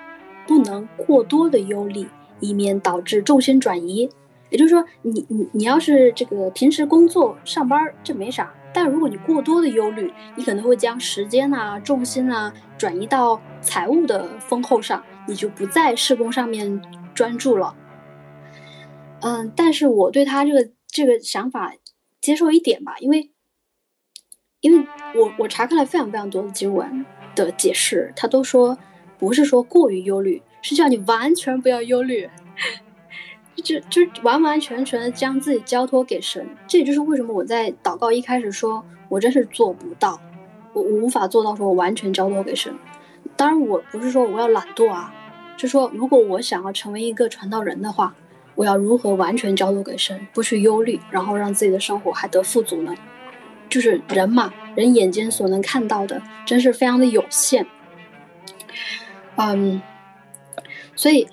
[0.45, 2.07] 不能过多的忧虑，
[2.39, 4.07] 以免导致重心转移。
[4.51, 16.81] 也就是说，你你你要是这个平时工作上班这没啥，但如果你过多的忧虑，你可能会将时间啊、重心啊转移到财务的丰厚上，你就不在施工上面
[17.15, 17.73] 专注了。
[19.21, 21.73] 嗯，但是我对他这个这个想法
[22.19, 23.31] 接受一点吧，因为
[24.59, 27.05] 因为我我查看了非常非常多的经文
[27.35, 28.77] 的解释，他都说
[29.17, 32.29] 不是说过于忧虑，是叫你完全不要忧虑。
[33.61, 40.19] 就就完完全全的将自己交托给神，这也就是为什么我在祷告一开始说，我真是做不到，
[40.73, 42.73] 我我无法做到说我完全交托给神。
[43.35, 45.13] 当然，我不是说我要懒惰啊，
[45.57, 48.13] 就说如果我想要成为一个传道人的话，
[48.55, 52.93] 我要如何完全交托给神，不去忧虑，然后让自己的生活还得富足呢？
[53.69, 57.65] 就是人嘛，人眼睛所能看到的真是非常的有限。
[59.35, 59.81] 嗯，
[60.95, 61.27] 所以。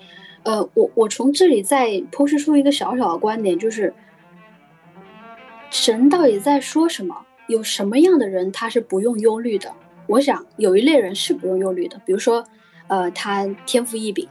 [0.49, 3.93] 呃，我我从这里再剖析出一个小小的观点，就是
[5.69, 7.15] 神到底在说什么？
[7.49, 9.71] 有什么样的人他是不用忧虑的？
[10.07, 12.43] 我想有一类人是不用忧虑的，比如说，
[12.87, 14.27] 呃，他天赋异禀，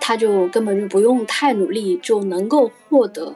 [0.00, 3.32] 他就根本就不用太努力就能够获得。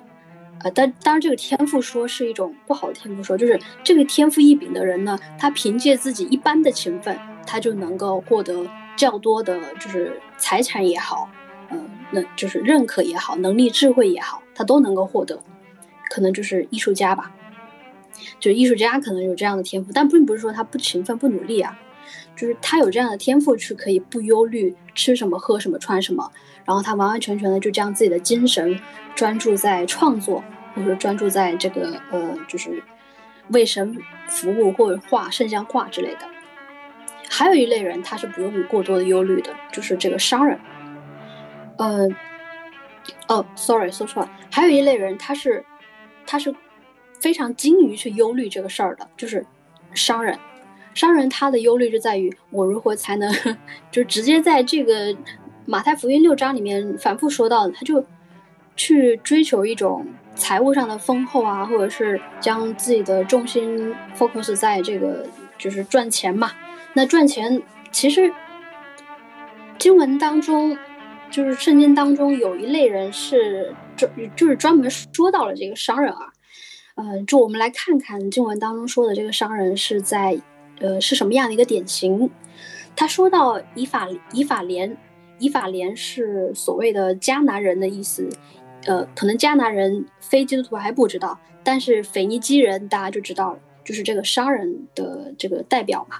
[0.65, 7.17] 呃，但当然这个天赋说是一种不好的天赋说，就是这个天赋异禀的人呢，他凭借自己一般的勤奋，
[7.47, 8.67] 他就能够获得
[8.97, 11.29] 较多的，就是财产也好。
[11.71, 15.43] 嗯，那就是认可也好，能力、智慧也好，他都能够获得，
[16.11, 17.35] 可能就是艺术家吧。
[18.41, 21.79] 就艺术家可能有这样的天赋，但并不是说他不勤奋、不努力啊，
[22.35, 26.31] 就是他有这样的天赋，去可以不忧虑吃什么、喝什么、穿什么，
[26.65, 28.79] 然后他完完全全的就将自己的精神
[29.15, 30.43] 专注在创作，
[30.75, 32.83] 或者专注在这个呃，就是
[33.51, 36.21] 为神服务或者画圣像画之类的。
[37.29, 40.59] 还有一类人，他是不用过多的忧虑的，就是这个商人。
[41.79, 42.09] 呃，
[43.29, 44.31] 哦，sorry，说错了。
[44.51, 45.65] 还有一类人，他是，
[46.27, 46.53] 他是
[47.21, 49.47] 非常精于去忧虑这个事儿的，就是
[49.95, 50.37] 商人。
[50.93, 53.33] 商人他的忧虑就在于我如何才能，
[53.93, 55.17] 就直接在这个
[55.67, 58.05] 马太福音六章里面反复说到，他就
[58.75, 65.25] 去追求一种财务上的丰厚啊，或者是将自己的重心 focus 在这个
[65.57, 66.51] 就是赚钱嘛。
[66.95, 68.33] 那赚钱其实
[69.79, 70.77] 经文当中。
[71.31, 76.33] 就是圣经当中有一类人是专，就是专门说到了这个商人啊，
[76.97, 80.41] 呃，就我们来看看经文当中说的这个商人是在
[80.81, 82.31] 呃是什么样的一个典型。
[82.97, 84.97] 他说到以法以法莲，
[85.39, 88.29] 以法莲是所谓的迦南人的意思。
[88.87, 96.17] 呃，可能迦南人非基督徒还不知道，但是腓尼基人大家就知道了，就是这个商人的这个代表嘛。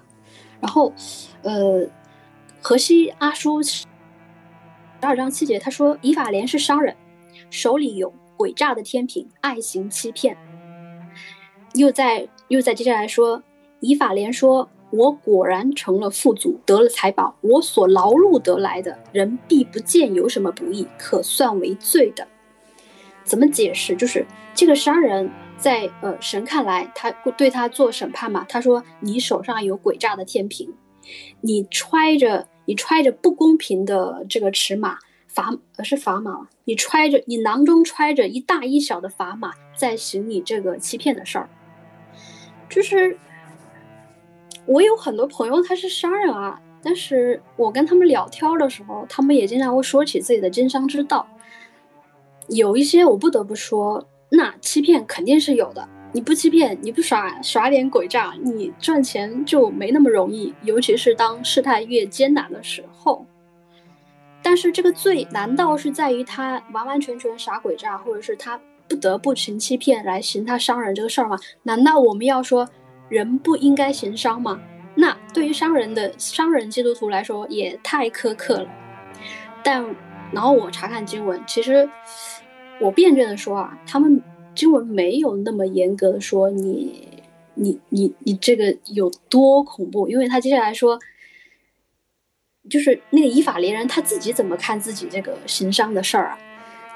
[0.61, 0.93] 然后，
[1.43, 1.89] 呃，
[2.61, 3.87] 河西阿书十
[5.01, 6.97] 二章七节他说，以法莲是商人，
[7.51, 10.37] 手里有诡诈的天平，爱行欺骗。
[11.75, 13.43] 又在又在接下来说，
[13.81, 14.69] 以法莲说。
[14.91, 17.37] 我果然成了富足，得了财宝。
[17.43, 22.27] 我所劳碌得来的，人必不见有什么不义，可算为罪的。
[23.23, 23.95] 怎么解释？
[23.95, 28.47] 就是这个商人，在呃神看来，他对他做审判嘛？
[28.49, 30.73] 他说：“你手上有诡诈的天平，
[31.43, 34.99] 你揣着你揣着不公平的这个尺码
[35.35, 41.49] 砝呃是砝码，你揣着你囊中揣着一大一小的砝码，在行你这个欺骗的事儿，
[42.69, 43.19] 就是。”
[44.67, 51.27] 我有很多朋友，他是商人啊，但是我跟他们聊天的时候，他们也经常会说起自己的经商之道。
[52.49, 55.89] 有一些我不得不说，那欺骗肯定是有的。
[56.13, 60.55] 你不欺骗，你不耍耍点诡诈，你赚钱就没那么容易。
[60.63, 63.27] 尤其是当事态越艰难的时候。
[64.43, 68.59] 但是这个罪难道是在于他完完全全耍诡诈，或者是他
[68.89, 71.37] 不得不行欺骗来行他伤人这个事儿吗？
[71.65, 72.69] 难道我们要说？
[73.09, 74.61] 人不应该行商吗？
[74.95, 78.69] 那对于商人的商人基督徒来说也太苛刻了。
[79.63, 79.83] 但
[80.31, 81.89] 然后我查看经文，其实
[82.79, 84.23] 我辩证的说啊，他们
[84.59, 87.23] 经文没有那么严格的说你
[87.55, 90.99] 你你你这个有多恐怖，因为他接下来说，
[92.69, 96.39] 就是那个以法连人他自己怎么看自己这个行商的事儿啊？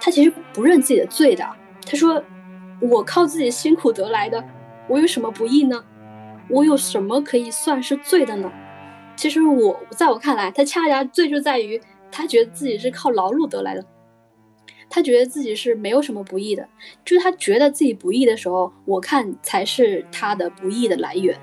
[0.01, 1.49] 他其实不认自己的罪的。
[1.87, 2.21] 他说
[2.81, 4.45] 我靠自己辛苦得来的，
[4.89, 5.85] 我有什么不义呢？
[6.51, 8.51] 我有什么可以算是罪的呢？
[9.15, 11.81] 其实我在我看来，他恰恰罪就在于
[12.11, 13.87] 他觉得自己是靠劳碌得来的，
[14.95, 16.69] 他觉得自己是没有什么不义的。
[17.03, 21.35] 就是他觉得自己不义的时候，我看才是他的不义的来源。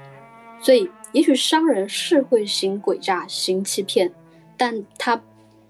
[0.61, 4.11] 所以，也许商人是会行诡诈、行欺骗，
[4.55, 5.19] 但他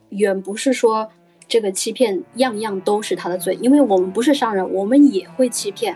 [0.09, 1.09] 远不是说
[1.47, 5.95] 这个欺骗样样都是他的罪，因为我们不是商人，我们也会欺骗。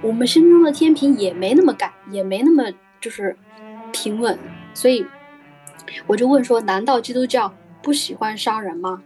[0.00, 3.36] 我们心中的天平也没那么改，也没那么就是
[3.92, 4.38] 平稳，
[4.72, 5.04] 所以
[6.06, 7.52] 我就问说：难道基督教
[7.82, 9.02] 不喜欢商人吗？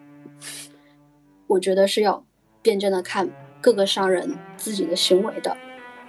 [1.53, 2.25] 我觉得是要
[2.61, 3.29] 辩证的看
[3.61, 5.57] 各个商人自己的行为的，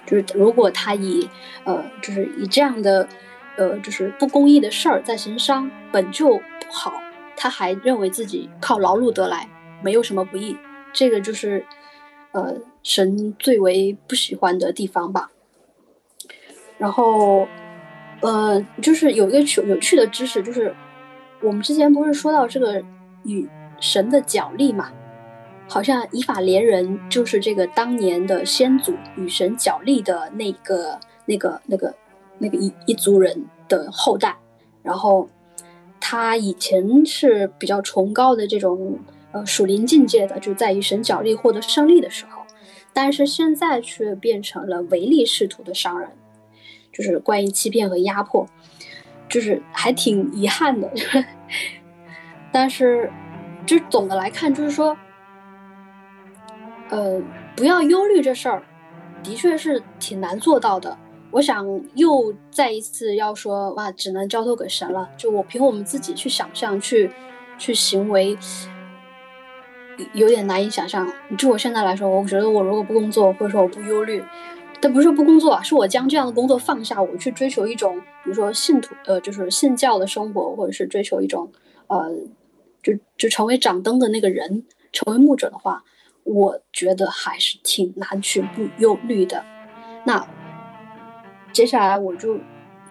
[0.05, 1.29] 就是如果他以
[1.63, 3.07] 呃就是以这样的
[3.57, 6.93] 呃就是不公义的事儿在行商，本就不好，
[7.37, 9.47] 他还认为自己靠劳碌得来，
[9.81, 10.57] 没有什么不义，
[10.91, 11.65] 这个就是
[12.33, 12.57] 呃。
[12.85, 15.31] 神最为不喜欢的地方吧。
[16.77, 17.47] 然后，
[18.19, 20.75] 呃，就是有一个有有趣的知识，就是
[21.41, 22.83] 我们之前不是说到这个
[23.23, 23.47] 与
[23.79, 24.91] 神的角力嘛？
[25.67, 31.95] 好像以法连人就是这个当年的先祖与神角力的那个、那个、那个、
[32.37, 34.37] 那个一一族人的后代。
[34.81, 35.29] 然后
[35.99, 38.99] 他以前是比较崇高的这种
[39.31, 42.43] 呃属灵境界的，就在于神角力获得胜利的时候。
[42.95, 46.09] 但是现在却变成了唯利是图的商人，
[46.91, 48.45] 就是关于欺骗和压迫，
[49.27, 50.91] 就是还挺遗憾的。
[52.53, 53.09] 但是，
[53.65, 54.95] 就总的来看，就是说，
[56.89, 57.21] 呃，
[57.55, 58.63] 不要忧虑这事儿，
[59.23, 60.97] 的确是挺难做到的。
[61.31, 61.65] 我想
[61.95, 65.09] 又再一次要说，哇，只能交托给神了。
[65.17, 67.09] 就我凭我们自己去想象，去
[67.57, 68.37] 去行为。
[70.13, 71.07] 有点难以想象，
[71.37, 74.23] 就我现在来说，我觉得我如果不工作，或者说我不忧虑，
[74.81, 81.51] 但不是不工作，是我将这样的工作放下，我去追求一种，比如说信徒，呃，就是信教的生活，或者是追求一种，
[81.85, 82.09] 呃，
[82.81, 85.83] 就就成为掌灯的那个人，成为牧者的话，
[86.23, 89.43] 我觉得还是挺难去不忧虑的。
[90.05, 90.27] 那
[91.51, 92.39] 接下来我就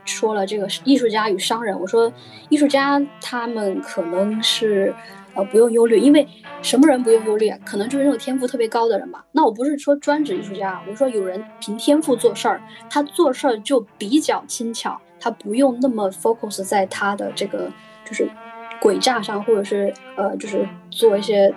[0.05, 2.13] 说了这个艺术家与商人，我说
[2.49, 4.95] 艺术家他们可能是。
[5.35, 6.29] 呃，不用忧虑，因为
[6.61, 7.59] 什么人不用忧虑啊？
[7.65, 9.25] 可能就是那种天赋特别高的人吧。
[9.33, 12.61] 那我不是说专指艺术家，我说有人凭天赋做事儿，
[12.91, 17.71] 他做事儿就比较轻巧，他不用那么 focus 在他的这个
[18.05, 18.31] 就是
[18.79, 21.51] 诡诈上，或者是呃，就是做一些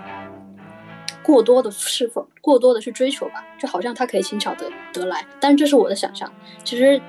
[1.26, 5.26] 过多的侍奉，过多的去追求吧，就好像他可以轻巧的得来。
[5.40, 6.32] 但是这是我的想象，
[6.64, 7.02] 其实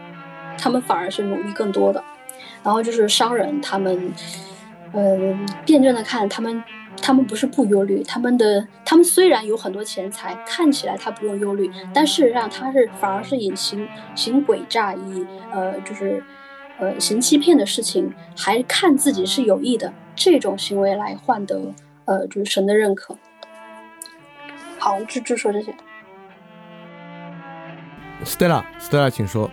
[0.56, 2.02] 他们反而是努力更多的。
[2.62, 4.12] 然后就是商人他们。
[4.92, 6.62] 嗯，辩证的看，他们
[7.02, 16.22] 他们不是不忧虑，他们的他们虽然有很多钱财，看起来他不用忧虑，但事实上他是反而是以行行诡诈，以呃就是
[16.78, 21.60] 呃行欺骗的事情，还看自己是有益的这种行为来换得
[22.06, 23.18] 呃就是神的认可。
[24.78, 25.74] 好，就就说这些。
[28.24, 29.50] Stella，Stella，请说。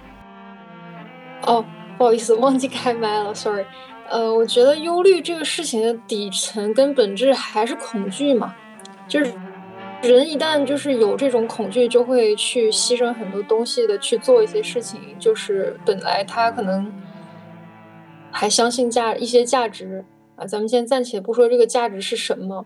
[1.45, 1.63] 哦，
[1.97, 3.65] 不好意思，忘记开麦了，sorry。
[4.09, 8.53] 呃，我觉得忧虑这个事情的底层跟本质还是恐惧嘛，
[9.07, 9.33] 就是
[10.01, 16.91] 人一旦就是有这种恐惧，就会去牺牲很多东西的去做一些事情，就是本来他可能
[18.31, 20.03] 还相信价一些价值
[20.35, 22.65] 啊，咱们先暂且不说这个价值是什么，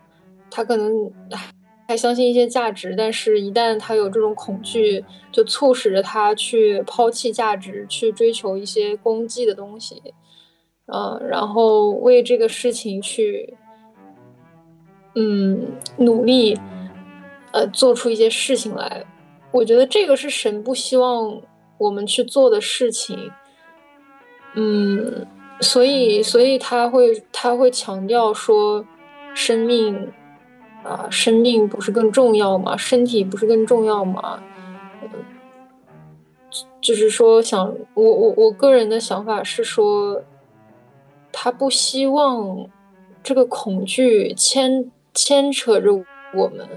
[0.49, 0.91] 他可能
[1.87, 10.01] 还相信一些价值，但是一旦他有这种恐惧，就促使着他去抛弃价值，去追求一些功绩的东西。
[10.93, 13.55] 嗯，然后为这个事情去，
[15.15, 16.57] 嗯，努力，
[17.51, 19.05] 呃，做出一些事情来。
[19.51, 21.41] 我觉得这个是神不希望
[21.77, 23.31] 我们去做的事情。
[24.55, 25.25] 嗯，
[25.61, 28.85] 所以，所以他会，他会强调说，
[29.33, 30.11] 生命，
[30.87, 32.77] 啊，生命不是更重要吗？
[32.77, 34.41] 身体不是更重要吗？
[36.79, 40.23] 就是说，想我，我，我个人的想法是说。
[41.39, 42.67] 他不希望
[43.21, 46.03] 这个恐惧牵牵扯着
[46.33, 46.67] 我们，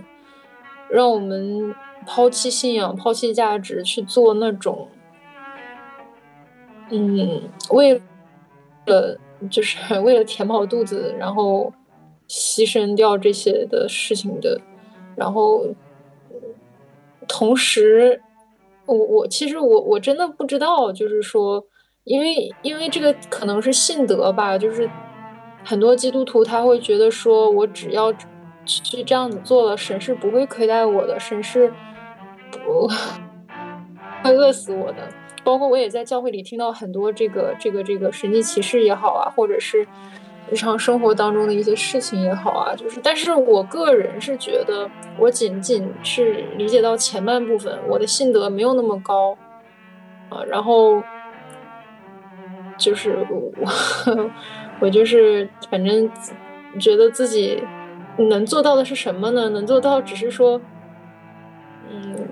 [0.91, 1.75] 让我们
[2.05, 4.89] 抛弃信仰、抛弃价值，去做那种，
[6.91, 8.03] 嗯，为
[8.85, 9.19] 了
[9.51, 11.73] 就是 为了填饱肚子，然后
[12.31, 14.61] 牺牲掉这些的事情的。
[15.17, 15.67] 然后，
[17.27, 18.23] 同时，
[18.87, 21.67] 我我其实我我真的不知道，就是说。
[22.05, 24.91] 因为，因为这个可能是信德吧，就是
[25.63, 28.11] 很多基督徒他会觉得说，我只要
[28.65, 31.71] 去这样子做了，神是不会亏待我的，神是
[32.51, 32.89] 不
[34.25, 35.07] 会饿死我的。
[35.45, 39.87] 包括我也在教会里听到很多这个、这个、这个神迹奇事也好啊，或者是
[40.51, 49.37] 日常生活当中的一些事情也好啊，就是，但是我个人是觉得，我仅仅是理解到前半部分，我的信德没有那么高
[50.29, 51.03] 啊，然后。
[52.79, 53.69] 就是我，
[54.81, 56.11] 我就是反正
[56.79, 57.63] 觉得自己
[58.17, 59.51] 能做到的是什么呢？
[59.51, 60.59] 能做到只是说，
[61.91, 62.27] 嗯，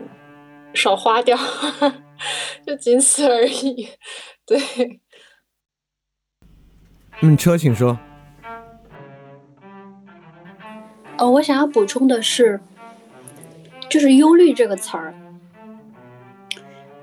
[0.72, 1.92] 少花点儿，
[2.66, 3.88] 就仅此而已。
[4.46, 4.58] 对。
[7.20, 7.98] 嗯，车，请说。
[11.16, 12.60] 呃，我想要补充的是，
[13.88, 15.14] 就是“忧虑”这个词儿，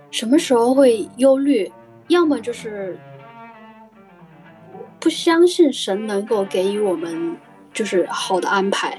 [0.09, 1.71] 什么时候会忧虑？
[2.07, 2.97] 要么就是。
[4.97, 7.37] 不相信神能够给予我们
[7.71, 8.97] 就是好的安排，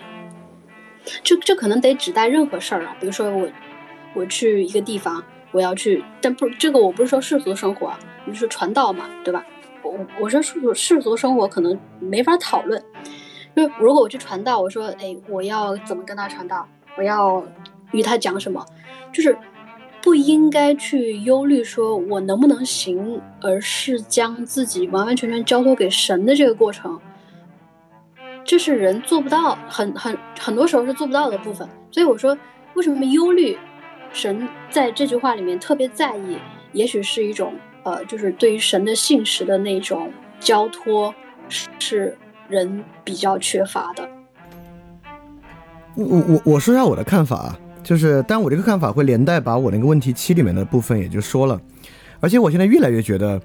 [1.25, 2.97] 这这可能得指代任何事儿啊。
[3.01, 3.49] 比如说我
[4.15, 7.93] 我去一个地方，我要去，但不这个我不是说世俗生活，
[8.25, 9.45] 你是传道嘛，对吧？
[10.21, 12.83] 我说世俗世俗生活可能没法讨论，
[13.55, 16.67] 就如果我去传道，我说哎，我要怎么跟他传道？
[16.97, 17.45] 我要
[17.93, 18.65] 与他讲什么？
[19.13, 19.37] 就是。
[20.03, 27.01] 不应该去忧虑说我能不能行，而是将自己完完全全交托给神的这个过程，
[28.45, 31.69] 这是人做不到，很很很多时候是做不到的部分。
[31.91, 32.39] 所以我说，
[32.75, 33.59] 为什么忧虑？
[34.13, 36.39] 神在这句话里面特别在意，
[36.71, 37.55] 也许是一种
[37.87, 41.15] 呃，就是对于神的信实的那种交托，
[41.79, 42.19] 是
[42.49, 44.09] 人比较缺乏的。
[45.95, 47.59] 我我我说一下我的看法啊。
[47.85, 51.61] 就是，但我这个看法会连带把我那个问题七里面的部分也就说了，
[52.19, 53.41] 而且我现在越来越觉得，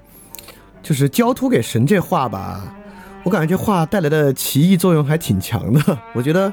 [0.82, 2.74] 就是交托给神这话吧，
[3.22, 5.98] 我感觉这话带来的奇异作用还挺强的。
[6.12, 6.52] 我觉得，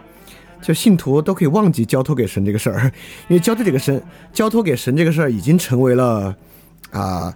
[0.61, 2.83] 就信徒都可以忘记交托给神这个事儿，
[3.27, 3.99] 因为交托这个神，
[4.31, 6.35] 交托给神这个事儿已经成为了
[6.91, 7.35] 啊，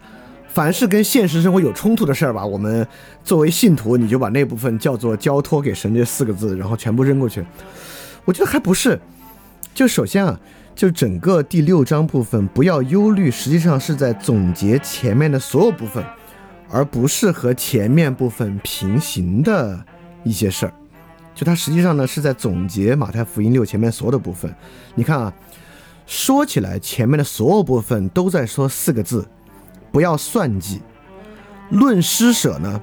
[0.53, 2.87] 凡是跟现实生活有冲突的事儿吧，我们
[3.23, 7.43] 作为信徒，你就把那部分叫做交托给神这四个字，然后全部扔过去。
[8.23, 8.99] 我觉得还不是。
[9.73, 10.39] 就首先啊，
[10.75, 16.05] 就整个第六章部分，不要忧虑，实际上是在总结前面的所有部分，
[16.69, 19.83] 而不是和前面部分平行的
[20.23, 20.73] 一些事儿。
[21.33, 24.53] 就它实际上呢是在总结马太福音六前面所有的部分。
[24.93, 25.33] 你看啊，
[26.05, 29.27] 说起来前面的所有部分都在说四个字：
[29.93, 30.81] 不要算计。
[31.69, 32.81] 论施舍呢，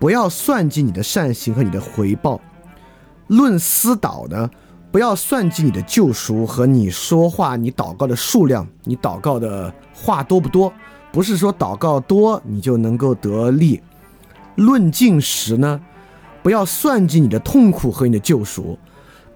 [0.00, 2.40] 不要算计你的善行和你的回报。
[3.28, 4.50] 论私祷呢。
[4.90, 10.72] 不要算计你的救赎和你说话、你祷告的数量，你祷告的话多不多？
[11.12, 13.82] 不是说祷告多你就能够得利。
[14.54, 15.78] 论进食呢，
[16.42, 18.78] 不要算计你的痛苦和你的救赎，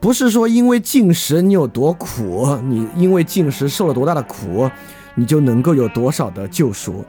[0.01, 4.71] 不是说因为进食你有多苦，你因为进食受了多大的苦，
[5.15, 7.05] 你就能够有多少的救赎。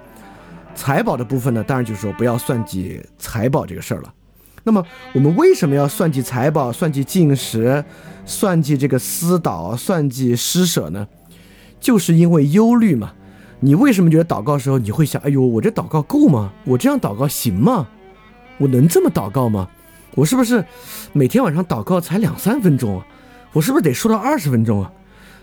[0.76, 4.14] 财宝的部分呢，当然就是说不要算计财宝这个事儿了。
[4.64, 7.84] 那么我们为什么要算计财宝、算计进食、
[8.26, 11.08] 算计这个私祷、算计施舍呢？
[11.80, 13.14] 就是因为忧虑嘛。
[13.60, 16.52] 你为什么觉得祷告的时候你会想，哎呦，我这祷告够吗？
[16.66, 17.88] 我这样祷告行吗？
[18.58, 19.70] 我能这么祷告吗？
[20.16, 20.64] 我是不是
[21.12, 23.08] 每天晚上祷告才两三分钟啊？
[23.52, 24.92] 我是不是得说到二十分钟啊？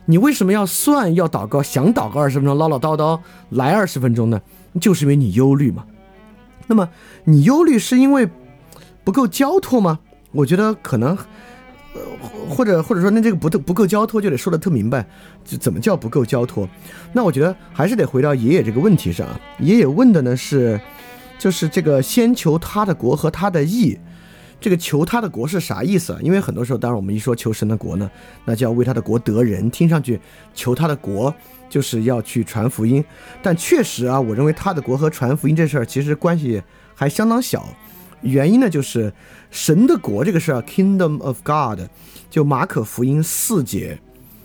[0.07, 3.21] 你为什么要算要祷告，想祷告二十分钟，唠唠叨叨
[3.51, 4.41] 来二十分钟呢？
[4.81, 5.85] 就是因为你忧虑嘛。
[6.67, 6.89] 那么
[7.25, 8.29] 你忧虑是因为
[9.05, 9.99] 不够交托吗？
[10.33, 11.17] 我觉得可能，
[11.95, 12.01] 呃，
[12.49, 15.05] 或者或者说那这个不不够交托，就得说的特明白，
[15.45, 16.69] 就怎么叫不够交托？
[17.13, 19.41] 那我觉得还是得回到爷爷这个问题上啊。
[19.59, 20.81] 爷爷问的呢是，
[21.39, 23.99] 就是这个先求他的国和他的义。
[24.61, 26.19] 这个求他的国是啥意思啊？
[26.23, 28.11] 因为很多时候，当然我们一说求神的国呢，
[28.45, 30.21] 那就要为他的国得人，听上去
[30.55, 31.35] 求他的国
[31.71, 33.03] 就是要去传福音。
[33.43, 36.63] 但确实啊，我认为他的国和传福音这事儿其实关系
[36.95, 37.67] 还相当小。
[38.21, 39.11] 原因呢，就是
[39.51, 41.81] 神的国这个事儿，Kingdom of God，
[42.29, 43.99] 就马可福音四节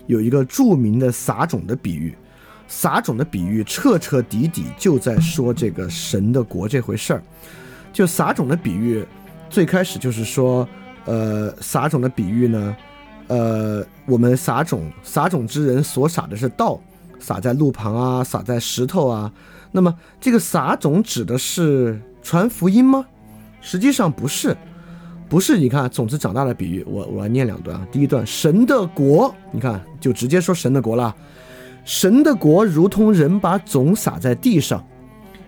[0.08, 2.16] 有一个著名的撒种的比喻，
[2.70, 7.24] 撒种的比喻彻彻底底就在说这个神的国这回事儿。
[7.92, 9.06] 就撒种的比喻。
[9.50, 10.68] 最开始就是说，
[11.06, 12.76] 呃，撒种的比喻呢，
[13.28, 16.80] 呃，我们撒种，撒种之人所撒的是道，
[17.20, 19.32] 撒在路旁啊，撒在石头啊。
[19.72, 23.06] 那么这个撒种指的是传福音吗？
[23.62, 24.56] 实际上不是，
[25.30, 25.58] 不是。
[25.58, 27.88] 你看种子长大的比喻，我我来念两段啊。
[27.92, 31.16] 第一段，神的国，你看就直接说神的国了。
[31.84, 34.86] 神的国如同人把种撒在地上，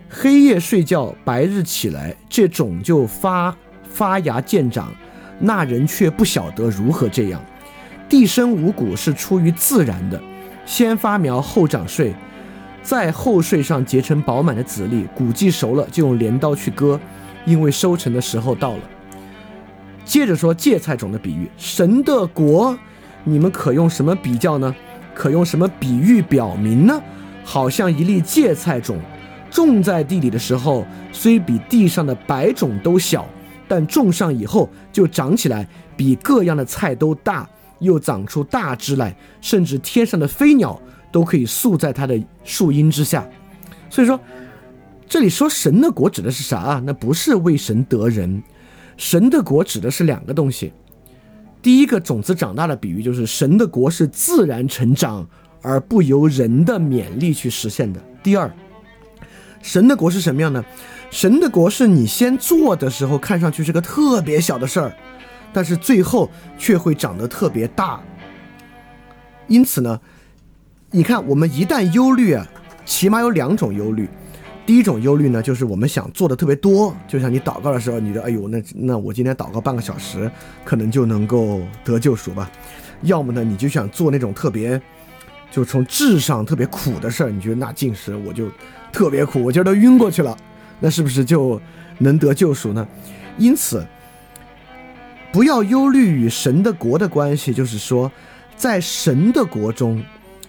[0.08, 3.54] 黑夜睡觉，白日起来，这种就发。
[3.98, 4.92] 发芽见长，
[5.40, 7.40] 那人却不晓得如何这样。
[8.08, 10.22] 地生五谷是出于自然的，
[10.64, 12.14] 先发苗后长穗，
[12.80, 15.04] 在后穗上结成饱满的籽粒。
[15.16, 16.98] 谷既熟了，就用镰刀去割，
[17.44, 18.80] 因为收成的时候到了。
[20.04, 22.78] 接着说芥菜种的比喻，神的国，
[23.24, 24.72] 你们可用什么比较呢？
[25.12, 27.02] 可用什么比喻表明呢？
[27.42, 29.00] 好像一粒芥菜种，
[29.50, 33.26] 种在地里的时候，虽比地上的白种都小。
[33.68, 37.48] 但种上以后就长起来，比各样的菜都大，
[37.80, 40.80] 又长出大枝来，甚至天上的飞鸟
[41.12, 43.28] 都可以宿在它的树荫之下。
[43.90, 44.18] 所以说，
[45.06, 46.82] 这里说神的国指的是啥啊？
[46.84, 48.42] 那不是为神得人，
[48.96, 50.72] 神的国指的是两个东西。
[51.60, 55.28] 第一个种子长大的比喻就是神的国是自然成长，
[55.60, 58.00] 而不由人的勉力去实现的。
[58.22, 58.50] 第二，
[59.60, 60.64] 神的国是什么样呢？
[61.10, 64.92] 神的国是你先做的时候看上去是个特别小的事儿，
[65.52, 68.00] 但是最后却会长得特别大。
[69.46, 69.98] 因此呢，
[70.90, 72.46] 你看我们一旦忧虑啊，
[72.84, 74.08] 起码有两种忧虑。
[74.66, 80.30] 第一种忧虑呢，就是我们想做的特别多，就像你祷告的时候，你说哎呦，那那我今天祷告半个小时，
[80.62, 82.50] 可能就能够得救赎吧。
[83.00, 84.78] 要么呢，你就想做那种特别，
[85.50, 88.50] 就从智上特别苦的事儿，你觉得那进食我就
[88.92, 90.36] 特别苦，我今儿都晕过去了。
[90.80, 91.60] 那是不是就
[91.98, 92.86] 能得救赎呢？
[93.36, 93.86] 因此，
[95.32, 98.10] 不要忧虑与神的国的关系，就是说，
[98.56, 100.02] 在神的国中，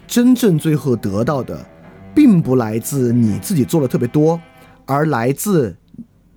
[0.08, 1.66] 真正最后得到的，
[2.14, 4.40] 并不来自你自己做的特别多，
[4.86, 5.76] 而来自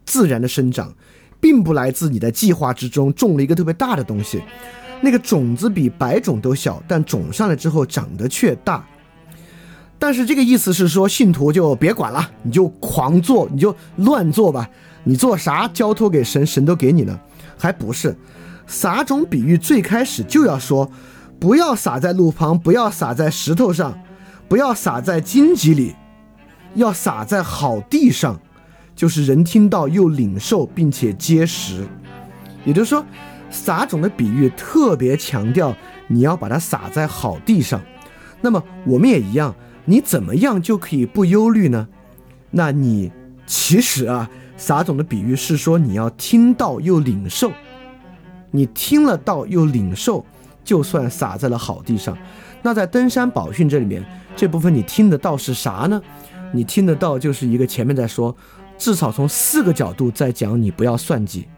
[0.05, 0.95] 自然的生长，
[1.41, 4.43] 并不来自你的计划之中种了一个特别大的东西，
[5.01, 8.87] 那个种子比百种都小，但种上来之后长得却大。
[10.03, 14.69] 但是这个意思是说，信徒就别管了，你就狂做，你就乱做吧。
[15.05, 17.17] 你做啥交托给神，神都给你呢。
[17.57, 18.17] 还不是
[18.67, 20.91] 撒种比喻最开始就要说，
[21.39, 23.97] 不要撒在路旁，不要撒在石头上，
[24.49, 25.95] 不要撒在荆棘里，
[26.75, 28.41] 要撒在好地上，
[28.97, 31.87] 就是人听到又领受并且结实。
[32.65, 33.07] 也就是说，
[33.51, 35.73] 撒种的比喻特别强调
[36.09, 37.81] 你要把它撒在好地上。
[38.41, 39.55] 那么我们也一样。
[39.85, 41.89] 你怎么样就可以不忧虑呢？
[42.51, 43.11] 那你
[43.47, 47.51] 其实啊，撒种的比喻是说你要听到又领受，
[48.51, 50.25] 你听了道又领受，
[50.63, 52.17] 就算撒在了好地上。
[52.63, 54.05] 那在登山宝训这里面，
[54.37, 56.01] 这部分你听得到是啥呢？
[56.53, 58.37] 你听得到就是一个前面在说，
[58.79, 61.49] 至少从四个角度在讲你不要算计，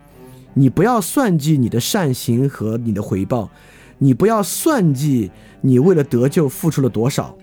[0.55, 3.51] 你不要算计你的善行和你的回报，
[3.99, 5.31] 你不要算计
[5.61, 7.37] 你为了得救付出了多少。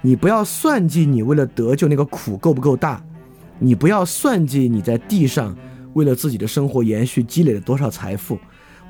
[0.00, 3.02] 你不要算计你为了得救那个苦够不够大，
[3.58, 5.56] 你不要算计你在地上
[5.94, 8.38] 为了自己的生活延续积累了多少财富。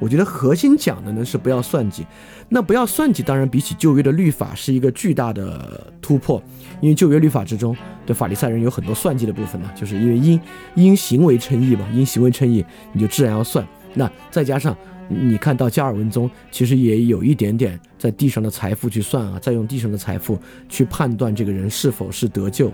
[0.01, 2.07] 我觉得核心讲的呢是不要算计，
[2.49, 6.41] 那不要算计，当然比起旧约的律法是一个巨大的突破，
[6.81, 7.77] 因为旧约律法之中
[8.07, 10.41] 对法利赛人有很多算计的部分呢，就是因为因
[10.77, 13.67] 因行为称义嘛，因行为称义你就自然要算。
[13.95, 14.77] 那再加上
[15.09, 22.73] 你看到加尔文宗，其实也有一点点在地上的财富去算啊，再用地上的财富去判断这个人是否是得救。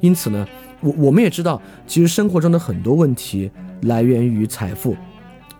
[0.00, 0.46] 因此呢，
[0.80, 3.50] 我我们也知道，其实生活中的很多问题
[3.82, 4.96] 来源于财富。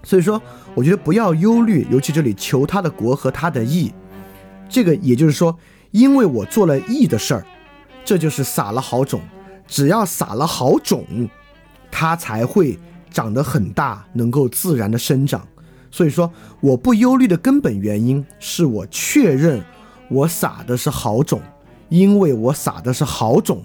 [0.04, 0.40] 所以说，
[0.74, 3.92] 我觉得不要忧虑，尤其这里求他的国和他的义，
[4.68, 5.56] 这个也就是说，
[5.90, 7.46] 因为我做了义的事儿，
[8.04, 9.20] 这就是撒了好种，
[9.66, 11.04] 只要撒了好种，
[11.90, 12.78] 它才会
[13.10, 15.47] 长得很大，能够自然的生长。
[15.90, 19.62] 所以说，我不忧虑的根本原因是我确认
[20.08, 21.40] 我撒的是好种，
[21.88, 23.64] 因为我撒的是好种，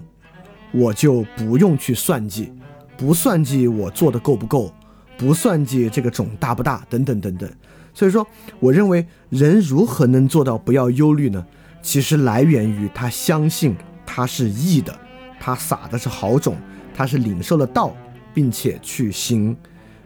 [0.72, 2.52] 我就不用去算计，
[2.96, 4.72] 不算计我做的够不够。
[5.16, 7.48] 不算计这个种大不大，等等等等，
[7.94, 8.26] 所以说，
[8.58, 11.46] 我认为人如何能做到不要忧虑呢？
[11.82, 14.92] 其实来源于他相信他是义的，
[15.38, 16.56] 他撒的是好种，
[16.92, 17.94] 他是领受了道，
[18.34, 19.56] 并且去行，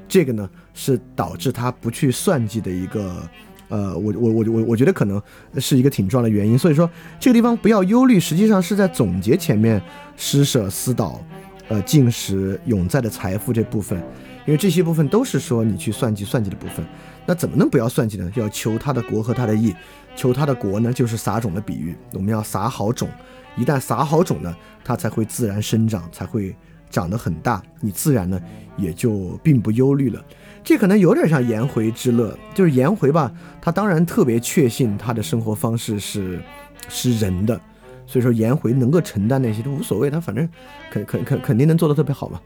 [0.07, 0.47] 这个呢
[0.81, 3.29] 是导致他不去算计的一个，
[3.69, 5.21] 呃，我我我我我觉得可能
[5.57, 6.57] 是一个挺重要的原因。
[6.57, 6.89] 所以说，
[7.19, 9.83] 这个地方不要忧虑，实际上是在总结前面
[10.17, 11.21] 施舍、私导、
[11.67, 13.99] 呃进食、永在的财富这部分。
[14.47, 16.87] 因为这些部分都是说你去算计算计的部分，
[17.27, 18.31] 那怎么能不要算计呢？
[18.37, 19.75] 要求他的国和他的义，
[20.15, 21.97] 求他的国呢，就是撒种的比喻。
[22.15, 23.09] 我们要撒好种，
[23.57, 26.55] 一旦撒好种呢，它才会自然生长，才会
[26.91, 28.41] 长得很大，你自然呢
[28.77, 30.25] 也就并不忧虑了。
[30.63, 36.41] 这可能有点像颜回之乐，就是颜回吧，他当然特别确信他的生活方式是
[36.89, 37.61] 是人的，
[38.07, 40.49] 所以说颜回能够承担那些都无所谓，他反正
[40.91, 42.41] 肯肯肯肯定能做得特别好嘛。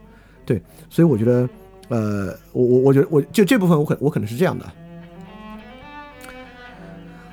[0.45, 1.47] 对，所以我觉得。
[1.89, 4.65] 呃，我我我觉得我就这部分我可我可能是这样的。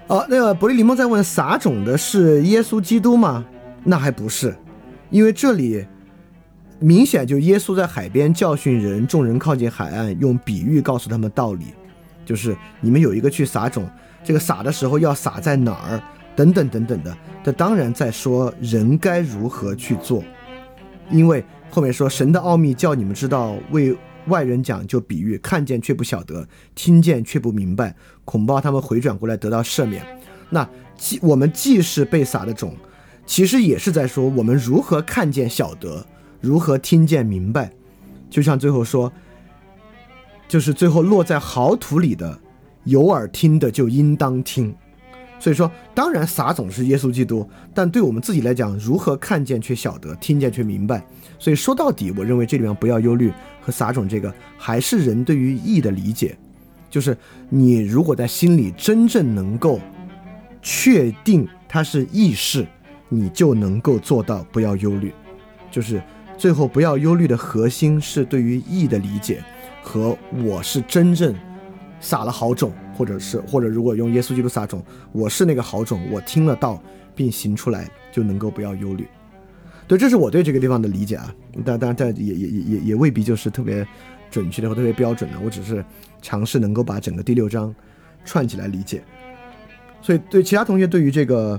[0.08, 3.46] 哦，那个伯利林梦在问撒种的是耶稣基督吗？
[3.84, 4.54] 那还不是，
[5.08, 5.86] 因为这里
[6.80, 11.66] 明显就耶稣在海边教训人，众人靠近海岸，用比喻告诉他们道理，
[12.24, 13.88] 就是你们有一个去撒种，
[14.24, 16.02] 这个撒的时候要撒在哪儿，
[16.34, 17.16] 等等等等的。
[17.44, 20.24] 这当然在说人该如何去做，
[21.10, 23.96] 因为后面说神的奥秘叫你们知道为。
[24.26, 27.96] 外人讲就比喻，看见却不晓得，听见却不明白，
[28.26, 30.04] 恐怕他们回转过来得到赦免。
[30.50, 32.76] 那既我们既是被撒的种，
[33.24, 36.04] 其实也是在说我们如何看见晓得，
[36.40, 37.70] 如何听见明白。
[38.28, 39.12] 就像最后说，
[40.48, 42.38] 就是最后落在好土里的，
[42.84, 44.74] 有耳听的就应当听。
[45.38, 51.02] 所以说，当然撒种是耶稣基督，但对我们自己来讲，如何看见却晓得，听见却明白。
[51.38, 56.36] 所以说到底，我认为这里面不要忧虑和撒种这个，还是人对于义的理解，
[56.90, 57.16] 就是
[57.48, 59.80] 你如果在心里真正能够
[60.60, 62.66] 确定它是义事，
[63.08, 65.10] 你就能够做到不要忧虑。
[65.70, 66.02] 就是
[66.40, 69.44] 最后不要忧虑的核心是对于义的理解
[69.82, 71.34] 和我是真正
[72.00, 72.72] 撒了好种。
[72.96, 76.82] 或者是，或者如果用耶稣基督撒种，我是那个好种，我听了道
[77.14, 79.08] 并行出来，就能够不要忧虑。
[79.88, 81.34] 对，这是我对这个地方的理解啊。
[81.64, 83.86] 但但但也也也也也未必就是特别
[84.30, 85.38] 准确的或特别标准的。
[85.42, 85.82] 我只是
[86.20, 87.74] 尝试能够把整个第六章
[88.22, 89.02] 串起来理解。
[90.02, 91.58] 所以对其他同学对于这个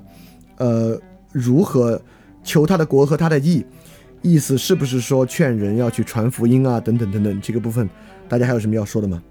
[0.57, 0.95] 呃
[1.31, 1.99] 如何
[2.43, 3.65] 求他的国和他的义，
[4.21, 7.89] 意思是不是说劝人要去传福音啊等等等等这个部分，
[8.29, 9.21] 大家还有什么要说的吗？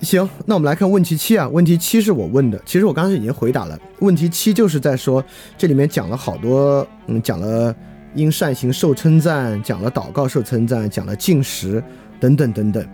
[0.00, 1.48] 行，那我们来看问题七啊。
[1.48, 3.78] 问题七是我问的，其实我刚才已经回答了。
[4.00, 5.24] 问题七就是在说，
[5.56, 7.74] 这里面讲了好多，嗯，讲了
[8.14, 11.82] 因善行受称赞，讲了祷告受称赞，讲了进食
[12.20, 12.86] 等等等等。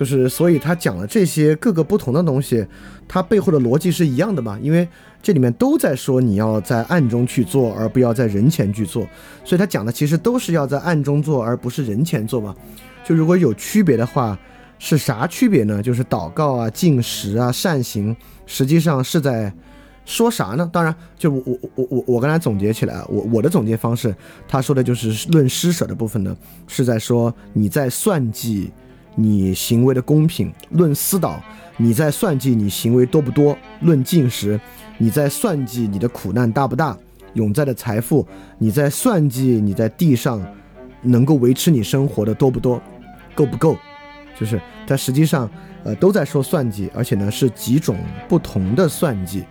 [0.00, 2.66] 就是所以他讲了这些各个不同的东西，
[3.06, 4.58] 它背后的逻辑是一样的嘛？
[4.62, 4.88] 因为
[5.22, 9.06] 这里面都在说你要在暗中去做，而不要在人前去做。
[9.44, 12.56] 所以他讲的其实都是要在暗中做，而不是人前做嘛。
[13.04, 14.38] 就如果有区别的话。
[14.82, 15.82] 是啥区别呢？
[15.82, 18.16] 就是祷告啊、进食啊、善行，
[18.46, 19.52] 实际上是在
[20.06, 20.66] 说啥呢？
[20.72, 24.16] 当然，就我我我我我刚才总结起来，我我的总结方式，
[24.48, 26.34] 他说的就是论施舍的部分呢，
[26.66, 28.70] 是在说你在算计
[29.14, 31.36] 你行为的公平；论私祷，
[31.76, 34.58] 你在算计你行为多不多；论进食，
[34.98, 36.96] 你在算计你的苦难大不大；
[37.34, 38.26] 永在的财富，
[38.58, 40.44] 你在算计你在地上
[41.02, 42.80] 能够维持你生活的多不多，
[43.34, 43.76] 够不够。
[44.38, 45.50] 就是，它实际上，
[45.84, 47.96] 呃，都在说算计，而且呢是几种
[48.26, 49.44] 不同的算计，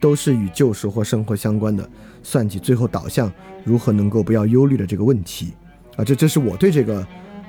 [0.00, 1.88] 都是与救赎或生活相关的
[2.22, 3.32] 算计，最后导向
[3.62, 5.52] 如何能够不要忧虑的这个问题。
[5.96, 7.06] 啊，这这是我对这个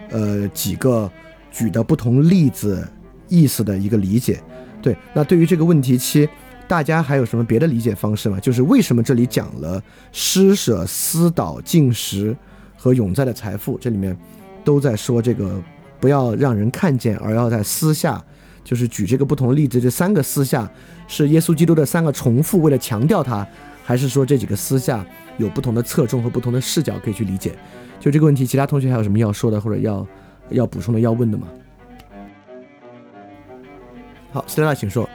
[0.09, 1.11] 呃几个
[1.55, 2.85] 举的不同例子
[3.29, 4.43] 意思的一个理解。
[4.81, 6.27] 对，那对于这个问题七，
[6.67, 8.37] 大家还有什么别的理解方式吗？
[8.41, 12.35] 就是为什么这里讲了施舍、私导、进食
[12.75, 14.15] 和永在的财富，这里面
[14.65, 15.63] 都在说这个
[15.99, 18.21] 不要让人看见，而要在私下，
[18.63, 20.69] 就是举这个不同例子，这三个私下
[21.07, 23.47] 是耶稣基督的三个重复，为了强调它，
[23.83, 25.05] 还是说这几个私下
[25.37, 27.55] 有不同的侧重和不同的视角可以去理解？
[27.99, 30.05] 就这个问题，其他同学还有什么要说的或者要
[30.49, 31.47] 要补充的、要问的吗？
[34.31, 35.09] 好，Stella，请说。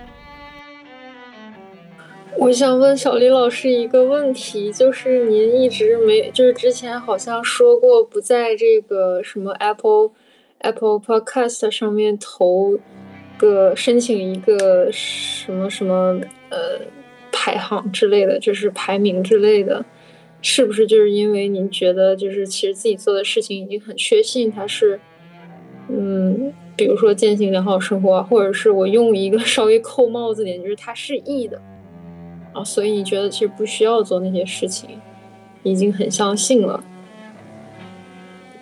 [2.39, 10.13] 我想问小李老师一个问题，就是您一直没，就是之前好像说过不在这个什么 Apple
[10.61, 12.79] Apple Podcast 上面投
[13.37, 16.81] 个申请一个什么什么呃
[17.31, 19.85] 排行之类的，就是排名之类的，
[20.41, 24.99] 是不是就是因为您觉得就是其实自己做的事情已经很确信它是
[25.91, 26.53] 嗯。
[26.77, 31.61] 比如说践行良好生活，或者是我用一个稍微扣帽子点，就是它是义的
[32.55, 34.89] 啊，所以你觉得其实不需要做那些事情，
[35.63, 36.83] 已经很相信了，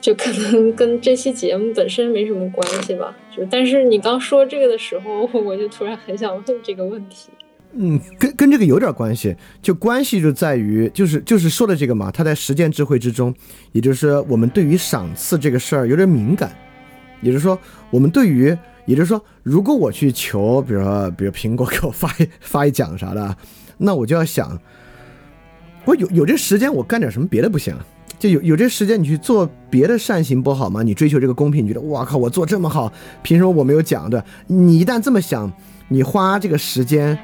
[0.01, 3.17] 就可能跟这期节目本身没什么关系吧。
[3.31, 7.31] 就但是你刚说这个的时候， 我就突然很想问这个问题。
[7.75, 13.33] 嗯，跟跟这个有点关系，就关系就在于，就是就是说的这个嘛，他在实践智慧之中，
[13.71, 16.51] 也就是我们对于赏赐这个事儿有点敏感。
[17.21, 17.59] 也就是说，
[17.91, 23.37] 我们对于，也就是说，如果我去求，比如说，比如苹果给我发一发一奖啥的，
[23.79, 24.59] 那我就要想，
[25.85, 27.75] 我有有这时间，我干点什么别的不行？
[28.19, 30.83] 就有有这时间，你去做别的善行不好吗？
[30.83, 32.93] 你追求这个公平，你觉得哇靠，我做这么好，
[33.23, 34.11] 凭什么我没有奖？
[34.11, 35.53] 对你一旦这么想，
[35.89, 37.17] 你花这个时间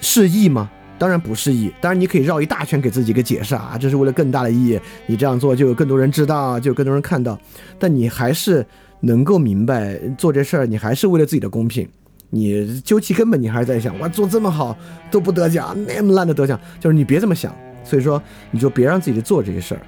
[0.00, 0.70] 是义吗？
[1.00, 4.78] 当然不是义，当然你可以绕一大圈给自己一个解释啊，这是为了更大的意义。
[5.06, 7.40] 你这样做就有更多人知道，就有更多人看到。
[7.78, 8.64] 但你还是
[9.00, 11.88] 能够明白做这事儿，你还是为了自己的公平。
[12.28, 14.76] 你究其根本，你还是在想，哇，做这么好
[15.10, 17.50] 都不得奖，那么烂的得奖，就是你别这么想。
[17.82, 19.80] 所以说，你就别让自己去做这些事儿。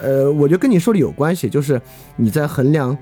[0.00, 1.82] 呃，我觉得跟你说的有关系，就是
[2.14, 2.96] 你在衡量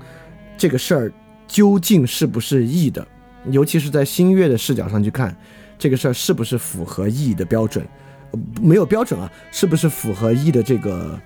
[0.57, 1.13] 这个事儿
[1.47, 3.07] 究竟是不是义的，
[3.51, 5.37] 尤其是在新月的视角上去看。
[5.81, 7.83] 这个事儿是不是符合意义的标准？
[8.61, 11.19] 没有标准啊，是不是符合意义的这个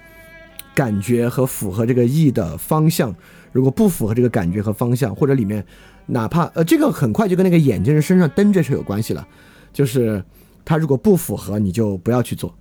[0.74, 3.14] 感觉和符合这个意义的方向？
[3.52, 5.62] 如果不符合这个感觉和方向，或者里面
[6.06, 9.28] 哪怕呃，这个很快就跟那个眼睛人身上灯这事有关系了，
[9.74, 10.24] 就是
[10.64, 12.58] 他如果不符合，你就不要去做。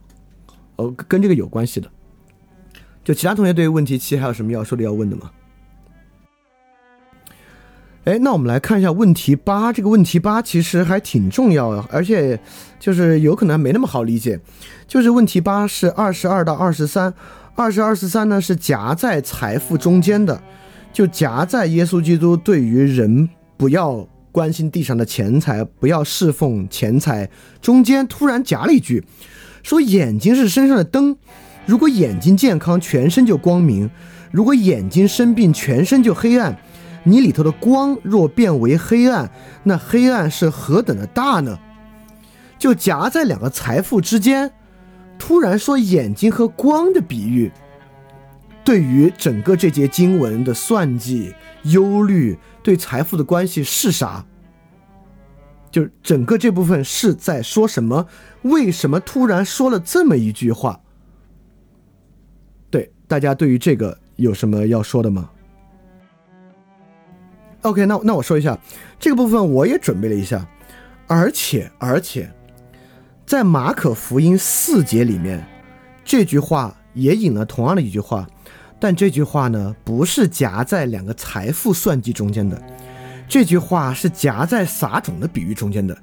[0.75, 1.89] 哦，跟这个有关系的。
[3.05, 5.31] 就其他同学对于问题七还有什么要说的要问的吗？
[8.05, 9.72] 哎，那我们来看一下问题八。
[9.72, 12.39] 这个问题八其实还挺重要的，而且
[12.78, 14.39] 就是有可能没那么好理解。
[14.86, 17.14] 就是问题八是二十二到二十三，
[17.55, 20.39] 二十二十三呢是夹在财富中间的，
[20.93, 23.26] 就夹在耶稣基督对于人
[23.56, 27.31] 不要关心地上的钱财，不要侍奉钱财
[27.62, 29.02] 中间突然夹了一句，
[29.62, 31.16] 说眼睛是身上的灯，
[31.64, 33.89] 如果眼睛健康，全身就光明；
[34.31, 36.55] 如果眼睛生病，全身就黑暗。
[37.05, 39.31] 你里头的光若变为黑暗，
[39.62, 41.59] 那黑暗是何等的大呢？
[42.59, 44.51] 就夹在两个财富之间，
[45.18, 47.52] 突然说眼睛和光的比喻，
[48.64, 54.24] 对于整个这节经文的算计、忧虑，对财富的关系是啥？
[55.70, 58.06] 就整个这部分是在说什么？
[58.43, 60.81] 为什么突然说了这么一句话？
[62.70, 65.28] 对大家对于这个有什么要说的吗
[67.65, 68.59] ？OK，那那我说一下
[69.01, 70.47] 这个部分，我也准备了一下，
[71.07, 72.31] 而且而且，
[73.27, 75.43] 在马可福音四节里面，
[76.05, 78.28] 这句话也引了同样的一句话，
[78.78, 82.62] 但这句话呢不是夹在两个财富算计中间的，
[83.27, 85.97] 这句话是夹在撒种的比喻中间的，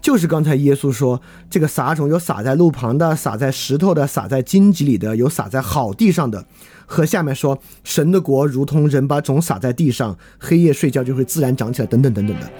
[0.00, 1.20] 就是刚才耶稣说
[1.50, 6.46] 这个撒种有撒在路旁的，撒在石头的，撒在荆棘里的，有撒在好地上的。
[6.90, 12.50] 和下面说，神的国如同人把种撒在地上，黑夜睡觉就会自然长起来，等等等等的，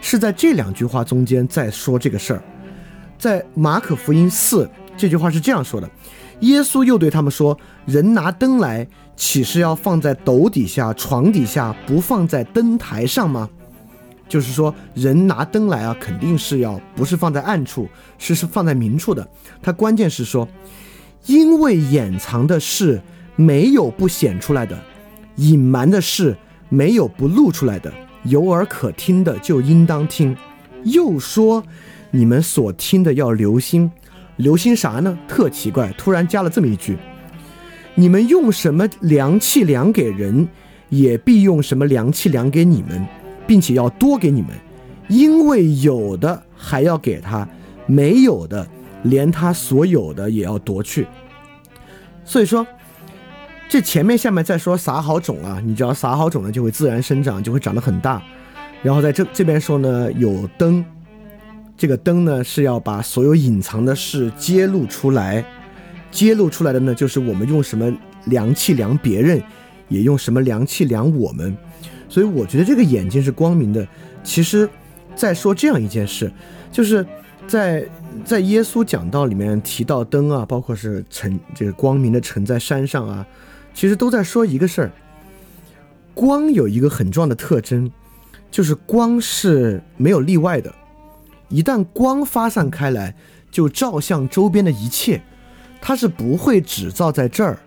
[0.00, 2.42] 是在这两句话中间在说这个事儿。
[3.18, 4.66] 在马可福音四
[4.96, 5.90] 这句话是这样说的：
[6.40, 13.50] 耶稣又对他们说，人拿灯来，岂是要放在斗底下、床底下，不放在灯台上吗？
[14.26, 17.86] 就是说，人拿灯来啊，肯定是要不是放在暗处，
[18.16, 19.28] 是是放在明处的。
[19.62, 20.48] 他关键是说，
[21.26, 22.98] 因为掩藏的是。
[23.36, 24.78] 没有不显出来的，
[25.36, 26.36] 隐瞒的事
[26.68, 27.92] 没有不露出来的，
[28.24, 30.36] 有耳可听的就应当听。
[30.84, 31.62] 又说，
[32.10, 33.90] 你们所听的要留心，
[34.36, 35.18] 留心啥呢？
[35.26, 36.96] 特奇怪，突然加了这么一句：
[37.94, 40.46] 你们用什么量器量给人，
[40.90, 43.04] 也必用什么量器量给你们，
[43.46, 44.50] 并且要多给你们，
[45.08, 47.48] 因为有的还要给他，
[47.86, 48.66] 没有的
[49.04, 51.06] 连他所有的也要夺去。
[52.24, 52.66] 所以说，
[53.74, 58.22] 这前面下面再说撒好种啊，你只要撒好种呢，就会自然生长，就会长得很大。
[58.84, 60.84] 然后在这这边说呢，有灯，
[61.76, 65.44] 这个灯呢是要把所有隐藏的事揭露出来。
[66.12, 67.92] 揭露出来的呢，就是我们用什么
[68.26, 69.42] 量器量别人，
[69.88, 71.56] 也用什么量器量我们。
[72.08, 73.84] 所以我觉得这个眼睛是光明的。
[74.22, 74.70] 其实，
[75.16, 76.30] 在说这样一件事，
[76.70, 77.04] 就是
[77.48, 77.84] 在
[78.24, 83.26] 在耶稣讲道里面提到灯啊，包括是城这个光明的城在山上啊，
[83.74, 84.92] 其实都在说一个事儿。
[86.14, 87.90] 光有一个很重要的特征，
[88.50, 90.72] 就是光是没有例外的。
[91.48, 93.14] 一旦光发散开来，
[93.50, 95.20] 就照向周边的一切。
[95.80, 97.58] 它是不会只照在这儿，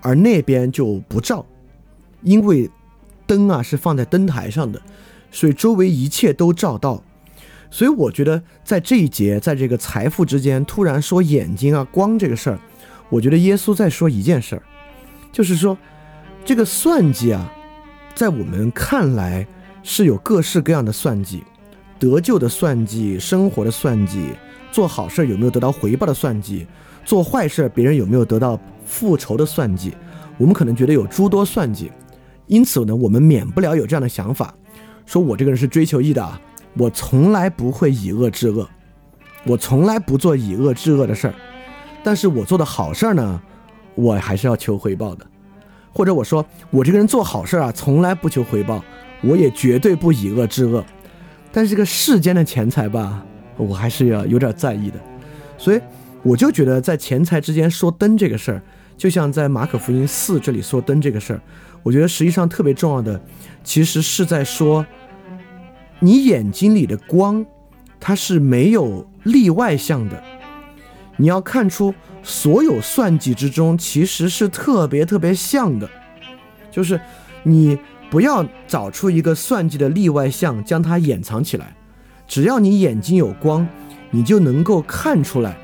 [0.00, 1.44] 而那边就不照，
[2.22, 2.70] 因为
[3.26, 4.80] 灯啊是放在灯台上的，
[5.30, 7.02] 所以周围一切都照到。
[7.70, 12.58] 所以我觉得在这一节，在这个财富之间突然说眼睛啊光这个事儿，
[13.10, 14.62] 我觉得耶稣在说一件事儿，
[15.36, 15.76] 就是说
[16.46, 17.52] 这个算计啊，
[18.14, 19.46] 在我们看来
[19.82, 21.44] 是有各式各样的算计，
[21.98, 24.30] 得救的算计，生活的算计，
[24.72, 26.66] 做好事有没有得到回报的算计。
[27.04, 29.94] 做坏事，别人有没有得到复仇的算计？
[30.38, 31.92] 我们可能觉得有诸多算计，
[32.46, 34.54] 因此呢，我们免不了有这样的想法：
[35.04, 36.40] 说我这个人是追求义的啊，
[36.78, 38.66] 我从来不会以恶制恶，
[39.44, 41.34] 我从来不做以恶制恶的事儿。
[42.02, 43.42] 但是我做的好事儿呢，
[43.96, 45.26] 我还是要求回报的。
[45.92, 48.84] 或者我说我这个人做好事啊，从来不求回报，
[49.22, 50.84] 我也绝对不以恶制恶。
[51.50, 55.00] 但是这个世间的钱财吧，我还是要有点在意的，
[55.58, 55.80] 所以。
[56.22, 58.60] 我就觉得在钱财之间说灯这个事儿，
[58.96, 61.40] 就像在马可福音四这里说灯这个事儿，
[61.84, 63.20] 我觉得实际上特别重要的，
[63.62, 64.84] 其实是在说，
[66.00, 67.46] 你眼睛里的光，
[68.00, 70.20] 它是没有例外项的。
[71.16, 71.94] 你要看出
[72.28, 75.88] 所有算计之中，其实是特别特别像的，
[76.72, 77.00] 就是
[77.44, 77.78] 你
[78.10, 81.76] 不要找出一个算计的例外项，将它掩藏起来。
[82.26, 83.64] 只要你眼睛有光，
[84.10, 85.56] 你就能够看出来。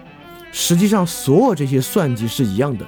[0.52, 2.86] 实际上，所有这些算计是一样的。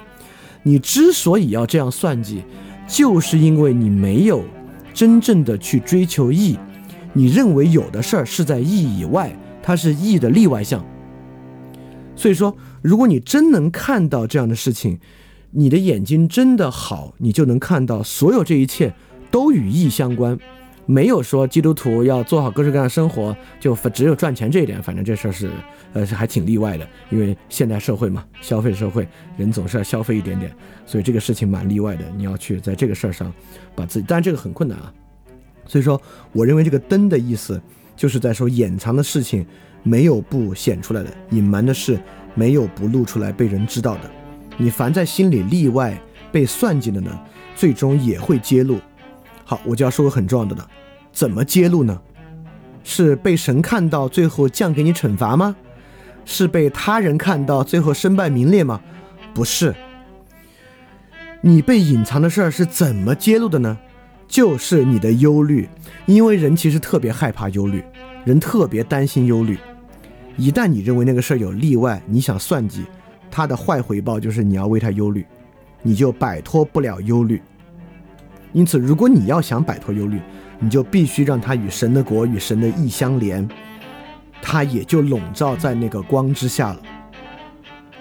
[0.63, 2.45] 你之所以要这样算计，
[2.87, 4.45] 就是因为你没有
[4.93, 6.57] 真正的去追求义。
[7.11, 10.81] 你认为有的事儿是在义以外，它是义的例外项。
[12.15, 14.99] 所以说，如果你真能看到这样的事情，
[15.49, 18.93] 你的眼睛真的好，你就能看到所有这一切
[19.31, 20.37] 都与义相关。
[20.85, 25.49] 没有说基督徒要做好各式各样的生活，就只有赚钱这一点，反正这事儿是，
[25.93, 26.87] 呃，是还挺例外的。
[27.09, 30.55] 因为现代社会嘛，消费社会，人总是要消费一点点，
[30.85, 32.05] 所以这个事情蛮例外的。
[32.15, 33.33] 你要去在这个事儿上，
[33.73, 34.93] 把自己，当然这个很困难啊。
[35.65, 35.99] 所以说，
[36.31, 37.59] 我认为这个灯的意思，
[37.95, 39.43] 就是在说掩藏的事情
[39.81, 41.99] 没有不显出来的，隐瞒的事
[42.35, 44.11] 没有不露出来被人知道的。
[44.57, 45.99] 你凡在心里例外
[46.31, 47.19] 被算计的呢，
[47.55, 48.79] 最终也会揭露。
[49.43, 50.67] 好，我就要说个很重要的了，
[51.11, 51.99] 怎么揭露呢？
[52.83, 55.55] 是被神看到，最后降给你惩罚吗？
[56.23, 58.81] 是被他人看到，最后身败名裂吗？
[59.33, 59.73] 不是。
[61.41, 63.77] 你被隐藏的事儿是怎么揭露的呢？
[64.27, 65.69] 就是你的忧虑，
[66.07, 67.83] 因为人其实特别害怕忧虑，
[68.23, 69.57] 人特别担心忧虑。
[70.37, 72.85] 一旦你认为那个事儿有例外，你想算计，
[73.31, 75.25] 他的坏回报就是你要为他忧虑，
[75.81, 77.41] 你就摆脱不了忧虑。
[78.51, 80.19] 因此，如果你要想摆脱忧虑，
[80.59, 83.47] 你就必须让它与神的国与神的意相连，
[84.41, 86.81] 它也就笼罩在那个光之下了。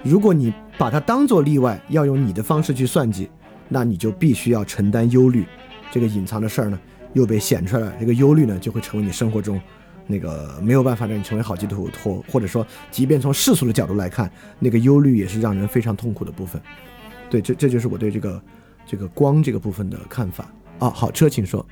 [0.03, 3.29] 如果你把它当做例外，要用你的方式去算计，
[3.69, 5.45] 那你就必须要承担忧虑。
[5.91, 6.79] 这个隐藏的事儿呢，
[7.13, 7.93] 又被显出来了。
[7.99, 9.61] 这个忧虑呢，就会成为你生活中
[10.07, 16.61] 那个没有办法让你成为好基督徒，或或者说，即便从世俗的角度来看，那个忧虑也是让人非常痛苦的部分。
[17.29, 18.41] 对，这这就是我对这个。
[18.87, 20.47] 这个光这个部分的看法
[20.79, 21.65] 啊，好车，请说。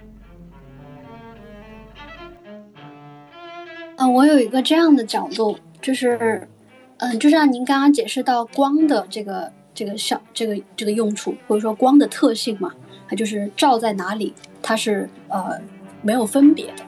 [3.96, 6.48] 嗯，我有一个这样的角度，就是，
[6.96, 12.72] 嗯，就像您刚刚解释到光的这个这个效这个这个用处，或者说光的特性嘛，
[13.06, 14.32] 它就是照在哪里，
[14.62, 15.60] 它是呃
[16.00, 16.82] 没有分别的。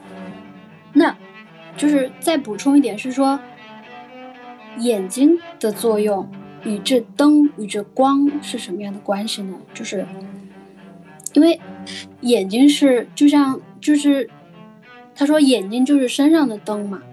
[0.91, 1.15] 那，
[1.77, 3.39] 就是再补充一点是说，
[4.79, 6.27] 眼睛的作用。
[6.67, 9.55] 与这灯与这光是什么样的关系呢？
[9.71, 10.03] 就是
[11.33, 11.61] 因为
[12.21, 14.27] 眼睛是就像就是
[15.13, 17.03] 他说眼睛就是身上的灯嘛，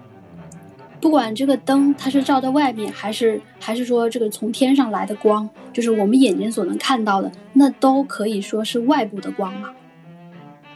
[0.99, 9.69] 不管这个灯它是照在外面，还是还是说这个从天上来的光，就是我们眼睛所能看到的，那都可以说是外部的光嘛。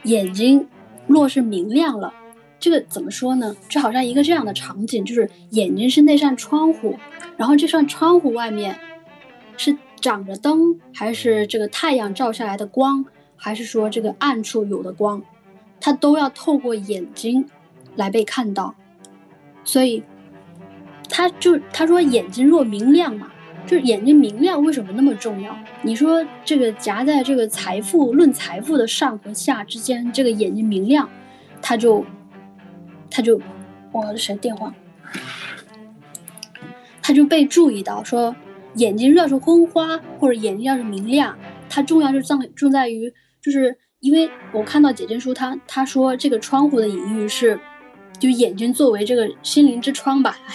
[0.04, 0.68] 眼睛
[1.08, 2.14] 若是明亮了，
[2.60, 3.56] 这个怎么说呢？
[3.70, 6.98] 就好像一个这样的场景，就是眼睛是那扇窗户，
[7.38, 8.78] 然后这扇窗户外面
[9.58, 13.06] 是长着灯，还是这个太阳照下来的光，
[13.36, 15.22] 还是说这个暗处有的光，
[15.80, 17.46] 它都要透过眼睛
[17.96, 18.76] 来被看到，
[19.64, 20.04] 所以。
[21.10, 23.32] 他就他说眼睛若明亮嘛，
[23.66, 25.58] 就是眼睛明亮为什么那么重要？
[25.82, 31.10] 你说这个夹在这个财富论财富的上和下之间，这个眼睛明亮，
[31.62, 32.06] 他就
[33.18, 33.42] 他就
[33.92, 34.72] 我谁电话？
[37.02, 38.36] 他就被注意到说
[38.76, 41.36] 眼睛要是昏花或者眼睛要是明亮，
[41.68, 43.12] 它重要就在重在于
[43.42, 47.60] 就是因为我看到姐姐书他他说这个窗户的隐喻是
[48.20, 50.54] 就眼睛作为这个心灵之窗吧，哎。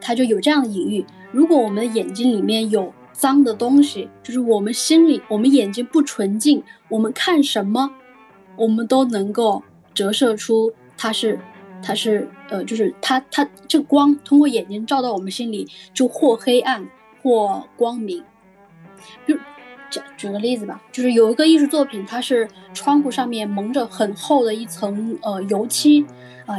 [0.00, 7.90] 他就有这样的隐喻：如果我们的眼睛里面有脏的东西，就是我们心里、我们眼睛不纯净，我们看什么，
[8.56, 9.62] 我们都能够
[9.92, 11.38] 折射出它是，
[11.82, 16.86] 它是，呃，就是它它这光通过眼睛照到我们心里，就或黑暗
[17.22, 18.22] 或光明。
[19.26, 19.38] 比如，
[19.90, 26.06] 举举个例子吧，就是有一个艺术作品，它是窗户上面蒙着很厚的一层呃油漆
[26.46, 26.56] 啊，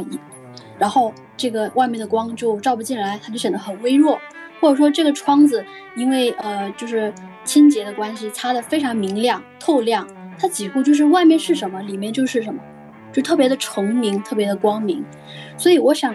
[0.78, 1.12] 然后。
[1.34, 4.16] 这个外面的光就照不进来，它就显得很微弱，
[4.60, 5.64] 或者说这个窗子
[5.96, 7.12] 因为呃就是
[7.42, 10.06] 清洁的关系，擦得非常明亮透亮，
[10.38, 12.62] 它几乎就是外面是什么，里面就是什么，
[13.12, 15.04] 就特别的崇明，特别的光明。
[15.56, 16.14] 所以我想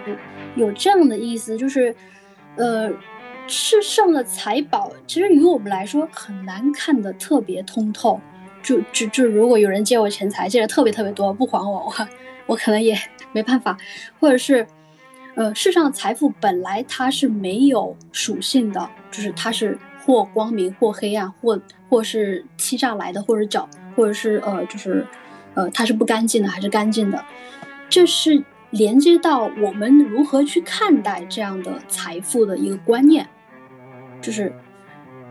[0.56, 1.94] 有这样的意思，就是
[2.56, 2.90] 呃
[3.46, 8.20] 世上的财宝其实于我们来说很难看得特别通透，
[8.62, 12.08] 就就就如果有人借我钱财，借的特别特别多不还我，我
[12.46, 12.96] 我可能也
[13.32, 13.76] 没办法，
[14.20, 14.66] 或者是。
[15.34, 25.06] 呃，世上的财富本来它是没有属性的，就是它是或光明或黑暗，或或是欺诈来的，或者角，或者是呃，就是
[25.58, 27.24] 呃，它是不干净的还是干净的，
[27.88, 33.28] 这是连接到我们如何去看待这样的财富的一个观念，
[34.20, 34.52] 就是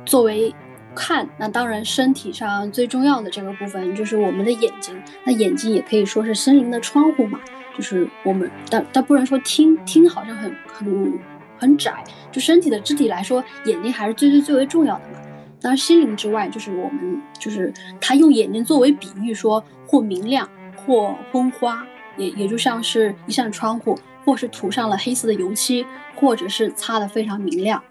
[0.06, 0.54] 作为
[0.94, 4.94] 看，那当然身体上最重要的这个部分就是我们的眼睛，
[5.24, 7.40] 那眼睛也可以说是心灵的窗户嘛。
[7.78, 11.14] 就是我们，但但不能说听听好像很很
[11.58, 15.20] 很窄，就身体的肢体来说，眼睛还是最最最为重要的嘛。
[15.68, 21.86] 当，心灵之外，就是我们，就是他用眼睛作为比喻，说或明亮，或昏花，
[22.16, 25.86] 也也就像是一扇窗户，或是涂上了黑色的油漆，
[26.16, 27.84] 或者是擦的非常明亮，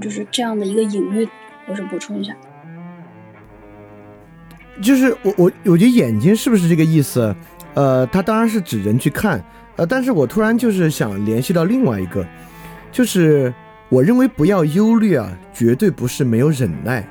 [0.00, 1.28] 就是这样的一个隐喻。
[1.68, 2.34] 我是补充一下，
[4.82, 7.32] 就是我我我觉得眼睛是不是这个意思？
[7.74, 9.40] 呃，它当然是指人去看，
[9.76, 12.26] 呃，但是我突然就是想联系到另外一个，
[12.90, 13.54] 就是
[13.88, 17.06] 我认为不要忧虑啊，绝对不是没有忍耐。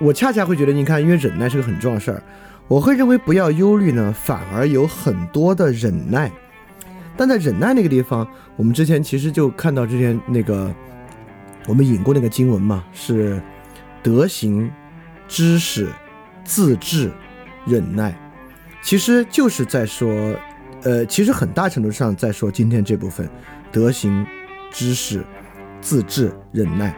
[0.00, 2.22] 我恰恰会觉得，你看，因为忍耐是个很重要的事儿，
[2.66, 6.30] 我会认为不要忧虑呢，反而有很多的忍耐。
[7.16, 10.74] 但在忍耐那个地方，我们之前其实就看到之前那个
[11.66, 13.38] 我们引过那个经文嘛，是
[14.02, 14.70] 德行、
[15.28, 15.88] 知识、
[16.44, 17.10] 自制、
[17.66, 18.18] 忍耐。
[18.82, 20.34] 其实就是在说，
[20.82, 23.28] 呃，其实很大程度上在说今天这部分
[23.70, 24.26] 德行、
[24.72, 25.22] 知识、
[25.82, 26.96] 自制、忍耐。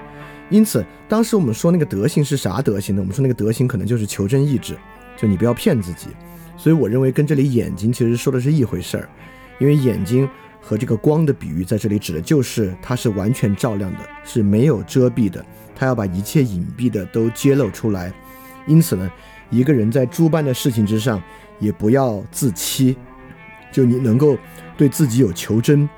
[0.52, 3.00] 因此，当时我们说那个德行是啥德行呢？
[3.00, 4.76] 我们说那个德行可能就是求真意志，
[5.16, 6.08] 就你不要骗自己。
[6.56, 9.08] 所以我认为跟这里眼睛其实说的是一回事儿，
[9.58, 10.28] 因为眼睛
[10.60, 18.12] 和这个光的比喻在这里指的就是它是完全照亮的，是没有遮蔽的，它要把一切隐蔽的都揭露出来。
[18.66, 19.10] 因此呢，
[19.50, 21.20] 一个人在诸般的事情之上。
[21.58, 22.96] 也不要自欺，
[23.70, 24.36] 就你能够
[24.76, 25.88] 对自己有求真，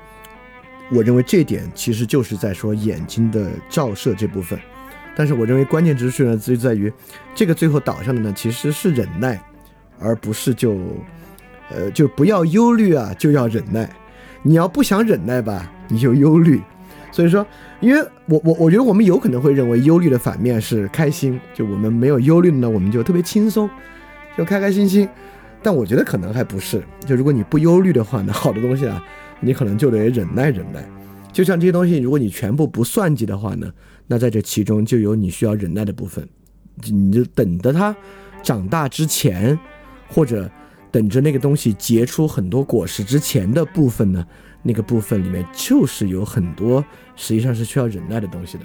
[0.91, 4.59] 我认为这点其实就是在说眼睛的照射这部分。
[5.15, 6.91] 但是我认为关键之处呢，就在于
[7.33, 9.41] 这个最后导向的呢，其实是忍耐，
[9.97, 10.77] 而不是就，
[11.69, 13.89] 呃，就不要忧虑啊，就要忍耐。
[14.43, 16.61] 你要不想忍耐吧，你就忧虑。
[17.11, 17.47] 所以说，
[17.79, 23.69] 因为我我我觉得我们有可能会认为忧虑的反面是开心，就我们没有忧虑呢，我们就特别轻松，
[24.37, 25.07] 就开开心心。
[25.63, 29.01] 但我觉得可能还不是，就如果你不忧虑的话，那好的东西啊，
[29.39, 30.87] 你可能就得忍耐忍耐。
[31.31, 33.71] 就像这些东西，如果你全部不算计的话呢，
[34.07, 36.27] 那在这其中就有你需要忍耐的部分。
[36.83, 37.95] 你就等着它
[38.43, 39.57] 长大之前，
[40.09, 40.49] 或者
[40.91, 44.25] 等着那个东西结出很多果实之前的部分呢，
[44.63, 46.83] 那个部分里面就是有很多
[47.15, 48.63] 实际上是需要忍耐的东西的。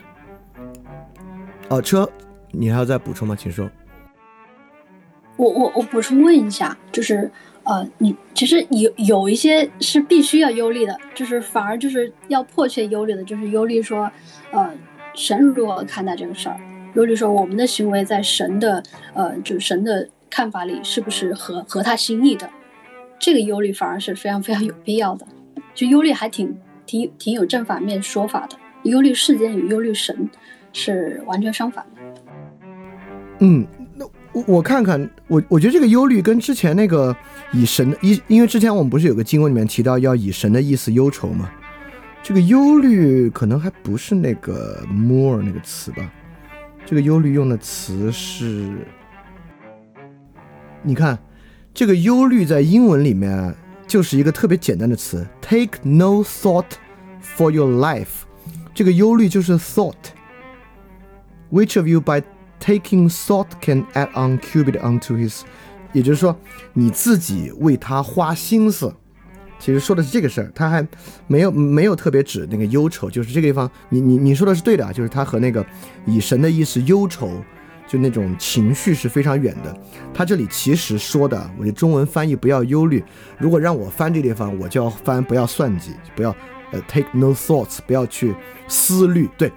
[1.68, 2.08] 哦，车，
[2.50, 3.36] 你还要再补充吗？
[3.36, 3.70] 请说。
[5.36, 7.30] 我我我补充问一下，就是，
[7.70, 14.10] 呃，你其实有有一些是必须要忧虑的，就是反而就是要迫切忧虑的，就是忧虑说，
[14.50, 14.68] 呃，
[15.14, 16.58] 神如何看待这个事儿，
[16.94, 18.82] 忧虑说我们的行为在神的
[19.14, 22.50] 呃，就神的看法里是不是合合他心意的，
[23.20, 25.24] 这个忧虑反而是非常非常有必要的，
[25.72, 26.52] 就忧虑还挺
[26.86, 30.28] 挺挺有正反面说法的，忧虑世间与忧虑神
[30.72, 32.22] 是完全相反的。
[33.38, 33.64] 嗯，
[34.32, 37.16] 我我看看，我我觉得这个忧虑跟之前那个
[37.52, 41.50] 以神的因因为之前我们不是有个经文里面提到要以神的意思忧愁吗？
[42.22, 46.10] 这个忧虑可能还不是那个 more 那个词吧？
[46.86, 48.70] 这个忧虑用的词是，
[50.82, 51.18] 你看，
[51.72, 53.54] 这个忧虑在英文里面
[53.86, 56.66] 就是一个特别简单的词，take no thought
[57.22, 58.24] for your life。
[58.74, 59.94] 这个忧虑就是 thought。
[61.50, 62.22] Which of you by
[62.60, 65.40] taking thought can add on cubit onto his？
[65.92, 66.36] 也就是说，
[66.72, 68.94] 你自己为他花心思。
[69.58, 70.86] 其实说的是这个事儿，他还
[71.26, 75.66] 没有没有特别指那个忧愁，就是这个地方，你你你说的是对的啊，就是他和那个
[76.06, 77.28] 以神的意思忧愁，
[77.86, 79.76] 就那种情绪是非常远的。
[80.14, 83.04] 他这里其实说的，我的中文翻译不要忧虑，
[83.36, 86.34] 如果让我翻这地方，我就要翻不要算计，不要
[86.70, 88.34] 呃 take no thoughts，不要去
[88.66, 89.52] 思虑，对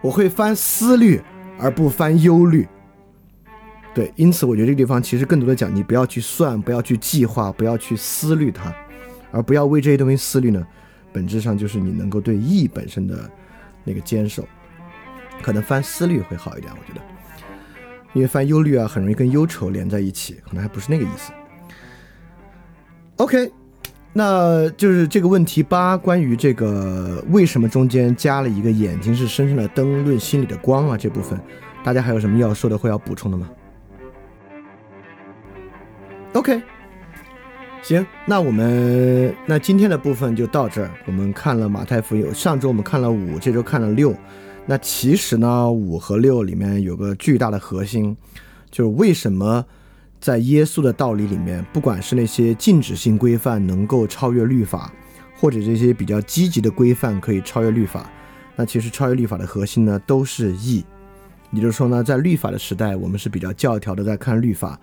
[0.00, 1.20] 我会翻思虑
[1.62, 2.66] 而不翻忧虑。
[3.94, 8.74] 对，因此我觉得这个地方其实更多的讲，你不要去算，不要去计划，不要去思虑它。
[9.30, 10.66] 而不要为这些东西思虑呢，
[11.12, 13.30] 本质上就是你能够对义本身的
[13.84, 14.46] 那个坚守，
[15.40, 17.00] 可能翻思虑会好一点，我觉得，
[18.12, 21.32] 因为翻忧虑啊，很容易跟忧愁连在一起，可能还不是那个意思。
[23.16, 23.50] OK，
[24.12, 31.40] 那就是这个问题八，关于这个为什么中间加了一个眼睛是身上的灯，论心里的光啊这部分，
[31.82, 33.48] 大家还有什么要说的或要补充的吗
[36.34, 36.60] ？OK。
[37.80, 40.88] 行，那我们那今天的部分就到这儿。
[41.04, 44.14] 我们看了马太福音，上周我们看了五，这周看了六。
[44.66, 48.16] 那其实呢，五和六里面有个巨大的核心，
[48.70, 49.64] 就是为什么
[50.22, 54.92] 在耶稣的道理里面，不管是那些禁止性规范能够超越律法，
[55.34, 58.08] 或者这些比较积极的规范可以超越律法，
[58.54, 60.84] 那其实超越律法的核心呢，都是义。
[61.50, 64.78] 也就是说呢，在律法的时代，我们是比较教条的在看律法。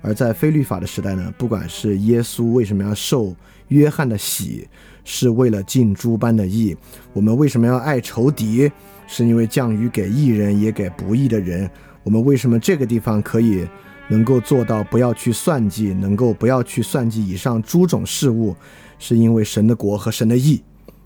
[0.00, 3.34] 而在非律法的时代呢，不管是耶稣为什么要受
[3.68, 4.68] 约翰的洗，
[5.02, 6.76] 是为了尽诸般的义；
[7.12, 8.70] 我们为什么要爱仇敌，
[9.08, 11.66] 是因为降雨给义人也给不义的人；
[12.04, 13.66] 我们为什么这个地方可以
[14.08, 18.54] 能够做到不要去算计，能够不要去算计以上诸种事物，
[18.98, 20.62] 是因为神的国和神的义。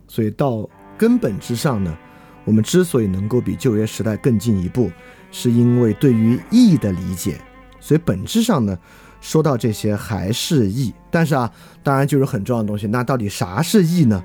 [0.07, 1.97] 所以到根本之上呢，
[2.45, 4.91] 我们之所以能够比旧约时代更进一步，
[5.31, 7.39] 是因为对于义的理解。
[7.81, 8.77] 所以本质上呢，
[9.21, 11.51] 说到这些还是义，但是啊，
[11.83, 12.87] 当然就是很重要的东西。
[12.87, 14.25] 那到底啥是义呢？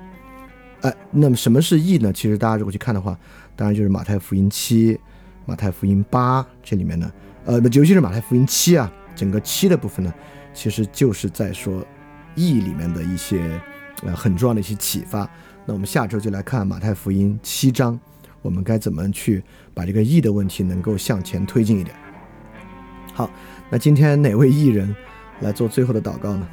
[0.82, 2.12] 哎，那么什么是义呢？
[2.12, 3.18] 其实大家如果去看的话，
[3.56, 5.00] 当然就是马太福音七、
[5.46, 7.10] 马太福音八这里面呢，
[7.46, 10.14] 呃，尤其是马太福音七啊，整个七的部分呢，
[10.54, 11.86] 其实就是在说
[12.36, 13.62] 义里面的一些
[14.04, 15.30] 呃很重要的一些启发。
[15.66, 18.00] 那我们下周就来看马太福音七章，
[18.42, 19.44] 我们该怎么去
[19.74, 21.96] 把这个义的问题能够向前推进一点。
[23.14, 23.30] 好，
[23.70, 24.96] 那今天哪位艺人
[25.42, 26.48] 来做最后的祷告呢？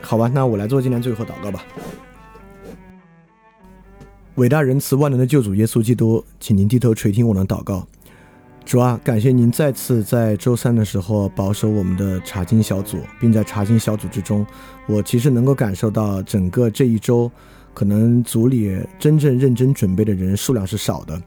[0.00, 1.64] 好吧，那我来做今天最后祷告吧。
[4.36, 7.86] 伟大仁慈万能的救主耶稣基督，请您低头垂听我的祷告。
[8.64, 14.44] 主啊，感谢您再次在周三的时候保守我们的查经小组，并在查经小组之中，
[14.86, 17.30] 我其实能够感受到整个这一周，
[17.74, 21.20] 可能组里真正认真准备的人数量是少的。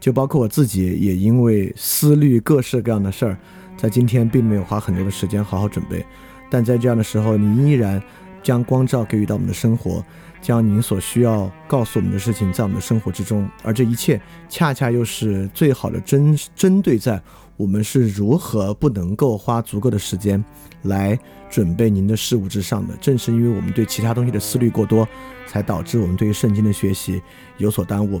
[0.00, 3.38] 就包括我自己，也因为思虑各式各样的事儿，
[3.76, 6.04] 在今天并没有花很多的时间好好准备。
[6.50, 8.02] 但在这样的时候，你依然
[8.42, 10.04] 将光照给予到我们的生活，
[10.40, 17.20] 将您所需要告诉我们的事情在我们的生活之中，而这一切恰恰又是最好的针针对在
[17.56, 20.42] 我们是如何不能够花足够的时间
[20.82, 21.18] 来
[21.50, 22.96] 准备您的事物之上的。
[22.96, 25.06] 正是因为我们对其他东西的思虑过多，
[25.46, 27.20] 才导致我们对于圣经的学习
[27.58, 28.20] 有所耽误。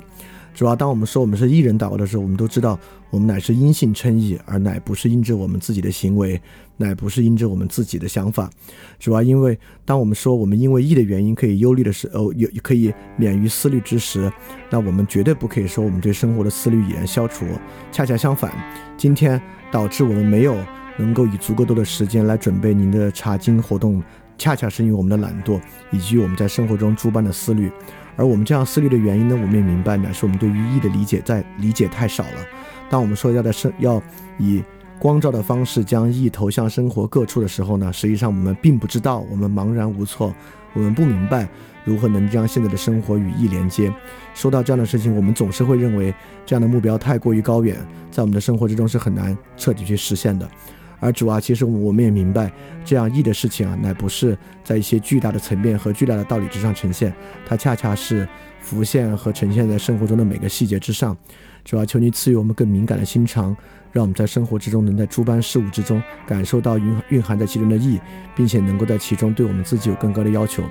[0.60, 2.78] 主要当我们说我们是艺人祷告的时候，我们都知道
[3.08, 6.38] 我们乃是因信称义，而乃不是因着我们自己的行为，
[6.76, 8.50] 乃不是因着我们自己的想法。
[8.98, 14.30] 主要因为当我们说我们因为义的原因可以忧虑的时候，有可以免于思虑之时，
[14.68, 17.46] 那我们绝对不可以说我们对生活的思虑已然消除。
[17.90, 18.52] 恰恰相反，
[18.98, 19.40] 今天
[19.72, 20.54] 导致我们没有
[20.98, 24.02] 能够以足够多的时间来准备您的查经活动，
[24.36, 25.58] 恰恰是因为我们的懒惰
[25.90, 27.72] 以及我们在生活中诸般的思虑。
[28.16, 32.46] 而我们这样思虑的原因呢，我们也明白呢，是我们对于义的理解在理解太少了。
[32.88, 34.02] 当我们说要在生要
[34.38, 34.62] 以
[34.98, 40.34] 光照的方式将意投向生活各处的时候呢，实际上我们并不知道，我们茫然无措，
[40.74, 41.48] 我们不明白
[41.84, 43.92] 如何能将现在的生活与意连接。
[44.34, 46.14] 说到这样的事情，我们总是会认为
[46.44, 47.76] 这样的目标太过于高远，
[48.10, 50.48] 在我们的生活之中是很难彻底去实现的。
[51.00, 52.52] 而主啊，其实我们也明白，
[52.84, 57.12] 这样义的事情啊，乃不是在一些巨大的层面和巨大的道理之上呈现，
[57.46, 58.28] 它恰恰是
[58.60, 61.16] 浮现和呈现在生活中的每个细节之上。
[61.64, 63.56] 主啊，求你赐予我们更敏感的心肠，
[63.92, 67.98] 让我们在生活之中能在诸般事物之中感受到蕴蕴含在其中的义，
[68.36, 70.62] 并且能够在其中对我们自己有更高的要求。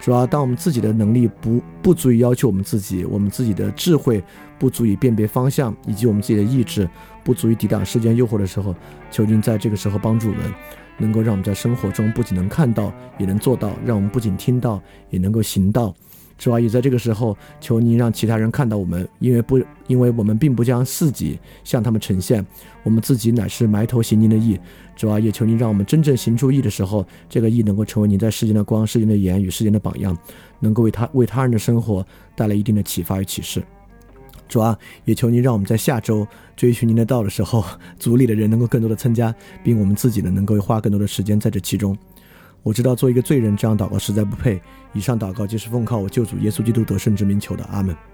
[0.00, 4.22] 主要当我们自己的能力不不足以要求我们自己，我们自己的智慧
[4.58, 6.86] 不足以辨别方向，以及我们自己的意志
[7.24, 8.74] 不足以抵挡世间诱惑的时候，
[9.10, 10.52] 求您在这个时候帮助我们，
[10.98, 14.80] 能够让我们在生活中不仅能看到，也能做到；让我们不仅听到，
[15.10, 15.94] 也能够行道。
[16.36, 19.56] 主啊，也在这个时候，求您让其他人看到我们，因为不，
[19.86, 22.44] 因为我们并不将自己向他们呈现，
[22.82, 24.58] 我们自己乃是埋头行您的义。
[24.96, 30.16] 主啊，也求您让我们真正行出义的时候，这个义能够成为您在世间的光、世间的盐与世间的榜样，
[30.58, 33.62] 能够为他为他人的生活带来一定的启发与启示。
[34.48, 36.26] 主啊，也求您让我们在下周
[36.56, 37.64] 追寻您的道的时候，
[37.98, 41.96] 组里的人能够更多的参加，并我们自己呢能够花更多的时间在这其中。
[42.62, 44.60] 我知道做一个罪人这样祷告实在不配。
[44.92, 48.13] 以上祷告就是奉靠我救主耶稣基督得胜之名求的，阿门。